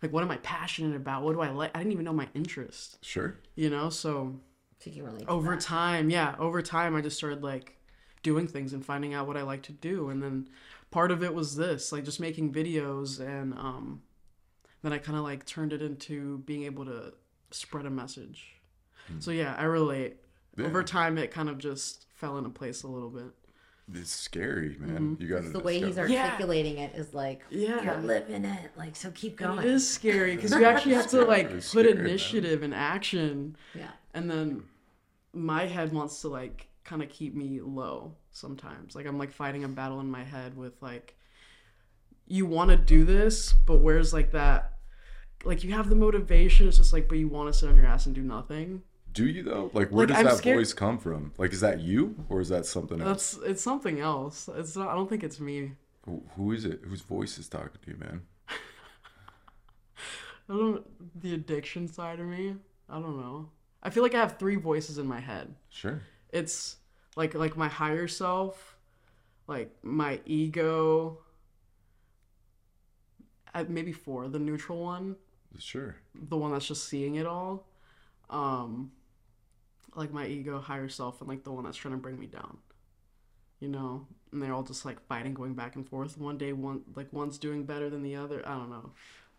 like 0.02 0.12
what 0.14 0.24
am 0.24 0.32
i 0.32 0.38
passionate 0.38 0.96
about? 0.96 1.24
What 1.24 1.34
do 1.34 1.42
i 1.42 1.50
like? 1.50 1.72
I 1.76 1.80
didn't 1.80 1.94
even 1.94 2.06
know 2.06 2.14
my 2.14 2.28
interest. 2.34 2.98
Sure. 3.02 3.38
you 3.56 3.70
know 3.70 3.90
so 3.90 4.40
So 4.80 4.90
you 4.90 5.04
can 5.04 5.28
over 5.28 5.56
time 5.58 6.10
yeah 6.10 6.36
over 6.40 6.62
time 6.62 6.96
i 6.96 7.02
just 7.02 7.18
started 7.18 7.44
like 7.44 7.78
doing 8.24 8.48
things 8.48 8.74
and 8.74 8.86
finding 8.86 9.14
out 9.14 9.28
what 9.28 9.38
i 9.38 9.42
like 9.44 9.64
to 9.64 9.72
do. 9.72 10.10
And 10.10 10.22
then 10.22 10.50
part 10.92 11.12
of 11.12 11.24
it 11.24 11.34
was 11.34 11.56
this 11.56 11.92
like 11.92 12.04
just 12.04 12.20
making 12.20 12.54
videos 12.54 13.20
and 13.20 13.54
um 13.54 14.02
then 14.84 14.94
i 14.94 14.98
kind 14.98 15.18
of 15.18 15.24
like 15.24 15.46
turned 15.46 15.74
it 15.74 15.82
into 15.82 16.40
being 16.40 16.64
able 16.64 16.86
to 16.86 17.14
spread 17.52 17.86
a 17.86 17.90
message. 17.90 18.56
So 19.20 19.32
yeah 19.32 19.56
i 19.58 19.64
relate. 19.64 20.18
Over 20.60 20.82
time 20.84 21.18
it 21.18 21.30
kind 21.32 21.50
of 21.50 21.58
just 21.60 22.06
fell 22.16 22.38
into 22.38 22.50
place 22.50 22.84
a 22.84 22.88
little 22.88 23.10
bit 23.10 23.32
It's 23.93 24.12
scary, 24.12 24.76
man. 24.80 25.15
You 25.19 25.28
got 25.30 25.36
to 25.38 25.41
Mm-hmm. 25.43 25.52
the 25.54 25.60
way 25.60 25.80
he's 25.80 25.95
Yeah. 25.97 26.26
articulating 26.26 26.78
it 26.80 26.93
is 26.95 27.13
like 27.13 27.41
Yeah. 27.50 27.82
you're 27.84 27.97
living 28.04 28.43
it. 28.45 28.71
Like 28.76 28.95
so, 28.95 29.12
keep 29.12 29.38
going. 29.38 29.60
it 29.60 29.65
is 29.65 29.88
scary 29.89 30.36
because 30.36 30.52
you 30.52 30.65
actually 30.71 30.95
have 30.95 31.08
to 31.12 31.23
like 31.23 31.50
It's 31.52 31.71
put 31.73 31.82
scary, 31.86 31.93
man. 31.95 32.06
initiative 32.06 32.63
and 32.63 32.73
action 32.73 33.56
Yeah. 33.73 33.91
and 34.13 34.30
then 34.30 34.63
my 35.34 35.65
head 35.67 35.93
wants 35.93 36.19
to 36.21 36.28
like 36.28 36.67
kind 36.84 37.02
of 37.04 37.10
keep 37.10 37.36
me 37.36 37.60
low 37.62 38.13
sometimes 38.32 38.95
like 38.95 39.06
i'm 39.06 39.17
like 39.17 39.32
fighting 39.32 39.63
a 39.65 39.67
battle 39.67 40.00
in 40.00 40.10
my 40.10 40.23
head 40.23 40.56
with 40.56 40.82
like 40.82 41.15
you 42.28 42.45
want 42.45 42.69
to 42.71 42.78
do 42.78 43.04
this 43.04 43.54
but 43.65 43.78
where's 43.82 44.13
like 44.13 44.32
that 44.32 44.73
like 45.43 45.63
you 45.65 45.73
have 45.73 45.89
the 45.89 45.95
motivation 45.95 46.67
it's 46.67 46.78
just 46.78 46.93
like 46.93 47.08
but 47.10 47.17
you 47.17 47.28
want 47.28 47.52
to 47.52 47.58
sit 47.58 47.67
on 47.69 47.76
your 47.76 47.86
ass 47.86 48.06
and 48.06 48.15
do 48.15 48.21
nothing 48.23 48.82
Do 49.17 49.25
you 49.27 49.41
though? 49.43 49.71
Like, 49.73 49.89
where 49.89 50.06
Like, 50.06 50.10
does 50.10 50.17
I'm 50.17 50.25
that 50.25 50.38
scared- 50.38 50.58
voice 50.60 50.73
come 50.73 50.97
from? 50.99 51.34
Like, 51.38 51.51
is 51.51 51.62
that 51.62 51.80
you 51.80 52.15
or 52.30 52.39
is 52.39 52.49
that 52.49 52.65
something 52.65 53.01
else? 53.01 53.32
that's 53.34 53.49
it's 53.51 53.62
something 53.63 53.99
else 53.99 54.47
it's 54.56 54.75
not 54.75 54.88
i 54.89 54.93
don't 54.95 55.10
think 55.10 55.23
it's 55.23 55.39
me 55.39 55.71
Who, 56.06 56.23
who 56.36 56.51
is 56.51 56.63
it? 56.65 56.82
Whose 56.88 57.01
voice 57.01 57.38
is 57.38 57.47
talking 57.49 57.80
to 57.84 57.91
you, 57.91 57.97
man? 57.97 58.21
i 60.49 60.53
don't 60.53 60.86
the 61.21 61.34
addiction 61.34 61.88
side 61.88 62.19
of 62.19 62.27
me 62.27 62.56
i 62.89 62.95
don't 62.99 63.17
know 63.19 63.49
i 63.84 63.89
feel 63.89 64.03
like 64.03 64.13
i 64.15 64.19
have 64.19 64.38
three 64.38 64.56
voices 64.56 64.97
in 64.97 65.08
my 65.08 65.19
head 65.19 65.53
Sure. 65.69 66.01
it's 66.32 66.77
like 67.15 67.34
like 67.34 67.58
my 67.58 67.67
higher 67.67 68.08
self 68.08 68.77
like 69.47 69.69
my 69.84 70.19
ego 70.25 71.17
uh, 73.56 73.65
maybe 73.67 73.91
four 73.91 74.27
the 74.27 74.39
neutral 74.39 74.84
one 74.84 75.15
Sure. 75.58 75.95
the 76.13 76.38
one 76.38 76.51
that's 76.51 76.67
just 76.67 76.88
seeing 76.88 77.15
it 77.15 77.25
all 77.25 77.65
um 78.30 78.91
like 79.98 80.14
my 80.14 80.26
ego 80.26 80.60
higher 80.60 80.90
self 80.90 81.20
and 81.20 81.30
like 81.30 81.44
the 81.44 81.52
one 81.52 81.64
that's 81.64 81.78
trying 81.78 81.94
to 81.94 82.00
bring 82.00 82.20
me 82.20 82.28
down 82.28 82.58
you 83.60 83.68
know 83.68 84.06
and 84.32 84.42
they're 84.42 84.54
all 84.54 84.64
just 84.64 84.86
like 84.86 85.00
fighting 85.08 85.34
going 85.34 85.54
back 85.54 85.76
and 85.76 85.88
forth 85.88 86.18
one 86.18 86.38
day 86.38 86.54
one 86.54 86.82
like 86.96 87.12
one's 87.12 87.38
doing 87.38 87.64
better 87.64 87.90
than 87.90 88.04
the 88.04 88.16
other 88.16 88.42
i 88.48 88.52
don't 88.52 88.70
know 88.70 88.92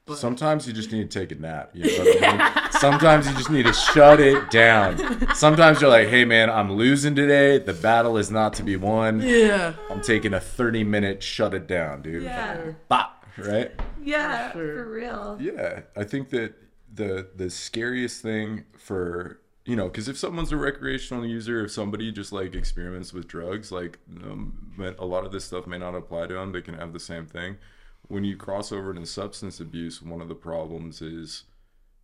but 0.09 0.17
Sometimes 0.17 0.67
you 0.67 0.73
just 0.73 0.91
need 0.91 1.11
to 1.11 1.21
take 1.21 1.33
a 1.33 1.41
nap. 1.41 1.71
You 1.75 1.85
know 1.85 2.05
what 2.05 2.25
I 2.25 2.63
mean? 2.63 2.73
Sometimes 2.81 3.29
you 3.29 3.35
just 3.35 3.51
need 3.51 3.67
to 3.67 3.75
shut 3.75 4.21
it 4.21 4.51
down. 4.51 5.35
Sometimes 5.35 5.83
you're 5.83 5.91
like, 5.91 6.09
hey 6.09 6.25
man, 6.25 6.49
I'm 6.49 6.73
losing 6.73 7.15
today. 7.15 7.59
The 7.59 7.75
battle 7.75 8.17
is 8.17 8.31
not 8.31 8.55
to 8.55 8.63
be 8.63 8.77
won. 8.77 9.21
yeah 9.21 9.75
I'm 9.91 10.01
taking 10.01 10.33
a 10.33 10.41
30 10.41 10.83
minute 10.83 11.23
shut 11.23 11.53
it 11.53 11.67
down, 11.67 12.01
dude. 12.01 12.23
Yeah. 12.23 12.73
Bop, 12.89 13.27
right? 13.37 13.71
Yeah. 14.03 14.51
Sure. 14.53 14.77
For 14.79 14.91
real. 14.91 15.37
Yeah, 15.43 15.81
I 15.95 16.05
think 16.05 16.31
that 16.31 16.55
the 16.95 17.29
the 17.37 17.51
scariest 17.51 18.23
thing 18.23 18.65
for 18.79 19.43
you 19.69 19.77
know, 19.77 19.85
because 19.85 20.09
if 20.09 20.17
someone's 20.17 20.51
a 20.51 20.57
recreational 20.57 21.27
user, 21.27 21.63
if 21.63 21.71
somebody 21.71 22.11
just 22.11 22.33
like 22.33 22.55
experiments 22.55 23.13
with 23.13 23.29
drugs, 23.29 23.71
like 23.71 23.99
um, 24.25 24.73
but 24.79 24.99
a 24.99 25.05
lot 25.05 25.27
of 25.27 25.31
this 25.31 25.45
stuff 25.45 25.67
may 25.67 25.77
not 25.77 25.95
apply 25.95 26.27
to 26.27 26.33
them. 26.33 26.53
They 26.53 26.63
can 26.63 26.73
have 26.73 26.95
the 26.95 26.99
same 26.99 27.27
thing. 27.27 27.59
When 28.07 28.25
you 28.25 28.35
cross 28.35 28.73
over 28.73 28.91
into 28.91 29.05
substance 29.05 29.61
abuse, 29.61 30.01
one 30.01 30.23
of 30.23 30.29
the 30.29 30.35
problems 30.35 31.03
is, 31.03 31.45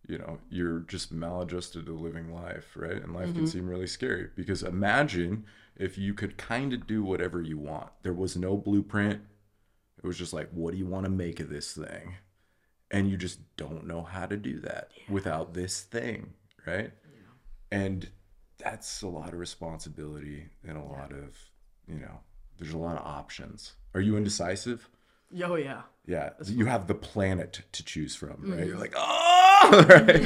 you 0.07 0.19
know, 0.19 0.37
you're 0.51 0.81
just 0.81 1.11
maladjusted 1.11 1.87
to 1.87 1.91
living 1.91 2.31
life, 2.31 2.73
right? 2.75 3.01
And 3.01 3.15
life 3.15 3.33
can 3.33 3.47
seem 3.47 3.67
really 3.67 3.87
scary 3.87 4.29
because 4.35 4.61
imagine 4.61 5.45
if 5.75 5.97
you 5.97 6.13
could 6.13 6.37
kind 6.37 6.71
of 6.71 6.85
do 6.85 7.03
whatever 7.03 7.41
you 7.41 7.57
want. 7.57 7.89
There 8.03 8.13
was 8.13 8.37
no 8.37 8.57
blueprint. 8.57 9.21
It 9.97 10.05
was 10.05 10.19
just 10.19 10.33
like, 10.33 10.49
what 10.51 10.73
do 10.73 10.77
you 10.77 10.85
want 10.85 11.05
to 11.05 11.11
make 11.11 11.39
of 11.39 11.49
this 11.49 11.73
thing? 11.73 12.17
and 12.91 13.09
you 13.09 13.17
just 13.17 13.39
don't 13.57 13.87
know 13.87 14.03
how 14.03 14.25
to 14.25 14.37
do 14.37 14.59
that 14.59 14.89
without 15.09 15.53
this 15.53 15.81
thing, 15.81 16.33
right? 16.67 16.91
And 17.71 18.09
that's 18.57 19.01
a 19.01 19.07
lot 19.07 19.33
of 19.33 19.39
responsibility 19.39 20.47
and 20.67 20.77
a 20.77 20.83
lot 20.83 21.11
of, 21.11 21.37
you 21.87 21.99
know, 21.99 22.19
there's 22.57 22.73
a 22.73 22.77
lot 22.77 22.97
of 22.97 23.05
options. 23.05 23.73
Are 23.93 24.01
you 24.01 24.17
indecisive? 24.17 24.89
yo 25.31 25.55
yeah 25.55 25.81
Yeah, 26.05 26.29
you 26.45 26.65
have 26.65 26.87
the 26.87 26.95
planet 26.95 27.61
to 27.71 27.83
choose 27.83 28.15
from, 28.15 28.29
right? 28.29 28.59
Mm-hmm. 28.59 28.67
You're 28.67 28.77
like, 28.77 28.93
oh, 28.95 29.85
right? 29.89 30.25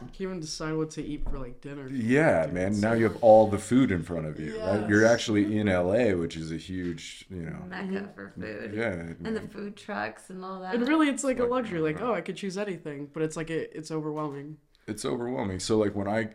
I 0.00 0.04
can't 0.06 0.20
even 0.20 0.40
decide 0.40 0.74
what 0.74 0.90
to 0.92 1.02
eat 1.04 1.24
for 1.28 1.38
like 1.38 1.60
dinner 1.60 1.88
yeah, 1.88 2.46
man. 2.50 2.80
Now 2.80 2.92
you 2.92 3.04
have 3.04 3.16
all 3.20 3.46
the 3.48 3.58
food 3.58 3.90
in 3.90 4.02
front 4.02 4.26
of 4.26 4.40
you, 4.40 4.58
right? 4.58 4.88
You're 4.88 5.06
actually 5.06 5.58
in 5.58 5.66
LA, 5.66 6.16
which 6.16 6.36
is 6.36 6.50
a 6.50 6.56
huge, 6.56 7.26
you 7.30 7.42
know, 7.42 7.58
Mecca 7.68 7.86
mm-hmm. 7.86 8.14
for 8.14 8.32
food. 8.38 8.72
yeah. 8.74 9.28
And 9.28 9.36
the 9.36 9.48
food 9.48 9.76
trucks 9.76 10.30
and 10.30 10.44
all 10.44 10.60
that. 10.60 10.74
and 10.74 10.88
really 10.88 11.08
it's 11.08 11.24
like 11.24 11.38
a 11.38 11.44
luxury 11.44 11.80
like 11.80 12.00
oh 12.00 12.14
i 12.14 12.20
could 12.20 12.36
choose 12.36 12.56
anything 12.56 13.08
but 13.12 13.22
it's 13.22 13.36
like 13.36 13.50
it, 13.50 13.72
it's 13.74 13.90
overwhelming 13.90 14.56
it's 14.86 15.04
overwhelming. 15.04 15.60
So 15.60 15.78
like 15.78 15.94
when 15.94 16.08
I 16.08 16.30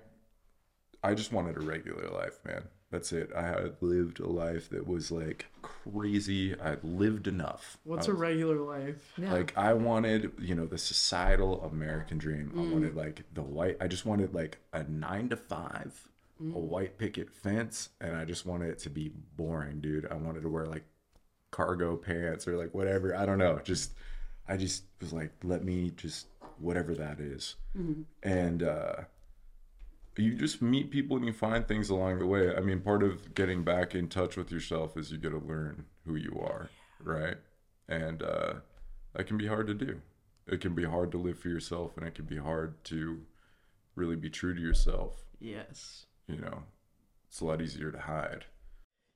I 1.04 1.14
just 1.14 1.32
wanted 1.32 1.58
a 1.58 1.62
regular 1.62 2.10
life, 2.10 2.40
man. 2.46 2.64
That's 2.90 3.12
it. 3.12 3.32
I 3.36 3.42
had 3.48 3.76
lived 3.82 4.22
a 4.22 4.28
life 4.28 4.70
that 4.70 4.88
was 4.88 5.12
like 5.12 5.48
crazy. 5.62 6.56
I 6.60 6.78
lived 6.84 7.28
enough. 7.28 7.78
what's 7.84 8.08
I 8.08 8.12
a 8.12 8.14
was- 8.14 8.22
regular 8.22 8.58
life 8.58 9.14
Yeah. 9.18 9.34
like 9.34 9.58
I 9.58 9.74
wanted, 9.74 10.32
you 10.40 10.56
know, 10.56 10.66
the 10.66 10.78
societal 10.78 11.62
American 11.64 12.18
dream. 12.18 12.54
I 12.56 12.60
mm. 12.60 12.72
wanted 12.72 12.96
like 12.96 13.24
the 13.34 13.42
white 13.42 13.78
I 13.82 13.88
just 13.88 14.06
wanted 14.06 14.34
like 14.34 14.60
a 14.72 14.84
9 14.84 15.30
to 15.30 15.36
5, 15.36 16.08
a 16.40 16.44
mm. 16.44 16.54
white 16.54 16.98
picket 16.98 17.30
fence, 17.30 17.90
and 18.00 18.16
I 18.16 18.24
just 18.24 18.46
wanted 18.46 18.70
it 18.70 18.80
to 18.80 18.90
be 18.90 19.12
boring, 19.36 19.82
dude. 19.82 20.08
I 20.10 20.16
wanted 20.16 20.44
to 20.44 20.50
wear 20.50 20.66
like 20.66 20.86
cargo 21.52 21.98
pants 21.98 22.48
or 22.48 22.56
like 22.56 22.74
whatever. 22.74 23.16
I 23.16 23.26
don't 23.26 23.40
know. 23.40 23.60
Just 23.66 23.92
I 24.48 24.56
just 24.56 24.84
was 25.02 25.12
like 25.12 25.34
let 25.44 25.64
me 25.66 25.92
just 25.98 26.28
whatever 26.60 26.94
that 26.96 27.20
is. 27.20 27.56
And 28.24 28.64
uh 28.64 28.96
you 30.18 30.34
just 30.34 30.62
meet 30.64 30.90
people 30.90 31.16
and 31.16 31.26
you 31.28 31.32
find 31.34 31.68
things 31.68 31.90
along 31.92 32.18
the 32.20 32.26
way. 32.26 32.56
I 32.56 32.60
mean, 32.60 32.80
part 32.82 33.04
of 33.04 33.36
getting 33.36 33.64
back 33.64 33.94
in 33.94 34.08
touch 34.08 34.36
with 34.36 34.52
yourself 34.52 34.98
is 34.98 35.12
you 35.12 35.20
got 35.20 35.30
to 35.30 35.38
learn 35.38 35.86
who 36.08 36.16
you 36.16 36.40
are, 36.42 36.72
right? 37.04 37.38
And 37.88 38.24
uh, 38.24 38.54
that 39.14 39.28
can 39.28 39.38
be 39.38 39.46
hard 39.46 39.68
to 39.68 39.76
do. 39.76 40.02
It 40.48 40.60
can 40.60 40.74
be 40.74 40.86
hard 40.86 41.12
to 41.12 41.20
live 41.20 41.38
for 41.38 41.50
yourself, 41.50 41.96
and 41.98 42.08
it 42.08 42.16
can 42.16 42.26
be 42.26 42.38
hard 42.38 42.84
to 42.86 43.20
really 43.96 44.16
be 44.16 44.30
true 44.32 44.56
to 44.56 44.60
yourself. 44.62 45.24
yes 45.40 46.08
You 46.28 46.38
know, 46.38 46.64
it's 47.30 47.40
a 47.42 47.46
lot 47.46 47.62
easier 47.62 47.92
to 47.92 48.00
hide. 48.00 48.46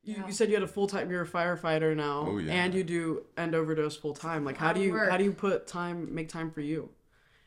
You, 0.04 0.18
Yeah. 0.18 0.28
you 0.28 0.34
said 0.34 0.50
you 0.50 0.54
had 0.54 0.64
a 0.64 0.68
full 0.68 0.86
time. 0.86 1.10
You're 1.10 1.24
a 1.24 1.28
firefighter 1.28 1.96
now, 1.96 2.26
Oh, 2.28 2.38
yeah. 2.38 2.54
and 2.54 2.76
you 2.76 2.84
do 2.84 3.26
end 3.38 3.56
overdose 3.56 3.98
full 3.98 4.14
time. 4.14 4.46
Like, 4.46 4.58
how 4.58 4.72
do 4.72 4.80
you 4.82 4.92
work. 4.92 5.10
how 5.10 5.18
do 5.18 5.24
you 5.24 5.34
put 5.34 5.66
time 5.66 6.14
make 6.14 6.30
time 6.30 6.52
for 6.52 6.62
you? 6.62 6.90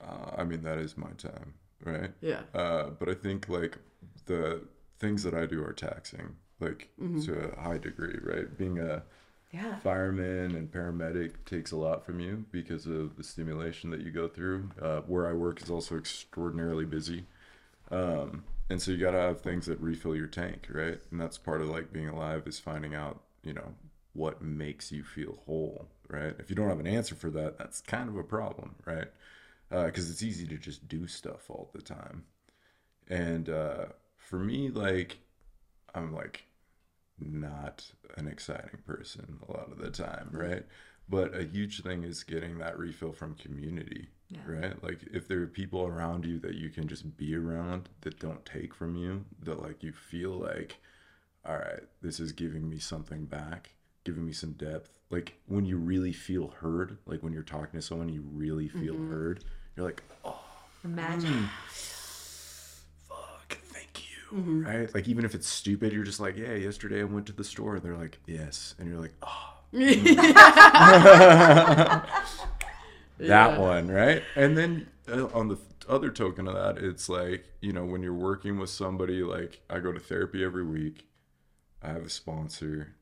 Uh, 0.00 0.30
I 0.38 0.44
mean, 0.44 0.62
that 0.62 0.78
is 0.78 0.96
my 0.96 1.10
time, 1.16 1.54
right? 1.84 2.10
Yeah, 2.20 2.40
Uh, 2.54 2.90
but 2.90 3.08
I 3.08 3.14
think 3.14 3.48
like 3.48 3.78
the 4.26 4.62
things 4.98 5.22
that 5.22 5.34
I 5.34 5.46
do 5.46 5.62
are 5.64 5.72
taxing, 5.72 6.36
like 6.60 6.88
to 7.24 7.52
a 7.52 7.60
high 7.60 7.78
degree, 7.78 8.18
right? 8.22 8.56
Being 8.56 8.78
a 8.78 9.02
yeah. 9.52 9.76
fireman 9.76 10.54
and 10.54 10.70
paramedic 10.70 11.32
takes 11.46 11.72
a 11.72 11.76
lot 11.76 12.04
from 12.04 12.20
you 12.20 12.44
because 12.50 12.86
of 12.86 13.16
the 13.16 13.24
stimulation 13.24 13.90
that 13.90 14.00
you 14.00 14.10
go 14.10 14.28
through. 14.28 14.70
Uh, 14.80 15.00
where 15.02 15.26
I 15.26 15.32
work 15.32 15.62
is 15.62 15.70
also 15.70 15.96
extraordinarily 15.96 16.84
busy. 16.84 17.26
Um, 17.90 18.44
and 18.70 18.80
so 18.80 18.90
you 18.92 18.98
got 18.98 19.12
to 19.12 19.18
have 19.18 19.40
things 19.40 19.66
that 19.66 19.80
refill 19.80 20.16
your 20.16 20.26
tank, 20.26 20.66
right? 20.70 21.00
And 21.10 21.20
that's 21.20 21.38
part 21.38 21.60
of 21.60 21.68
like 21.68 21.92
being 21.92 22.08
alive 22.08 22.46
is 22.46 22.58
finding 22.58 22.94
out, 22.94 23.20
you 23.42 23.52
know, 23.52 23.74
what 24.14 24.42
makes 24.42 24.90
you 24.92 25.02
feel 25.04 25.38
whole, 25.46 25.88
right? 26.08 26.34
If 26.38 26.48
you 26.50 26.56
don't 26.56 26.68
have 26.68 26.80
an 26.80 26.86
answer 26.86 27.14
for 27.14 27.30
that, 27.30 27.58
that's 27.58 27.80
kind 27.80 28.08
of 28.08 28.16
a 28.16 28.22
problem, 28.22 28.76
right? 28.86 29.08
Because 29.70 30.10
it's 30.10 30.22
easy 30.22 30.46
to 30.46 30.56
just 30.56 30.86
do 30.88 31.06
stuff 31.06 31.50
all 31.50 31.70
the 31.74 31.82
time. 31.82 32.24
And 33.08 33.48
uh, 33.48 33.86
for 34.16 34.38
me, 34.38 34.70
like, 34.70 35.18
I'm 35.94 36.14
like, 36.14 36.44
not 37.18 37.84
an 38.16 38.26
exciting 38.26 38.80
person 38.86 39.38
a 39.48 39.52
lot 39.52 39.70
of 39.70 39.78
the 39.78 39.90
time, 39.90 40.28
right? 40.32 40.64
But 41.08 41.34
a 41.38 41.44
huge 41.44 41.82
thing 41.82 42.02
is 42.02 42.24
getting 42.24 42.58
that 42.58 42.78
refill 42.78 43.12
from 43.12 43.34
community, 43.34 44.08
Yeah. 44.28 44.40
right? 44.46 44.82
Like 44.82 45.00
if 45.12 45.28
there 45.28 45.40
are 45.42 45.46
people 45.46 45.86
around 45.86 46.24
you 46.24 46.38
that 46.40 46.54
you 46.54 46.70
can 46.70 46.88
just 46.88 47.16
be 47.16 47.36
around 47.36 47.88
that 48.00 48.18
don't 48.18 48.44
take 48.44 48.74
from 48.74 48.96
you, 48.96 49.24
that 49.42 49.62
like 49.62 49.82
you 49.82 49.92
feel 49.92 50.30
like, 50.32 50.78
all 51.44 51.56
right, 51.56 51.82
this 52.02 52.18
is 52.20 52.32
giving 52.32 52.68
me 52.68 52.78
something 52.78 53.26
back, 53.26 53.74
giving 54.04 54.24
me 54.24 54.32
some 54.32 54.52
depth. 54.52 54.98
Like 55.10 55.34
when 55.46 55.64
you 55.64 55.76
really 55.76 56.12
feel 56.12 56.48
heard, 56.60 56.98
like 57.06 57.22
when 57.22 57.32
you're 57.32 57.42
talking 57.42 57.80
to 57.80 57.86
someone, 57.86 58.08
you 58.08 58.24
really 58.32 58.68
feel 58.68 58.94
mm-hmm. 58.94 59.10
heard. 59.10 59.44
You're 59.76 59.86
like, 59.86 60.02
oh, 60.24 60.40
Imagine. 60.84 61.32
Mm, 61.32 61.48
fuck, 63.08 63.58
thank 63.72 64.02
you. 64.04 64.38
Mm-hmm. 64.38 64.66
Right? 64.66 64.94
Like 64.94 65.08
even 65.08 65.24
if 65.24 65.34
it's 65.34 65.48
stupid, 65.48 65.92
you're 65.92 66.04
just 66.04 66.20
like, 66.20 66.36
yeah, 66.36 66.54
yesterday 66.54 67.00
I 67.00 67.04
went 67.04 67.26
to 67.26 67.32
the 67.32 67.44
store. 67.44 67.76
and 67.76 67.82
They're 67.82 67.96
like, 67.96 68.18
yes. 68.26 68.74
And 68.78 68.88
you're 68.88 69.00
like, 69.00 69.14
oh, 69.22 69.54
that 69.72 69.84
Yeah. 73.18 73.58
one, 73.58 73.88
right? 73.88 74.22
And 74.36 74.56
then 74.58 74.88
uh, 75.10 75.26
on 75.32 75.48
the 75.48 75.56
other 75.88 76.10
token 76.10 76.46
of 76.46 76.54
that, 76.54 76.84
it's 76.84 77.08
like, 77.08 77.46
you 77.60 77.72
know, 77.72 77.84
when 77.84 78.02
you're 78.02 78.12
working 78.12 78.58
with 78.58 78.70
somebody, 78.70 79.22
like 79.22 79.62
I 79.70 79.78
go 79.80 79.90
to 79.90 80.00
therapy 80.00 80.44
every 80.44 80.64
week, 80.64 81.06
I 81.82 81.88
have 81.88 82.04
a 82.04 82.10
sponsor, 82.10 82.94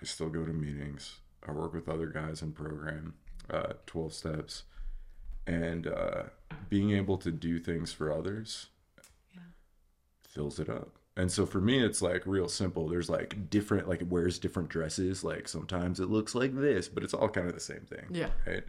I 0.00 0.04
still 0.04 0.28
go 0.28 0.44
to 0.44 0.52
meetings, 0.52 1.18
I 1.46 1.52
work 1.52 1.72
with 1.74 1.88
other 1.88 2.06
guys 2.06 2.42
in 2.42 2.52
program, 2.52 3.14
uh, 3.50 3.74
12 3.86 4.12
steps, 4.12 4.62
and 5.46 5.86
uh, 5.86 6.24
being 6.68 6.92
able 6.92 7.18
to 7.18 7.30
do 7.30 7.58
things 7.58 7.92
for 7.92 8.12
others 8.12 8.68
fills 10.28 10.58
it 10.58 10.68
up. 10.68 10.96
And 11.16 11.30
so 11.30 11.46
for 11.46 11.60
me, 11.60 11.78
it's 11.84 12.02
like 12.02 12.26
real 12.26 12.48
simple. 12.48 12.88
There's 12.88 13.08
like 13.08 13.48
different, 13.50 13.88
like 13.88 14.00
it 14.00 14.08
wears 14.08 14.38
different 14.38 14.68
dresses. 14.68 15.22
Like 15.22 15.46
sometimes 15.46 16.00
it 16.00 16.10
looks 16.10 16.34
like 16.34 16.54
this, 16.56 16.88
but 16.88 17.04
it's 17.04 17.14
all 17.14 17.28
kind 17.28 17.46
of 17.46 17.54
the 17.54 17.60
same 17.60 17.86
thing 17.88 18.06
Yeah. 18.10 18.30
right? 18.46 18.64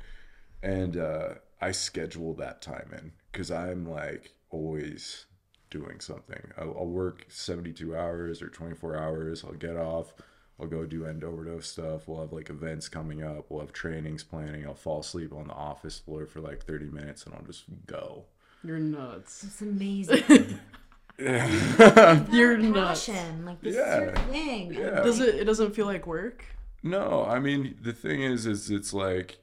And 0.62 0.98
uh, 0.98 1.30
I 1.60 1.72
schedule 1.72 2.36
that 2.36 2.62
time 2.62 2.92
in 2.96 3.12
because 3.32 3.50
I'm 3.50 3.90
like 3.90 4.36
always 4.52 5.26
doing 5.72 6.00
something. 6.00 6.52
I'll, 6.58 6.76
I'll 6.78 6.86
work 6.88 7.26
72 7.30 7.96
hours 7.96 8.44
or 8.44 8.50
24 8.50 8.96
hours. 8.96 9.44
I'll 9.44 9.54
get 9.54 9.76
off. 9.76 10.14
I'll 10.60 10.68
go 10.68 10.86
do 10.86 11.06
end 11.06 11.24
overdose 11.24 11.68
stuff. 11.68 12.08
We'll 12.08 12.22
have 12.22 12.32
like 12.32 12.50
events 12.50 12.88
coming 12.88 13.24
up. 13.24 13.46
We'll 13.50 13.60
have 13.62 13.74
trainings 13.74 14.24
planning. 14.24 14.66
I'll 14.66 14.74
fall 14.74 15.02
asleep 15.02 15.34
on 15.34 15.48
the 15.48 15.54
office 15.54 16.00
floor 16.00 16.26
for 16.26 16.40
like 16.40 16.64
30 16.64 16.86
minutes 16.86 17.26
and 17.26 17.36
I'll 17.36 17.44
just 17.44 17.66
go. 17.88 18.26
You're 18.64 18.80
nuts. 18.80 19.44
It's 19.44 19.62
amazing. 19.62 20.60
You're 21.18 22.58
nuts. 22.58 23.06
Passion. 23.06 23.46
Like, 23.46 23.62
this 23.62 23.76
Yeah. 23.76 23.98
is 23.98 24.02
your 24.02 24.16
thing. 24.34 24.74
Yeah. 24.74 25.02
Does 25.02 25.20
it? 25.20 25.36
It 25.36 25.46
doesn't 25.46 25.76
feel 25.76 25.86
like 25.86 26.08
work. 26.08 26.44
No, 26.84 27.26
I 27.26 27.40
mean 27.40 27.78
the 27.82 27.94
thing 27.94 28.22
is, 28.22 28.46
is 28.46 28.70
it's 28.70 28.94
like 28.94 29.40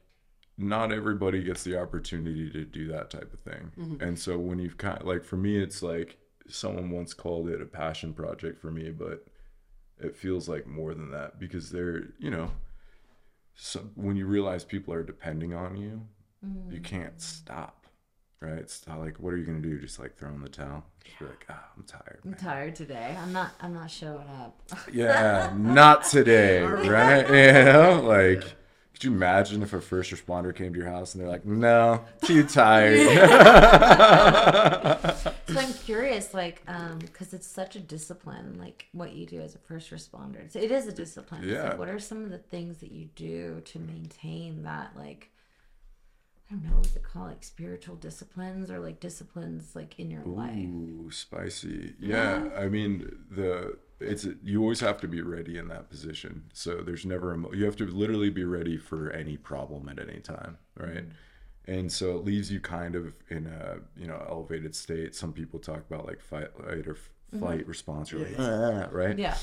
not 0.57 0.93
everybody 0.93 1.43
gets 1.43 1.65
the 1.65 1.77
opportunity 1.81 2.51
to 2.51 2.65
do 2.65 2.87
that 2.89 3.11
type 3.11 3.33
of 3.33 3.41
thing, 3.41 3.73
mm-hmm. 3.77 4.03
and 4.03 4.19
so 4.19 4.39
when 4.39 4.59
you've 4.61 4.79
kind 4.79 5.03
like 5.03 5.25
for 5.25 5.37
me, 5.37 5.57
it's 5.61 5.83
like 5.83 6.19
someone 6.49 6.91
once 6.91 7.15
called 7.15 7.49
it 7.49 7.61
a 7.61 7.67
passion 7.67 8.13
project 8.13 8.61
for 8.61 8.71
me, 8.71 8.91
but 8.91 9.27
it 10.01 10.17
feels 10.17 10.49
like 10.49 10.67
more 10.67 10.95
than 10.95 11.11
that 11.13 11.39
because 11.39 11.71
they're 11.71 12.05
you 12.19 12.31
know, 12.31 12.51
so 13.55 13.81
when 13.95 14.17
you 14.17 14.27
realize 14.27 14.65
people 14.65 14.93
are 14.95 15.03
depending 15.03 15.55
on 15.55 15.77
you, 15.77 16.03
you 16.71 16.81
can't 16.81 17.21
stop. 17.21 17.79
Right? 18.41 18.59
It's 18.59 18.85
not 18.89 18.99
like, 18.99 19.21
what 19.21 19.33
are 19.33 19.37
you 19.37 19.45
gonna 19.45 19.61
do? 19.61 19.79
Just 19.79 20.01
like 20.01 20.17
throw 20.17 20.31
in 20.31 20.43
the 20.43 20.49
towel? 20.49 20.85
Just 21.05 21.19
be 21.21 21.27
like, 21.27 21.47
ah, 21.49 21.65
I'm 21.77 21.85
tired. 21.85 22.19
I'm 22.25 22.35
tired 22.35 22.75
today. 22.75 23.17
I'm 23.21 23.33
not. 23.33 23.53
I'm 23.61 23.73
not 23.73 23.89
showing 23.91 24.27
up. 24.41 24.61
Yeah, 24.93 25.53
not 25.57 26.05
today, 26.05 26.61
right? 26.65 27.25
You 27.29 27.53
know, 27.53 28.03
like, 28.05 28.41
could 28.93 29.05
you 29.05 29.13
imagine 29.13 29.63
if 29.63 29.73
a 29.73 29.81
first 29.81 30.11
responder 30.13 30.53
came 30.55 30.73
to 30.75 30.79
your 30.81 30.89
house 30.89 31.15
and 31.15 31.23
they're 31.23 31.31
like, 31.31 31.45
"No, 31.47 32.05
too 32.25 32.43
tired." 32.45 32.99
So 35.49 35.59
I'm 35.61 35.73
curious, 35.75 36.33
like, 36.35 36.63
um, 36.69 36.99
because 36.99 37.35
it's 37.35 37.47
such 37.47 37.77
a 37.77 37.81
discipline, 37.81 38.59
like 38.59 38.87
what 38.93 39.13
you 39.13 39.27
do 39.27 39.41
as 39.41 39.55
a 39.55 39.59
first 39.59 39.91
responder. 39.91 40.51
So 40.51 40.59
it 40.61 40.71
is 40.71 40.87
a 40.87 40.93
discipline. 40.93 41.43
Like, 41.43 41.51
Yeah. 41.51 41.75
what 41.77 41.89
are 41.89 41.99
some 41.99 42.25
of 42.25 42.31
the 42.31 42.39
things 42.39 42.79
that 42.79 42.93
you 42.93 43.07
do 43.17 43.61
to 43.65 43.79
maintain 43.79 44.63
that, 44.63 44.97
like, 44.97 45.31
I 46.51 46.55
don't 46.55 46.65
know 46.65 46.77
what 46.77 46.85
to 46.93 46.99
call 46.99 47.25
like 47.27 47.43
spiritual 47.45 47.97
disciplines 47.97 48.71
or 48.71 48.79
like 48.79 49.01
disciplines 49.01 49.75
like 49.75 49.99
in 49.99 50.11
your 50.11 50.23
life? 50.25 50.55
Ooh, 50.69 51.11
spicy. 51.11 51.95
Yeah, 51.99 52.51
I 52.57 52.69
mean 52.69 53.11
the 53.31 53.79
it's 54.01 54.27
you 54.43 54.61
always 54.61 54.81
have 54.81 55.01
to 55.01 55.09
be 55.09 55.23
ready 55.23 55.57
in 55.57 55.69
that 55.69 55.89
position. 55.89 56.51
So 56.53 56.83
there's 56.83 57.07
never 57.07 57.33
a 57.33 57.39
mo- 57.39 57.53
you 57.55 57.65
have 57.65 57.77
to 57.77 57.87
literally 57.87 58.29
be 58.29 58.45
ready 58.45 58.77
for 58.77 59.11
any 59.11 59.39
problem 59.39 59.89
at 59.89 59.99
any 59.99 60.21
time, 60.21 60.59
right? 60.77 61.05
And 61.67 61.91
so 61.93 62.17
it 62.19 62.25
leaves 62.25 62.51
you 62.51 62.59
kind 62.61 62.95
of 62.97 63.15
in 63.31 63.47
a 63.47 63.77
you 63.97 64.07
know 64.09 64.25
elevated 64.29 64.75
state. 64.75 65.15
Some 65.15 65.33
people 65.33 65.61
talk 65.61 65.85
about 65.89 66.07
like 66.07 66.21
fight, 66.21 66.49
or 66.59 66.93
f- 66.97 67.11
flight 67.39 67.67
response, 67.69 68.13
or 68.13 68.19
like, 68.19 68.35
"Ah," 68.39 68.89
right? 68.91 69.17
Yeah. 69.19 69.37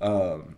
Um, 0.00 0.56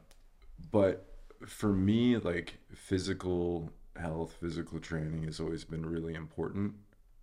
but 0.70 1.06
for 1.46 1.72
me, 1.72 2.16
like 2.18 2.58
physical 2.74 3.70
health, 3.96 4.36
physical 4.40 4.78
training 4.78 5.24
has 5.24 5.40
always 5.40 5.64
been 5.64 5.84
really 5.86 6.14
important. 6.14 6.74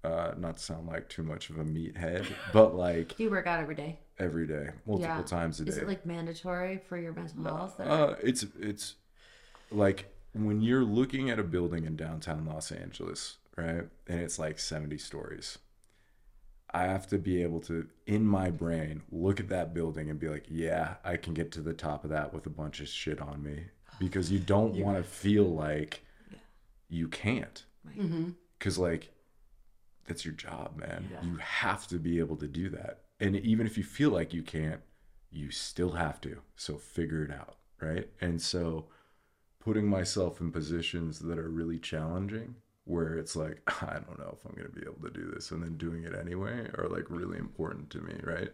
Uh, 0.03 0.33
not 0.37 0.57
to 0.57 0.61
sound 0.63 0.85
like 0.87 1.07
too 1.07 1.23
much 1.23 1.49
of 1.49 1.57
a 1.59 1.63
meathead, 1.63 2.25
but 2.53 2.75
like 2.75 3.15
Do 3.15 3.23
you 3.23 3.29
work 3.29 3.47
out 3.47 3.59
every 3.61 3.75
day? 3.75 3.99
every 4.19 4.45
day, 4.45 4.69
multiple 4.85 5.15
Yeah. 5.17 5.21
times 5.23 5.59
a 5.61 5.65
day. 5.65 5.71
Is 5.71 5.77
it 5.77 5.87
like 5.87 6.05
mandatory 6.05 6.77
for 6.89 6.97
your 6.97 7.13
mental 7.13 7.43
health? 7.43 7.79
Or? 7.79 7.83
Uh, 7.87 8.15
it's 8.21 8.43
it's 8.59 8.95
like 9.71 10.13
when 10.33 10.61
you're 10.61 10.83
looking 10.83 11.29
at 11.29 11.39
a 11.39 11.43
building 11.43 11.85
in 11.85 11.95
downtown 11.95 12.45
Los 12.45 12.71
Angeles, 12.71 13.37
right? 13.57 13.85
And 14.07 14.19
it's 14.19 14.39
like 14.39 14.59
70 14.59 14.97
stories. 14.97 15.57
I 16.73 16.83
have 16.83 17.07
to 17.07 17.19
be 17.19 17.43
able 17.43 17.59
to, 17.61 17.87
in 18.07 18.25
my 18.25 18.49
brain, 18.49 19.03
look 19.11 19.39
at 19.39 19.49
that 19.49 19.73
building 19.73 20.09
and 20.09 20.19
be 20.19 20.27
like, 20.27 20.45
yeah, 20.49 20.95
I 21.03 21.17
can 21.17 21.33
get 21.33 21.51
to 21.53 21.61
the 21.61 21.73
top 21.73 22.03
of 22.03 22.09
that 22.09 22.33
with 22.33 22.47
a 22.47 22.49
bunch 22.49 22.79
of 22.79 22.87
shit 22.87 23.21
on 23.21 23.43
me. 23.43 23.65
Because 23.99 24.31
you 24.31 24.39
don't 24.39 24.75
want 24.75 24.97
to 24.97 25.03
feel 25.03 25.45
like 25.45 26.03
you 26.89 27.07
can't. 27.07 27.63
Mm-hmm. 27.87 28.31
Because, 28.57 28.79
like, 28.79 29.11
that's 30.07 30.25
your 30.25 30.33
job, 30.33 30.77
man. 30.77 31.09
You 31.21 31.37
have 31.37 31.85
to 31.87 31.99
be 31.99 32.17
able 32.17 32.37
to 32.37 32.47
do 32.47 32.69
that. 32.69 33.01
And 33.19 33.35
even 33.35 33.67
if 33.67 33.77
you 33.77 33.83
feel 33.83 34.09
like 34.09 34.33
you 34.33 34.41
can't, 34.41 34.81
you 35.29 35.51
still 35.51 35.91
have 35.91 36.19
to. 36.21 36.41
So 36.55 36.77
figure 36.77 37.23
it 37.23 37.31
out, 37.31 37.57
right? 37.79 38.09
And 38.19 38.41
so 38.41 38.87
putting 39.59 39.87
myself 39.87 40.41
in 40.41 40.51
positions 40.51 41.19
that 41.19 41.37
are 41.37 41.49
really 41.49 41.77
challenging 41.77 42.55
where 42.85 43.15
it's 43.17 43.35
like 43.35 43.61
I 43.81 43.93
don't 43.93 44.19
know 44.19 44.37
if 44.37 44.45
I'm 44.45 44.55
going 44.55 44.71
to 44.71 44.79
be 44.79 44.85
able 44.85 45.01
to 45.07 45.13
do 45.13 45.31
this 45.33 45.51
and 45.51 45.63
then 45.63 45.77
doing 45.77 46.03
it 46.03 46.13
anyway 46.19 46.67
are 46.77 46.87
like 46.89 47.05
really 47.09 47.37
important 47.37 47.89
to 47.91 47.99
me, 47.99 48.13
right? 48.23 48.49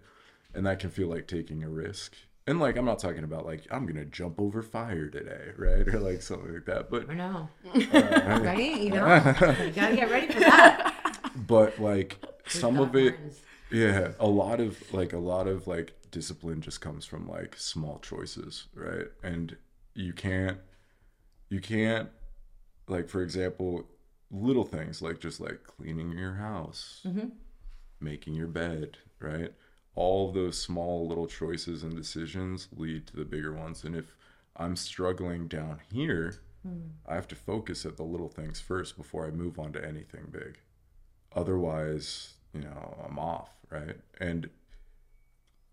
And 0.54 0.66
that 0.66 0.80
can 0.80 0.90
feel 0.90 1.08
like 1.08 1.28
taking 1.28 1.64
a 1.64 1.70
risk. 1.70 2.16
And 2.48 2.60
like 2.60 2.78
I'm 2.78 2.86
not 2.86 3.00
talking 3.00 3.24
about 3.24 3.46
like 3.46 3.68
I'm 3.72 3.84
going 3.86 3.96
to 3.98 4.06
jump 4.06 4.40
over 4.40 4.62
fire 4.64 5.08
today, 5.10 5.52
right? 5.58 5.88
Or 5.88 6.00
like 6.00 6.22
something 6.22 6.54
like 6.54 6.66
that. 6.66 6.90
But 6.90 7.08
no? 7.10 7.50
Uh, 7.74 8.40
right? 8.44 8.82
You 8.82 8.90
know, 8.92 9.16
you 9.66 9.72
gotta 9.72 9.96
get 9.96 10.10
ready 10.10 10.28
for 10.28 10.40
that. 10.40 10.96
but 11.48 11.80
like 11.80 12.18
some 12.48 12.80
of 12.80 12.96
it 12.96 13.16
Guidelines. 13.20 13.40
yeah 13.72 14.12
a 14.20 14.28
lot 14.28 14.60
of 14.60 14.82
like 14.94 15.14
a 15.14 15.18
lot 15.20 15.48
of 15.48 15.68
like 15.68 15.94
discipline 16.10 16.60
just 16.62 16.82
comes 16.82 17.06
from 17.06 17.28
like 17.28 17.56
small 17.56 18.00
choices 18.00 18.66
right 18.74 19.06
and 19.24 19.56
you 19.94 20.12
can't 20.12 20.58
you 21.50 21.60
can't 21.62 22.10
like 22.88 23.08
for 23.08 23.22
example 23.22 23.86
little 24.32 24.64
things 24.64 25.02
like 25.02 25.20
just 25.20 25.40
like 25.40 25.64
cleaning 25.64 26.12
your 26.12 26.36
house 26.36 27.02
mm-hmm. 27.06 27.30
making 28.00 28.34
your 28.34 28.48
bed 28.48 28.98
right? 29.20 29.54
All 29.96 30.32
those 30.32 30.58
small 30.58 31.08
little 31.08 31.28
choices 31.28 31.84
and 31.84 31.94
decisions 31.94 32.70
lead 32.72 33.06
to 33.08 33.18
the 33.18 33.26
bigger 33.26 33.54
ones 33.54 33.84
and 33.84 33.96
if 33.96 34.16
i'm 34.56 34.76
struggling 34.76 35.48
down 35.48 35.80
here 35.92 36.40
hmm. 36.64 36.80
i 37.06 37.16
have 37.16 37.28
to 37.28 37.36
focus 37.36 37.86
at 37.86 37.98
the 37.98 38.04
little 38.04 38.30
things 38.30 38.62
first 38.62 38.96
before 38.96 39.26
i 39.26 39.32
move 39.32 39.60
on 39.60 39.74
to 39.74 39.86
anything 39.86 40.28
big. 40.32 40.60
Otherwise 41.36 42.34
you 42.54 42.62
know 42.62 42.98
i'm 43.06 43.20
off 43.20 43.60
right? 43.70 43.98
And 44.20 44.50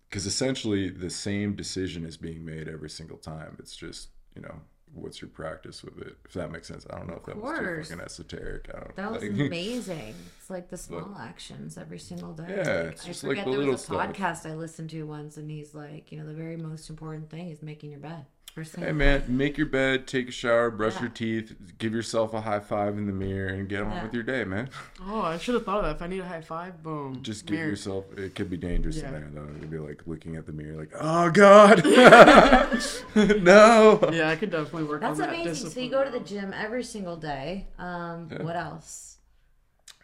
because 0.09 0.27
essentially 0.27 0.89
the 0.89 1.11
same 1.11 1.55
decision 1.55 2.05
is 2.05 2.17
being 2.17 2.45
made 2.45 2.69
every 2.69 2.91
single 2.91 3.19
time. 3.19 3.57
It's 3.59 3.77
just 3.77 4.09
you 4.35 4.43
know 4.43 4.61
what's 4.97 5.20
your 5.20 5.28
practice 5.28 5.84
with 5.84 5.99
it 6.01 6.16
if 6.24 6.32
that 6.32 6.51
makes 6.51 6.68
sense 6.68 6.86
i 6.90 6.97
don't 6.97 7.09
know 7.09 7.16
if 7.16 7.24
that 7.24 7.36
was 7.36 7.59
too 7.59 7.64
course. 7.64 7.88
fucking 7.90 8.05
esoteric 8.05 8.68
i 8.74 8.78
don't 8.80 8.97
That 8.97 9.12
was 9.12 9.22
like, 9.22 9.30
amazing. 9.32 10.14
It's 10.40 10.51
like 10.51 10.68
the 10.68 10.76
small 10.76 11.16
actions 11.20 11.76
every 11.76 11.99
single 11.99 12.32
day. 12.32 12.44
Yeah, 12.49 12.57
Like, 12.57 12.92
it's 12.92 13.05
I 13.05 13.09
just 13.09 13.24
like 13.24 13.30
forget 13.32 13.44
the 13.47 13.51
there 13.51 13.59
little 13.59 13.72
was 13.72 13.82
a 13.82 13.84
stuff. 13.84 14.07
podcast 14.14 14.49
I 14.51 14.55
listened 14.55 14.90
to 14.90 15.03
once, 15.03 15.36
and 15.38 15.51
he's 15.51 15.74
like, 15.74 16.12
you 16.12 16.18
know, 16.20 16.26
the 16.26 16.34
very 16.34 16.57
most 16.57 16.88
important 16.88 17.30
thing 17.30 17.51
is 17.51 17.62
making 17.62 17.90
your 17.90 17.99
bed. 17.99 18.26
First 18.57 18.73
thing 18.73 18.85
Hey 18.85 18.89
I- 18.89 18.93
man, 18.95 19.25
make 19.29 19.59
your 19.59 19.67
bed, 19.67 20.07
take 20.07 20.31
a 20.31 20.33
shower, 20.33 20.71
brush 20.71 20.95
Yeah. 20.95 21.01
your 21.03 21.11
teeth, 21.11 21.55
give 21.77 21.93
yourself 21.93 22.33
a 22.33 22.41
high 22.41 22.61
five 22.61 22.97
in 22.97 23.05
the 23.07 23.13
mirror, 23.13 23.49
and 23.49 23.69
get 23.69 23.83
on 23.83 23.91
Yeah. 23.91 24.03
with 24.05 24.15
your 24.15 24.23
day, 24.23 24.45
man. 24.45 24.71
Oh, 25.07 25.21
I 25.21 25.37
should 25.37 25.53
have 25.57 25.67
thought 25.67 25.81
of 25.81 25.85
that. 25.85 25.97
If 25.97 26.01
I 26.01 26.07
need 26.07 26.21
a 26.21 26.25
high 26.27 26.41
five, 26.41 26.83
boom. 26.83 27.19
Just 27.23 27.45
give 27.45 27.57
Mirror. 27.59 27.69
yourself. 27.69 28.07
It 28.19 28.35
could 28.35 28.49
be 28.49 28.57
dangerous 28.57 28.97
Yeah. 28.97 29.09
in 29.09 29.13
there 29.13 29.29
though. 29.31 29.51
It'd 29.59 29.71
be 29.71 29.77
like 29.79 30.05
looking 30.07 30.37
at 30.37 30.47
the 30.47 30.53
mirror, 30.53 30.75
like, 30.75 30.91
oh 30.99 31.31
god, 31.31 31.85
no. 33.43 34.01
Yeah, 34.11 34.31
I 34.31 34.37
could 34.37 34.51
definitely 34.51 34.85
work 34.85 35.03
That's 35.03 35.21
on 35.21 35.27
that. 35.29 35.37
That's 35.37 35.43
amazing. 35.49 35.71
So 35.73 35.81
you 35.81 35.91
go 35.91 36.03
to 36.03 36.11
the 36.11 36.21
gym 36.21 36.55
every 36.55 36.83
single 36.83 37.17
day. 37.19 37.67
Um, 37.79 38.29
Yeah. 38.33 38.43
What 38.43 38.57
else? 38.57 39.19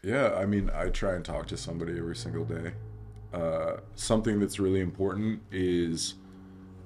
Yeah, 0.03 0.35
I 0.35 0.45
mean, 0.45 0.71
I 0.75 0.91
try 0.91 1.15
and 1.15 1.25
talk 1.25 1.47
to 1.47 1.57
somebody 1.57 1.97
every 1.97 2.17
single 2.17 2.45
day. 2.45 2.75
Uh, 3.33 3.79
something 3.95 4.41
that's 4.41 4.59
really 4.61 4.81
important 4.81 5.41
is 5.51 6.17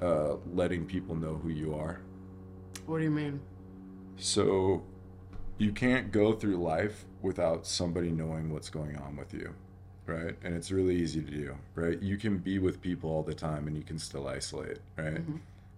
uh, 0.02 0.36
letting 0.52 0.84
people 0.84 1.14
know 1.14 1.34
who 1.34 1.48
you 1.48 1.74
are. 1.74 2.00
What 2.86 2.98
do 2.98 3.04
you 3.04 3.10
mean? 3.10 3.40
So 4.16 4.82
you 5.58 5.72
can't 5.72 6.12
go 6.12 6.32
through 6.32 6.56
life 6.56 7.04
without 7.22 7.66
somebody 7.66 8.10
knowing 8.10 8.52
what's 8.52 8.68
going 8.70 8.96
on 8.98 9.16
with 9.16 9.32
you, 9.34 9.54
right? 10.06 10.34
And 10.44 10.54
it's 10.54 10.70
really 10.70 10.96
easy 10.96 11.22
to 11.22 11.30
do, 11.30 11.56
right? 11.74 12.00
You 12.02 12.16
can 12.16 12.38
be 12.38 12.58
with 12.58 12.80
people 12.80 13.10
all 13.10 13.22
the 13.22 13.34
time 13.34 13.66
and 13.66 13.76
you 13.76 13.82
can 13.82 13.98
still 13.98 14.28
isolate, 14.28 14.78
right? 14.96 15.20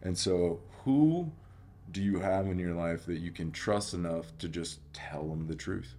And 0.02 0.16
so 0.16 0.60
who 0.84 1.30
do 1.90 2.02
you 2.02 2.18
have 2.18 2.46
in 2.46 2.58
your 2.58 2.74
life 2.74 3.06
that 3.06 3.18
you 3.18 3.30
can 3.30 3.50
trust 3.50 3.94
enough 3.94 4.36
to 4.38 4.48
just 4.48 4.80
tell 4.92 5.26
them 5.28 5.46
the 5.46 5.54
truth? 5.54 5.94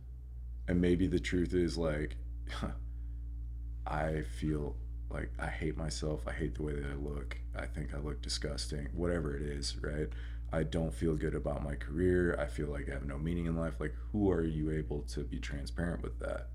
And 0.67 0.79
maybe 0.79 1.07
the 1.07 1.19
truth 1.19 1.53
is 1.53 1.77
like, 1.77 2.15
I 3.87 4.21
feel 4.21 4.75
like 5.09 5.31
I 5.39 5.47
hate 5.47 5.77
myself. 5.77 6.21
I 6.27 6.31
hate 6.31 6.55
the 6.55 6.63
way 6.63 6.73
that 6.73 6.85
I 6.85 6.95
look. 6.95 7.37
I 7.59 7.65
think 7.65 7.93
I 7.93 7.97
look 7.99 8.21
disgusting. 8.21 8.87
Whatever 8.93 9.35
it 9.35 9.41
is, 9.41 9.77
right? 9.81 10.07
I 10.51 10.63
don't 10.63 10.93
feel 10.93 11.15
good 11.15 11.35
about 11.35 11.63
my 11.63 11.75
career. 11.75 12.35
I 12.39 12.47
feel 12.47 12.67
like 12.67 12.89
I 12.89 12.93
have 12.93 13.05
no 13.05 13.17
meaning 13.17 13.45
in 13.45 13.55
life. 13.55 13.75
Like, 13.79 13.93
who 14.11 14.31
are 14.31 14.43
you 14.43 14.71
able 14.71 15.01
to 15.13 15.23
be 15.23 15.39
transparent 15.39 16.01
with 16.01 16.17
that? 16.19 16.47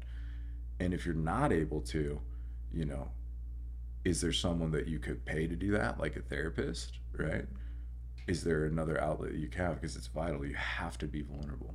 And 0.81 0.93
if 0.93 1.07
you're 1.07 1.15
not 1.15 1.53
able 1.53 1.81
to, 1.83 2.21
you 2.73 2.85
know, 2.85 3.09
is 4.05 4.21
there 4.21 4.33
someone 4.33 4.73
that 4.73 4.89
you 4.89 4.99
could 4.99 5.25
pay 5.25 5.47
to 5.47 5.55
do 5.55 5.71
that, 5.73 6.01
like 6.01 6.17
a 6.17 6.21
therapist, 6.23 6.99
right? 7.17 7.47
Is 8.27 8.43
there 8.43 8.65
another 8.65 9.01
outlet 9.01 9.35
you 9.35 9.49
can 9.49 9.65
have? 9.65 9.75
Because 9.81 9.97
it's 9.97 10.09
vital. 10.09 10.45
You 10.45 10.55
have 10.55 10.99
to 10.99 11.07
be 11.07 11.23
vulnerable. 11.23 11.75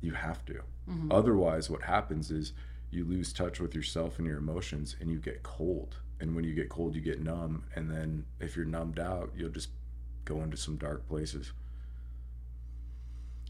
You 0.00 0.12
have 0.12 0.44
to. 0.46 0.62
Mhm. 0.88 1.08
Otherwise, 1.10 1.68
what 1.68 1.82
happens 1.82 2.30
is 2.30 2.52
you 2.94 3.04
lose 3.04 3.32
touch 3.32 3.60
with 3.60 3.74
yourself 3.74 4.18
and 4.18 4.26
your 4.26 4.38
emotions 4.38 4.96
and 5.00 5.10
you 5.10 5.18
get 5.18 5.42
cold. 5.42 5.96
And 6.20 6.34
when 6.34 6.44
you 6.44 6.54
get 6.54 6.68
cold, 6.68 6.94
you 6.94 7.00
get 7.00 7.20
numb. 7.20 7.64
And 7.74 7.90
then 7.90 8.24
if 8.40 8.56
you're 8.56 8.64
numbed 8.64 8.98
out, 8.98 9.30
you'll 9.36 9.50
just 9.50 9.70
go 10.24 10.42
into 10.42 10.56
some 10.56 10.76
dark 10.76 11.06
places. 11.08 11.52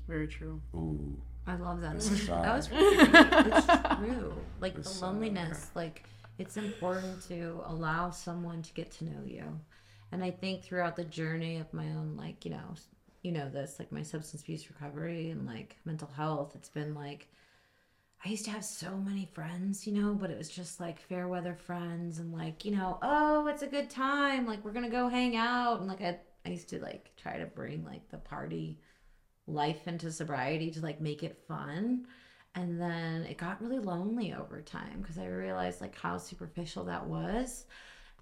Very 0.08 0.26
true. 0.28 0.60
Ooh. 0.74 1.20
I 1.46 1.56
love 1.56 1.80
that. 1.82 1.98
That 2.00 2.56
was 2.56 2.70
really 2.70 2.96
it's 2.98 3.66
true. 3.66 4.34
Like 4.60 4.74
This 4.74 4.86
the 4.86 4.90
is 4.90 5.02
loneliness, 5.02 5.70
like 5.74 6.04
it's 6.38 6.56
important 6.56 7.22
to 7.28 7.60
allow 7.66 8.10
someone 8.10 8.62
to 8.62 8.72
get 8.72 8.90
to 8.92 9.04
know 9.04 9.20
you. 9.26 9.44
And 10.10 10.22
I 10.24 10.30
think 10.30 10.62
throughout 10.62 10.96
the 10.96 11.04
journey 11.04 11.58
of 11.58 11.72
my 11.72 11.86
own, 11.86 12.16
like, 12.16 12.44
you 12.44 12.50
know, 12.50 12.74
you 13.22 13.32
know 13.32 13.48
this, 13.48 13.76
like 13.78 13.90
my 13.92 14.02
substance 14.02 14.42
abuse 14.42 14.68
recovery 14.70 15.30
and 15.30 15.46
like 15.46 15.76
mental 15.84 16.08
health, 16.16 16.52
it's 16.54 16.68
been 16.68 16.94
like 16.94 17.28
I 18.24 18.30
used 18.30 18.46
to 18.46 18.50
have 18.52 18.64
so 18.64 18.96
many 18.96 19.28
friends, 19.34 19.86
you 19.86 19.92
know, 19.92 20.14
but 20.14 20.30
it 20.30 20.38
was 20.38 20.48
just 20.48 20.80
like 20.80 20.98
fair 20.98 21.28
weather 21.28 21.54
friends 21.54 22.18
and 22.18 22.32
like, 22.32 22.64
you 22.64 22.70
know, 22.70 22.98
oh, 23.02 23.46
it's 23.48 23.62
a 23.62 23.66
good 23.66 23.90
time. 23.90 24.46
Like 24.46 24.64
we're 24.64 24.72
gonna 24.72 24.88
go 24.88 25.08
hang 25.08 25.36
out 25.36 25.80
and 25.80 25.88
like 25.88 26.00
I 26.00 26.18
I 26.46 26.50
used 26.50 26.70
to 26.70 26.80
like 26.80 27.10
try 27.16 27.38
to 27.38 27.44
bring 27.44 27.84
like 27.84 28.08
the 28.10 28.16
party 28.18 28.78
life 29.46 29.86
into 29.86 30.10
sobriety 30.10 30.70
to 30.70 30.80
like 30.80 31.02
make 31.02 31.22
it 31.22 31.44
fun. 31.46 32.06
And 32.54 32.80
then 32.80 33.24
it 33.24 33.36
got 33.36 33.60
really 33.60 33.78
lonely 33.78 34.32
over 34.32 34.62
time 34.62 35.02
because 35.02 35.18
I 35.18 35.26
realized 35.26 35.82
like 35.82 35.98
how 35.98 36.16
superficial 36.16 36.84
that 36.84 37.04
was. 37.04 37.66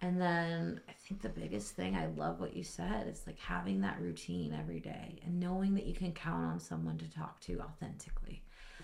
And 0.01 0.21
then 0.21 0.81
I 0.89 0.93
think 0.93 1.23
the 1.23 1.29
biggest 1.29 1.77
thing, 1.77 1.95
I 1.95 2.07
love 2.07 2.41
what 2.41 2.57
you 2.57 2.65
said, 2.65 3.07
is 3.07 3.23
like 3.25 3.39
having 3.39 3.83
that 3.83 4.01
routine 4.01 4.53
every 4.59 4.81
day 4.81 5.21
and 5.25 5.39
knowing 5.39 5.75
that 5.75 5.87
you 5.87 5.95
can 5.95 6.13
count 6.13 6.45
on 6.45 6.59
someone 6.59 6.99
to 6.99 7.09
talk 7.09 7.39
to 7.43 7.61
authentically. 7.61 8.43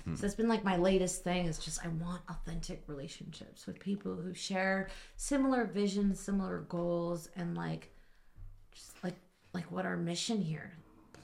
Mm-hmm. 0.09 0.17
So 0.17 0.27
it's 0.27 0.35
been 0.35 0.49
like 0.49 0.65
my 0.65 0.77
latest 0.77 1.23
thing 1.25 1.47
is 1.47 1.59
just 1.59 1.85
I 1.85 1.89
want 1.89 2.23
authentic 2.29 2.83
relationships 2.87 3.67
with 3.67 3.79
people 3.79 4.15
who 4.17 4.35
share 4.35 4.89
similar 5.17 5.65
visions, 5.65 6.19
similar 6.21 6.61
goals, 6.69 7.29
and 7.37 7.57
like 7.57 7.93
just 8.73 9.03
like 9.05 9.17
like 9.53 9.71
what 9.71 9.85
our 9.87 9.97
mission 9.97 10.41
here 10.41 10.73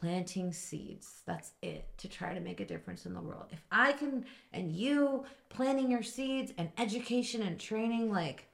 planting 0.00 0.52
seeds. 0.52 1.22
That's 1.24 1.52
it 1.62 1.86
to 1.98 2.08
try 2.08 2.34
to 2.34 2.40
make 2.40 2.60
a 2.60 2.66
difference 2.66 3.06
in 3.06 3.14
the 3.14 3.20
world. 3.22 3.46
If 3.52 3.62
i 3.70 3.92
can 3.92 4.24
and 4.52 4.70
you 4.72 5.24
planting 5.48 5.90
your 5.90 6.02
seeds 6.02 6.52
and 6.58 6.68
education 6.78 7.42
and 7.42 7.58
training 7.58 8.10
like 8.12 8.46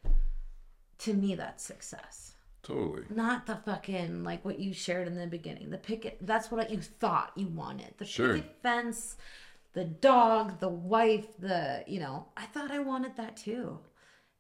to 0.98 1.14
me 1.14 1.34
that's 1.34 1.64
success. 1.64 2.34
Totally. 2.62 3.04
not 3.08 3.46
the 3.46 3.56
fucking 3.56 4.22
like 4.22 4.44
what 4.44 4.60
you 4.60 4.72
shared 4.74 5.08
in 5.08 5.14
the 5.16 5.26
beginning. 5.26 5.70
The 5.70 5.78
picket 5.78 6.18
that's 6.20 6.50
what 6.52 6.70
you 6.70 6.80
thought 6.80 7.32
you 7.34 7.48
wanted. 7.48 7.94
The 7.98 8.04
Sure. 8.04 8.34
picket 8.34 8.56
fence 8.62 9.16
the 9.72 9.84
dog 9.84 10.58
the 10.60 10.68
wife 10.68 11.26
the 11.38 11.84
you 11.86 12.00
know 12.00 12.26
i 12.36 12.44
thought 12.46 12.70
i 12.70 12.78
wanted 12.78 13.16
that 13.16 13.36
too. 13.36 13.78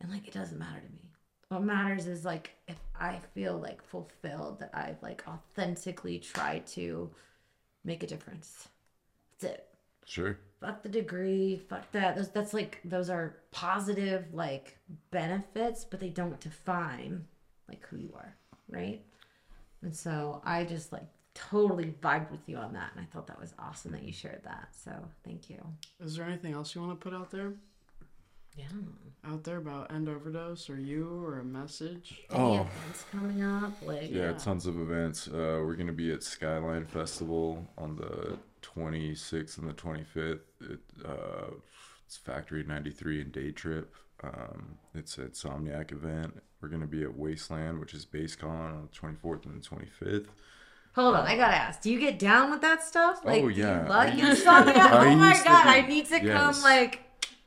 And 0.00 0.10
like 0.10 0.26
it 0.26 0.32
doesn't 0.34 0.58
matter 0.58 0.80
to 0.80 0.92
me. 0.92 1.10
What 1.48 1.62
matters 1.62 2.06
is 2.06 2.24
like 2.24 2.54
if 2.68 2.78
i 2.98 3.18
feel 3.34 3.58
like 3.58 3.82
fulfilled 3.82 4.60
that 4.60 4.70
i've 4.74 5.02
like 5.02 5.22
authentically 5.28 6.18
tried 6.18 6.66
to 6.68 7.10
make 7.84 8.02
a 8.02 8.06
difference. 8.06 8.68
That's 9.32 9.54
it. 9.54 9.66
Sure. 10.04 10.38
fuck 10.60 10.82
the 10.82 10.88
degree 10.88 11.60
fuck 11.68 11.90
that. 11.92 12.16
Those, 12.16 12.30
that's 12.30 12.54
like 12.54 12.80
those 12.84 13.10
are 13.10 13.36
positive 13.52 14.26
like 14.32 14.78
benefits 15.10 15.84
but 15.84 16.00
they 16.00 16.08
don't 16.10 16.40
define 16.40 17.24
like 17.68 17.86
who 17.86 17.98
you 17.98 18.12
are 18.16 18.34
right? 18.68 19.02
And 19.82 19.94
so 19.94 20.42
i 20.44 20.64
just 20.64 20.92
like 20.92 21.06
totally 21.48 21.94
vibed 22.02 22.30
with 22.30 22.40
you 22.48 22.56
on 22.56 22.72
that 22.72 22.90
and 22.94 23.00
i 23.04 23.08
thought 23.12 23.26
that 23.26 23.40
was 23.40 23.54
awesome 23.58 23.92
that 23.92 24.02
you 24.02 24.12
shared 24.12 24.42
that 24.44 24.68
so 24.72 24.92
thank 25.24 25.48
you 25.48 25.58
Is 26.04 26.16
there 26.16 26.26
anything 26.26 26.52
else 26.52 26.74
you 26.74 26.80
want 26.80 26.98
to 26.98 27.02
put 27.02 27.14
out 27.14 27.30
there? 27.30 27.54
yeah 28.56 28.64
Out 29.24 29.44
there 29.44 29.58
about 29.58 29.92
end 29.92 30.08
overdose 30.08 30.68
or 30.68 30.78
you 30.78 31.22
or 31.24 31.38
a 31.40 31.44
message? 31.44 32.22
any 32.30 32.40
Oh. 32.40 32.54
events 32.62 33.04
coming 33.10 33.42
up 33.42 33.72
like 33.82 34.10
Yeah, 34.10 34.32
tons 34.32 34.66
of 34.66 34.78
events. 34.80 35.28
Uh, 35.28 35.62
we're 35.64 35.76
gonna 35.76 35.92
be 35.92 36.10
at 36.12 36.22
Skyline 36.22 36.84
Festival 36.86 37.66
on 37.78 37.96
the 37.96 38.38
26th 38.62 39.58
and 39.58 39.68
the 39.68 39.74
25th. 39.74 40.40
It, 40.60 40.80
uh, 41.04 41.50
it's 42.06 42.16
Factory 42.16 42.62
93 42.64 43.20
and 43.22 43.32
Day 43.32 43.52
Trip. 43.52 43.94
Um, 44.22 44.78
it's 44.94 45.16
an 45.18 45.28
Insomniac 45.28 45.92
event. 45.92 46.42
We're 46.60 46.68
gonna 46.68 46.86
be 46.86 47.02
at 47.04 47.16
Wasteland, 47.16 47.78
which 47.78 47.94
is 47.94 48.04
Basscon 48.04 48.44
on 48.76 48.82
the 48.82 48.88
24th 48.98 49.46
and 49.46 49.62
the 49.62 49.66
25th. 49.66 50.28
Hold 50.94 51.14
on 51.14 51.26
i 51.26 51.36
gotta 51.36 51.54
ask 51.56 51.80
do 51.82 51.90
you 51.90 51.98
get 52.00 52.18
down 52.18 52.50
with 52.50 52.60
that 52.62 52.82
stuff 52.82 53.20
oh, 53.24 53.28
like 53.28 53.42
Oh, 53.44 53.48
do 53.48 53.54
you 53.54 53.62
yeah. 53.64 53.86
love 53.88 54.08
I 54.08 54.12
you 54.12 54.26
used- 54.26 54.42
saw 54.42 54.64
me 54.64 54.72
I 54.74 55.06
oh 55.12 55.14
my 55.16 55.34
god 55.44 55.64
be- 55.64 55.70
i 55.70 55.86
need 55.86 56.06
to 56.06 56.20
come 56.20 56.60
like 56.62 57.00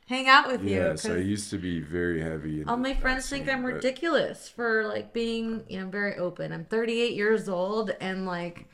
hang 0.06 0.28
out 0.28 0.46
with 0.48 0.62
you 0.62 0.70
Yes, 0.76 1.06
I 1.06 1.16
used 1.16 1.48
to 1.50 1.56
be 1.58 1.80
very 1.80 2.20
heavy. 2.20 2.62
All 2.64 2.76
my 2.76 2.92
friends 2.94 3.28
think 3.28 3.48
I'm 3.48 3.62
but- 3.62 3.74
ridiculous 3.74 4.48
for 4.50 4.86
like 4.86 5.14
being, 5.14 5.62
you 5.66 5.80
know, 5.80 5.88
very 5.88 6.16
open. 6.18 6.52
I'm 6.52 6.66
38 6.66 7.14
years 7.14 7.48
old 7.48 7.90
and 8.02 8.26
like 8.26 8.66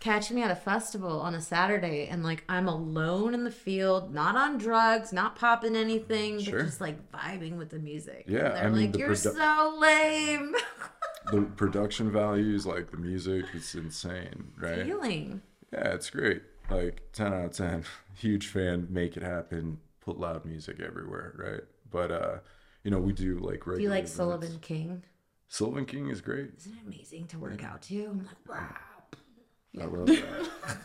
catch 0.00 0.30
me 0.30 0.42
at 0.42 0.50
a 0.50 0.54
festival 0.56 1.20
on 1.22 1.34
a 1.34 1.40
Saturday 1.40 2.06
and 2.08 2.22
like 2.22 2.44
I'm 2.50 2.68
alone 2.68 3.32
in 3.32 3.44
the 3.44 3.50
field, 3.50 4.12
not 4.12 4.36
on 4.36 4.58
drugs, 4.58 5.10
not 5.14 5.36
popping 5.36 5.74
anything, 5.74 6.38
Sure. 6.38 6.58
but 6.58 6.66
just 6.66 6.82
like 6.82 7.10
vibing 7.10 7.56
with 7.56 7.70
the 7.70 7.78
music. 7.78 8.26
Yeah, 8.28 8.48
And 8.48 8.56
they're 8.56 8.64
I 8.66 8.68
mean, 8.68 8.80
like, 8.82 8.92
the 8.92 8.98
you're 8.98 9.08
produ- 9.12 9.34
so 9.34 9.78
lame. 9.80 10.54
the 11.34 11.42
production 11.42 12.10
values, 12.10 12.66
like 12.66 12.90
the 12.90 12.96
music, 12.96 13.46
it's 13.54 13.74
insane, 13.74 14.52
right? 14.58 14.84
Feeling. 14.84 15.42
Yeah, 15.72 15.88
it's 15.94 16.10
great. 16.10 16.42
Like 16.70 17.02
10 17.12 17.32
out 17.32 17.44
of 17.46 17.52
10. 17.52 17.84
Huge 18.16 18.46
fan, 18.46 18.86
make 18.90 19.16
it 19.16 19.22
happen, 19.22 19.78
put 20.00 20.18
loud 20.18 20.44
music 20.44 20.80
everywhere, 20.80 21.34
right? 21.36 21.62
But 21.90 22.10
uh, 22.10 22.38
you 22.82 22.90
know, 22.90 22.98
we 22.98 23.12
do 23.12 23.38
like 23.38 23.66
regular 23.66 23.76
Do 23.76 23.82
you 23.82 23.88
like 23.90 23.98
events. 24.00 24.12
Sullivan 24.12 24.58
King? 24.60 25.02
Sullivan 25.48 25.84
King 25.86 26.10
is 26.10 26.20
great. 26.20 26.50
Isn't 26.58 26.72
it 26.72 26.86
amazing 26.86 27.26
to 27.28 27.38
work 27.38 27.62
out 27.64 27.82
to? 27.82 28.04
I'm 28.06 28.18
like, 28.18 28.48
wow. 28.48 28.76
I 29.80 29.86
love 29.86 30.06
that. 30.06 30.24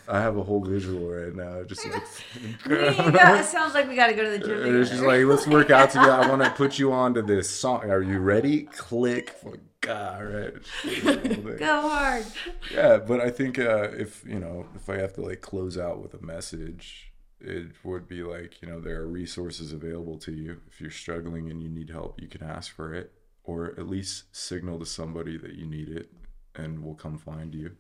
I 0.08 0.20
have 0.20 0.38
a 0.38 0.44
whole 0.44 0.64
visual 0.64 1.08
right 1.10 1.36
now. 1.36 1.62
Just 1.64 1.86
like 2.66 3.14
got- 3.14 3.40
it 3.40 3.46
sounds 3.46 3.76
like 3.76 3.88
we 3.88 3.96
got 3.96 4.08
to 4.08 4.14
go 4.14 4.24
to 4.24 4.30
the 4.32 4.40
gym. 4.40 4.76
it's 4.82 4.90
just 4.90 5.04
like 5.04 5.26
let's 5.26 5.46
work 5.46 5.70
out 5.70 5.92
together. 5.92 6.12
I 6.12 6.28
want 6.28 6.44
to 6.44 6.50
put 6.50 6.80
you 6.80 6.92
onto 6.92 7.22
this 7.22 7.48
song. 7.50 7.92
Are 7.92 8.02
you 8.02 8.18
ready? 8.20 8.64
Click. 8.64 9.30
For 9.30 9.58
God, 9.82 10.62
go 11.04 11.82
hard. 11.82 12.26
yeah 12.72 12.98
but 12.98 13.22
i 13.22 13.30
think 13.30 13.58
uh, 13.58 13.90
if 13.92 14.24
you 14.26 14.40
know 14.40 14.68
if 14.76 14.90
i 14.90 14.98
have 14.98 15.14
to 15.14 15.22
like 15.22 15.42
close 15.42 15.78
out 15.78 16.02
with 16.02 16.14
a 16.14 16.22
message 16.22 17.14
it 17.40 17.68
would 17.84 18.08
be 18.08 18.22
like 18.22 18.62
you 18.62 18.68
know 18.68 18.82
there 18.82 19.02
are 19.02 19.08
resources 19.08 19.72
available 19.72 20.18
to 20.18 20.34
you 20.34 20.60
if 20.68 20.82
you're 20.82 20.92
struggling 20.92 21.50
and 21.50 21.64
you 21.64 21.70
need 21.70 21.90
help 21.90 22.22
you 22.22 22.28
can 22.28 22.44
ask 22.44 22.76
for 22.76 22.94
it 22.94 23.14
or 23.46 23.68
at 23.80 23.88
least 23.88 24.26
signal 24.36 24.78
to 24.78 24.86
somebody 24.86 25.38
that 25.38 25.54
you 25.54 25.66
need 25.66 25.90
it 25.90 26.12
and 26.56 26.84
we'll 26.84 26.96
come 26.96 27.18
find 27.18 27.54
you. 27.54 27.72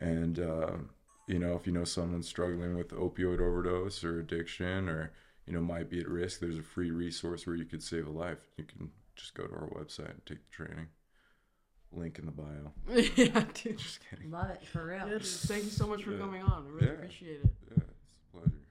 And 0.00 0.38
uh, 0.38 0.72
you 1.26 1.38
know, 1.38 1.54
if 1.54 1.66
you 1.66 1.72
know 1.72 1.84
someone 1.84 2.22
struggling 2.22 2.76
with 2.76 2.90
opioid 2.90 3.40
overdose 3.40 4.04
or 4.04 4.20
addiction, 4.20 4.88
or 4.88 5.12
you 5.46 5.52
know 5.52 5.60
might 5.60 5.90
be 5.90 6.00
at 6.00 6.08
risk, 6.08 6.40
there's 6.40 6.58
a 6.58 6.62
free 6.62 6.90
resource 6.90 7.46
where 7.46 7.56
you 7.56 7.64
could 7.64 7.82
save 7.82 8.06
a 8.06 8.10
life. 8.10 8.38
You 8.56 8.64
can 8.64 8.90
just 9.16 9.34
go 9.34 9.46
to 9.46 9.54
our 9.54 9.68
website 9.68 10.10
and 10.10 10.26
take 10.26 10.38
the 10.44 10.64
training. 10.64 10.88
Link 11.96 12.18
in 12.18 12.26
the 12.26 12.32
bio. 12.32 12.72
yeah, 13.16 13.44
dude. 13.54 13.78
Just 13.78 14.00
kidding. 14.10 14.30
Love 14.30 14.50
it 14.50 14.66
for 14.66 14.86
real. 14.86 15.08
Yeah, 15.08 15.18
thank 15.20 15.64
you 15.64 15.70
so 15.70 15.86
much 15.86 16.02
for 16.02 16.12
Yeah. 16.12 16.18
coming 16.18 16.42
on. 16.42 16.66
I 16.66 16.70
really 16.70 16.86
Yeah. 16.86 16.92
appreciate 16.92 17.40
it. 17.44 17.54
Yeah, 17.70 17.82
it's 17.82 18.24
a 18.34 18.36
pleasure. 18.36 18.63